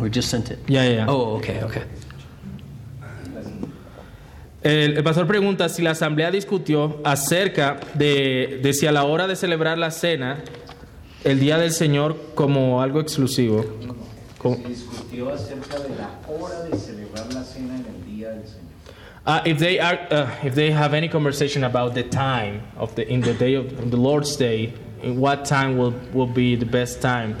We 0.00 0.10
just 0.10 0.28
sent 0.30 0.50
it. 0.50 0.58
ya, 0.68 0.84
ya, 0.84 0.92
ya. 1.04 1.06
Oh, 1.08 1.36
okay, 1.36 1.60
okay. 1.64 1.82
El, 4.62 4.96
el 4.96 5.02
pastor 5.02 5.26
pregunta 5.26 5.68
si 5.68 5.82
la 5.82 5.92
asamblea 5.92 6.30
discutió 6.30 7.00
acerca 7.04 7.80
de, 7.94 8.60
de 8.62 8.72
si 8.74 8.86
a 8.86 8.92
la 8.92 9.04
hora 9.04 9.26
de 9.26 9.34
celebrar 9.36 9.78
la 9.78 9.90
cena, 9.90 10.42
el 11.24 11.40
día 11.40 11.58
del 11.58 11.72
Señor 11.72 12.16
como 12.34 12.80
algo 12.82 13.00
exclusivo. 13.00 13.64
Como- 14.40 14.56
Se 14.56 14.68
discutió 14.68 15.30
acerca 15.30 15.78
de 15.78 15.90
la 15.96 16.10
hora 16.28 16.62
de 16.62 16.76
celebrar 16.78 17.32
la 17.32 17.44
cena 17.44 17.74
en 17.76 17.84
el 17.86 18.06
día 18.16 18.30
del 18.30 18.42
Señor. 18.44 18.70
Uh, 19.26 19.40
if 19.44 19.58
they 19.58 19.78
are, 19.78 19.98
uh, 20.10 20.28
if 20.42 20.54
they 20.54 20.70
have 20.72 20.94
any 20.94 21.06
conversation 21.08 21.62
about 21.64 21.94
the 21.94 22.02
time 22.02 22.62
of 22.78 22.94
the 22.94 23.06
in 23.06 23.20
the 23.20 23.34
day 23.34 23.54
of 23.54 23.90
the 23.90 23.96
Lord's 23.96 24.34
Day, 24.36 24.72
in 25.02 25.20
what 25.20 25.44
time 25.44 25.76
will 25.76 25.92
will 26.14 26.26
be 26.26 26.56
the 26.56 26.64
best 26.64 27.02
time 27.02 27.36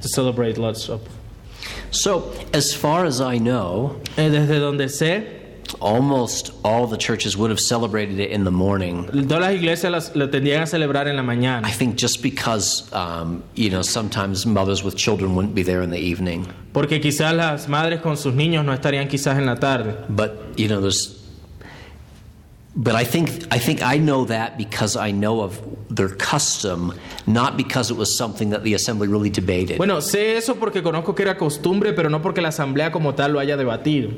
to 0.00 0.08
celebrate 0.08 0.56
Lord's 0.56 0.84
Supper? 0.84 1.10
So, 1.90 2.32
as 2.52 2.72
far 2.72 3.04
as 3.06 3.20
I 3.20 3.38
know, 3.38 3.96
Eh, 4.16 4.28
desde 4.30 4.60
donde 4.60 4.88
sé, 4.88 5.35
almost 5.80 6.52
all 6.64 6.86
the 6.86 6.96
churches 6.96 7.36
would 7.36 7.50
have 7.50 7.60
celebrated 7.60 8.18
it 8.20 8.30
in 8.30 8.44
the 8.44 8.50
morning. 8.50 9.06
todas 9.26 9.40
las 9.40 9.52
iglesias 9.54 9.90
las- 9.92 10.12
lo 10.14 10.28
tendrían 10.30 10.62
a 10.62 10.66
celebrar 10.66 11.08
en 11.08 11.16
la 11.16 11.22
mañana. 11.22 11.66
I 11.66 11.72
think 11.72 11.96
just 11.96 12.22
because, 12.22 12.84
um, 12.92 13.42
you 13.54 13.70
know, 13.70 13.82
sometimes 13.82 14.46
mothers 14.46 14.82
with 14.84 14.96
children 14.96 15.34
wouldn't 15.34 15.54
be 15.54 15.62
there 15.62 15.82
in 15.82 15.90
the 15.90 15.98
evening. 15.98 16.46
porque 16.72 17.00
quizás 17.00 17.34
las 17.34 17.68
madres 17.68 18.00
con 18.02 18.16
sus 18.16 18.34
niños 18.34 18.64
no 18.64 18.72
estarían 18.72 19.08
quizás 19.08 19.38
en 19.38 19.46
la 19.46 19.56
tarde. 19.56 19.94
But, 20.08 20.32
you 20.56 20.68
know, 20.68 20.80
there's. 20.80 21.14
But 22.78 22.94
I 22.94 23.04
think 23.04 23.30
I 23.50 23.58
think 23.58 23.80
I 23.82 23.98
know 23.98 24.26
that 24.26 24.58
because 24.58 24.96
I 24.96 25.10
know 25.10 25.40
of 25.40 25.58
their 25.88 26.08
custom, 26.16 26.92
not 27.26 27.56
because 27.56 27.90
it 27.90 27.96
was 27.96 28.14
something 28.14 28.50
that 28.50 28.62
the 28.64 28.74
assembly 28.74 29.06
really 29.08 29.30
debated. 29.30 29.78
Bueno, 29.78 30.00
sé 30.00 30.36
eso 30.36 30.56
porque 30.56 30.82
conozco 30.82 31.14
que 31.14 31.22
era 31.22 31.36
costumbre, 31.36 31.92
pero 31.92 32.08
no 32.10 32.20
porque 32.20 32.40
la 32.40 32.48
asamblea 32.48 32.90
como 32.90 33.14
tal 33.14 33.32
lo 33.32 33.38
haya 33.40 33.56
debatido. 33.56 34.10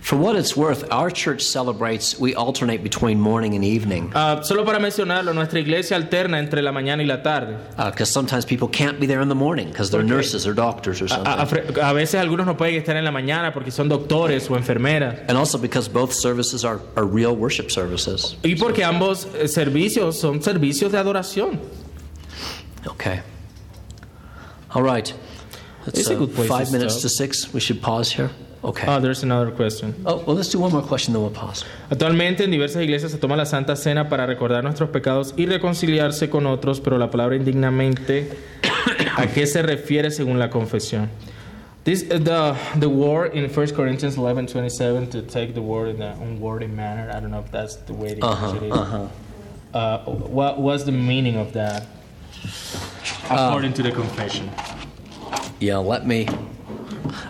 For 0.00 0.16
what 0.16 0.36
it's 0.36 0.56
worth, 0.56 0.84
our 0.92 1.10
church 1.12 1.42
celebrates. 1.42 2.18
We 2.18 2.34
alternate 2.34 2.82
between 2.82 3.20
morning 3.20 3.54
and 3.54 3.64
evening 3.64 4.10
Ah, 4.14 4.40
solo 4.42 4.64
para 4.64 4.78
mencionarlo, 4.78 5.34
nuestra 5.34 5.58
iglesia 5.60 5.96
alterna 5.96 6.38
entre 6.38 6.62
la 6.62 6.70
mañana 6.72 7.02
y 7.02 7.06
la 7.06 7.22
tarde. 7.22 7.56
because 7.76 8.10
sometimes 8.10 8.44
people 8.44 8.68
can't 8.68 9.00
be 9.00 9.06
there 9.06 9.20
in 9.20 9.28
the 9.28 9.34
morning 9.34 9.68
because 9.68 9.90
they're 9.90 9.98
Okay. 10.04 10.08
nurses 10.14 10.46
or 10.46 10.54
doctors 10.54 11.02
or 11.02 11.08
something. 11.08 11.26
A, 11.26 11.82
a 11.84 11.90
a 11.90 11.92
veces 11.92 12.20
algunos 12.20 12.46
no 12.46 12.56
pueden 12.56 12.76
estar 12.76 12.96
en 12.96 13.04
la 13.04 13.10
mañana 13.10 13.52
porque 13.52 13.70
son 13.72 13.88
doctores 13.88 14.48
o 14.50 14.56
enfermeras. 14.56 15.16
and 15.28 15.36
also 15.36 15.58
because 15.58 15.88
both 15.88 16.12
services 16.12 16.64
are, 16.64 16.78
are 16.96 17.04
real 17.04 17.34
worship 17.34 17.70
services. 17.70 18.36
Y 18.44 18.54
porque 18.54 18.84
ambos 18.84 19.26
eh, 19.34 19.48
servicios 19.48 20.16
son 20.18 20.40
servicios 20.42 20.92
de 20.92 20.98
adoración. 20.98 21.07
Okay. 22.86 23.20
All 24.74 24.82
right. 24.82 25.12
It's 25.86 26.00
It's 26.00 26.10
a 26.10 26.16
good 26.16 26.34
place 26.34 26.48
five 26.48 26.66
to 26.66 26.72
minutes 26.72 27.00
to 27.02 27.08
six. 27.08 27.52
We 27.52 27.60
should 27.60 27.80
pause 27.80 28.12
here. 28.12 28.30
Okay. 28.62 28.86
Ah, 28.88 28.98
there's 28.98 29.22
another 29.22 29.52
question. 29.52 29.94
oh, 30.04 30.16
well, 30.26 30.34
let's 30.34 30.48
do 30.50 30.58
one 30.58 30.72
more 30.72 30.82
question, 30.82 31.12
then 31.14 31.22
we'll 31.22 31.30
pause. 31.30 31.64
Actualmente 31.90 32.42
en 32.42 32.50
diversas 32.50 32.82
iglesias 32.82 33.12
se 33.12 33.18
toma 33.18 33.36
la 33.36 33.44
Santa 33.46 33.76
Cena 33.76 34.08
para 34.08 34.26
recordar 34.26 34.64
nuestros 34.64 34.90
pecados 34.90 35.32
y 35.36 35.46
reconciliarse 35.46 36.28
con 36.28 36.46
otros, 36.46 36.80
pero 36.80 36.98
la 36.98 37.08
palabra 37.08 37.36
indignamente, 37.36 38.28
¿a 39.16 39.26
qué 39.28 39.46
se 39.46 39.62
refiere 39.62 40.10
según 40.10 40.40
la 40.40 40.50
confesión? 40.50 41.08
This, 41.84 42.02
uh, 42.10 42.18
the, 42.18 42.54
the 42.80 42.88
word 42.88 43.34
in 43.34 43.48
1 43.48 43.66
Corinthians 43.74 44.18
11, 44.18 44.48
27, 44.48 45.08
to 45.10 45.22
take 45.22 45.54
the 45.54 45.62
word 45.62 45.94
in 45.94 46.02
an 46.02 46.20
unworthy 46.20 46.66
manner, 46.66 47.10
I 47.10 47.20
don't 47.20 47.30
know 47.30 47.40
if 47.40 47.50
that's 47.52 47.76
the 47.86 47.94
way 47.94 48.14
to 48.14 48.16
it. 48.16 48.72
uh-huh. 48.72 49.06
Uh, 49.74 49.98
what 50.04 50.58
was 50.60 50.84
the 50.84 50.92
meaning 50.92 51.36
of 51.36 51.52
that 51.52 51.86
according 53.30 53.72
to 53.74 53.82
the 53.82 53.92
confession? 53.92 54.50
Yeah, 55.60 55.76
let 55.78 56.06
me. 56.06 56.28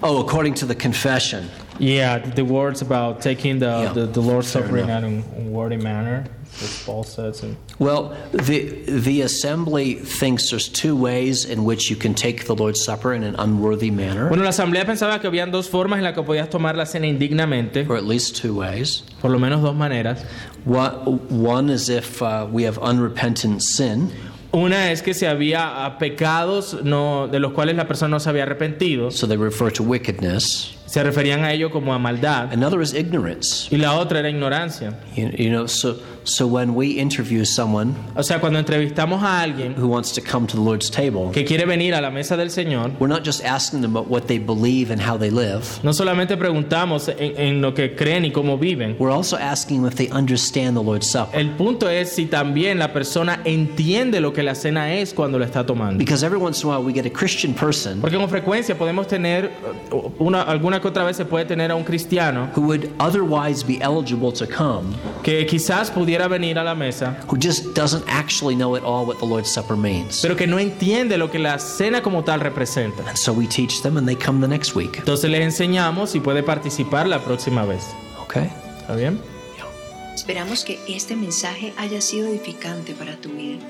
Oh, 0.03 0.21
according 0.25 0.55
to 0.55 0.67
the 0.67 0.75
confession. 0.75 1.49
Yeah, 1.79 2.19
the 2.19 2.45
words 2.45 2.83
about 2.83 3.21
taking 3.23 3.59
the, 3.59 3.67
Yeah, 3.67 3.93
the, 3.93 4.07
the 4.07 4.21
Lord's 4.21 4.53
fair 4.53 4.63
Supper 4.63 4.79
in 4.79 4.85
enough. 4.91 5.05
an 5.05 5.25
unworthy 5.37 5.77
manner, 5.77 6.27
as 6.63 6.83
Paul 6.85 7.05
says. 7.05 7.43
And, 7.43 7.57
Well, 7.79 8.13
the 8.33 8.83
the 8.87 9.23
assembly 9.23 9.95
thinks 9.95 10.51
there's 10.51 10.69
two 10.69 10.97
ways 10.97 11.45
in 11.45 11.65
which 11.65 11.91
you 11.91 11.97
can 11.97 12.15
take 12.15 12.47
the 12.47 12.55
Lord's 12.55 12.83
Supper 12.83 13.13
in 13.15 13.23
an 13.23 13.37
unworthy 13.39 13.91
manner, 13.91 14.29
Bueno, 14.29 14.43
la 14.43 14.51
asamblea 14.51 14.85
pensaba 14.85 15.21
que 15.21 15.29
habían 15.29 15.51
dos 15.51 15.69
formas 15.69 15.99
en 15.99 16.05
las 16.05 16.15
que 16.15 16.23
podías 16.23 16.51
tomar 16.51 16.77
la 16.77 16.85
cena 16.87 17.07
indignamente, 17.07 17.87
or 17.89 17.97
at 17.97 18.05
least 18.05 18.37
two 18.41 18.55
ways. 18.55 19.03
por 19.21 19.31
lo 19.31 19.39
menos 19.39 19.63
dos 19.63 19.75
maneras. 19.75 20.25
One, 20.65 21.21
one 21.31 21.71
is 21.71 21.89
if 21.89 22.21
uh, 22.23 22.47
we 22.51 22.65
have 22.65 22.79
unrepentant 22.79 23.63
sin, 23.63 24.11
Una 24.51 24.91
es 24.91 25.03
que 25.03 25.13
si 25.13 25.27
había 25.27 25.85
ah, 25.85 25.99
pecados 25.99 26.83
no, 26.83 27.29
de 27.29 27.39
los 27.39 27.53
cuales 27.53 27.77
la 27.77 27.87
persona 27.87 28.13
no 28.13 28.19
se 28.19 28.31
había 28.31 28.45
arrepentido, 28.45 29.11
so 29.13 29.27
they 29.27 29.37
refer 29.37 29.71
to 29.71 29.83
wickedness, 29.83 30.75
Se 30.87 31.03
referían 31.05 31.45
a 31.45 31.53
ello 31.53 31.71
como 31.71 31.93
a 31.93 31.99
maldad. 31.99 32.51
Another 32.51 32.81
is 32.81 32.95
ignorance. 32.95 33.69
Y 33.71 33.77
la 33.77 33.93
otra 33.99 34.21
era 34.21 34.31
ignorancia. 34.31 34.95
You, 35.15 35.29
you 35.37 35.51
know, 35.51 35.67
so 35.67 35.97
so 36.29 36.47
when 36.47 36.75
we 36.75 36.99
interview 36.99 37.45
someone 37.45 37.95
O 38.17 38.23
sea, 38.23 38.41
cuando 38.41 38.59
entrevistamos 38.59 39.23
a 39.23 39.41
alguien 39.41 39.75
who 39.77 39.89
wants 39.89 40.13
to 40.13 40.21
come 40.21 40.47
to 40.47 40.57
the 40.57 40.63
Lord's 40.63 40.91
table, 40.91 41.31
que 41.33 41.45
quiere 41.45 41.67
venir 41.67 41.95
a 41.95 42.01
la 42.01 42.11
mesa 42.11 42.37
del 42.37 42.49
Señor, 42.51 42.93
we're 42.99 43.09
not 43.09 43.25
just 43.25 43.45
asking 43.45 43.81
them 43.81 43.97
about 43.97 44.09
what 44.09 44.27
they 44.27 44.39
believe 44.39 44.91
and 44.91 45.01
how 45.01 45.17
they 45.17 45.31
live. 45.31 45.81
no 45.83 45.93
solamente 45.93 46.37
preguntamos 46.37 47.09
en, 47.09 47.39
en 47.39 47.61
lo 47.61 47.75
que 47.75 47.95
creen 47.95 48.25
y 48.25 48.31
cómo 48.31 48.59
viven. 48.59 48.97
We're 48.99 49.15
also 49.15 49.37
asking 49.37 49.83
them 49.83 49.87
if 49.87 49.97
they 49.97 50.09
understand 50.11 50.77
the 50.77 50.83
Lord's 50.83 51.07
Supper. 51.07 51.39
El 51.39 51.51
punto 51.57 51.89
es 51.89 52.13
si 52.13 52.27
también 52.27 52.79
la 52.79 52.93
persona 52.93 53.41
entiende 53.45 54.21
lo 54.21 54.33
que 54.33 54.43
la 54.43 54.55
cena 54.55 54.95
es 54.95 55.13
cuando 55.15 55.39
la 55.39 55.47
está 55.47 55.65
tomando. 55.65 55.99
Because 55.99 56.25
every 56.25 56.39
once 56.39 56.63
in 56.63 56.69
a 56.69 56.73
while 56.73 56.85
we 56.85 56.93
get 56.93 57.07
a 57.07 57.11
Christian 57.11 57.55
person 57.55 58.01
Porque 58.01 58.17
con 58.17 58.29
frecuencia 58.29 58.77
podemos 58.77 59.07
tener, 59.07 59.51
uh, 59.91 60.11
una, 60.19 60.43
alguna 60.43 60.81
que 60.81 60.89
otra 60.89 61.05
vez 61.05 61.17
se 61.17 61.25
puede 61.25 61.45
tener 61.45 61.71
a 61.71 61.75
un 61.75 61.85
cristiano 61.85 62.49
who 62.55 62.63
would 62.63 62.91
otherwise 62.99 63.65
be 63.65 63.79
eligible 63.83 64.33
to 64.33 64.47
come 64.47 64.95
que 65.23 65.47
quizás 65.47 65.91
pudiera 66.19 66.29
venir 66.29 66.59
a 66.59 66.65
la 66.65 66.75
mesa, 66.75 67.17
who 67.29 67.39
just 67.41 67.75
doesn't 67.75 68.05
actually 68.09 68.57
know 68.57 68.77
at 68.77 68.83
all 68.83 69.07
what 69.07 69.19
the 69.19 69.27
Lord's 69.27 69.49
Supper 69.49 69.77
means. 69.77 70.21
pero 70.21 70.37
que 70.37 70.47
no 70.47 70.59
entiende 70.59 71.17
lo 71.17 71.31
que 71.31 71.39
la 71.39 71.59
cena 71.59 72.03
como 72.03 72.25
tal 72.25 72.41
representa. 72.41 73.05
And 73.09 73.17
so 73.17 73.33
we 73.33 73.47
teach 73.47 73.83
them 73.83 73.97
and 73.97 74.07
they 74.07 74.17
come 74.17 74.41
the 74.41 74.49
next 74.49 74.75
week. 74.75 74.99
Entonces 74.99 75.31
les 75.31 75.43
enseñamos 75.43 76.15
y 76.15 76.21
puede 76.21 76.43
participar 76.43 77.07
la 77.07 77.23
próxima 77.23 77.65
vez. 77.65 77.85
Okay? 78.25 78.51
¿Está 78.81 78.97
bien? 78.97 79.21
Esperamos 80.15 80.65
que 80.65 80.81
este 80.89 81.15
mensaje 81.15 81.73
haya 81.77 82.01
sido 82.01 82.27
edificante 82.27 82.95
para 82.95 83.17
tu 83.17 83.31
vida. 83.31 83.61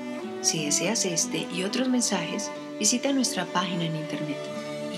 Si 0.41 0.65
deseas 0.65 1.05
este 1.05 1.47
y 1.53 1.63
otros 1.63 1.89
mensajes, 1.89 2.49
visita 2.79 3.13
nuestra 3.13 3.45
página 3.45 3.85
en 3.85 3.95
internet 3.95 4.37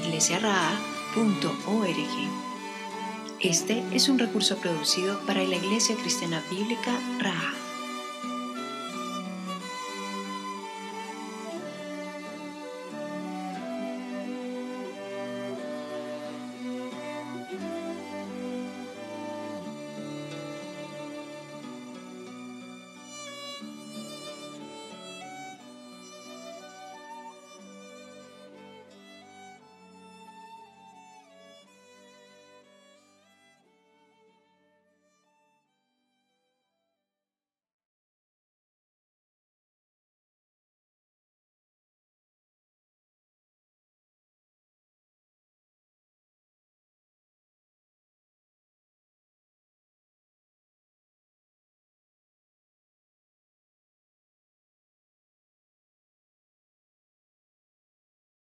iglesiaraa.org. 0.03 2.50
Este 3.43 3.83
es 3.91 4.07
un 4.07 4.19
recurso 4.19 4.57
producido 4.57 5.19
para 5.25 5.43
la 5.43 5.55
Iglesia 5.55 5.95
Cristiana 5.95 6.43
Bíblica 6.51 6.91
Raha. 7.19 7.60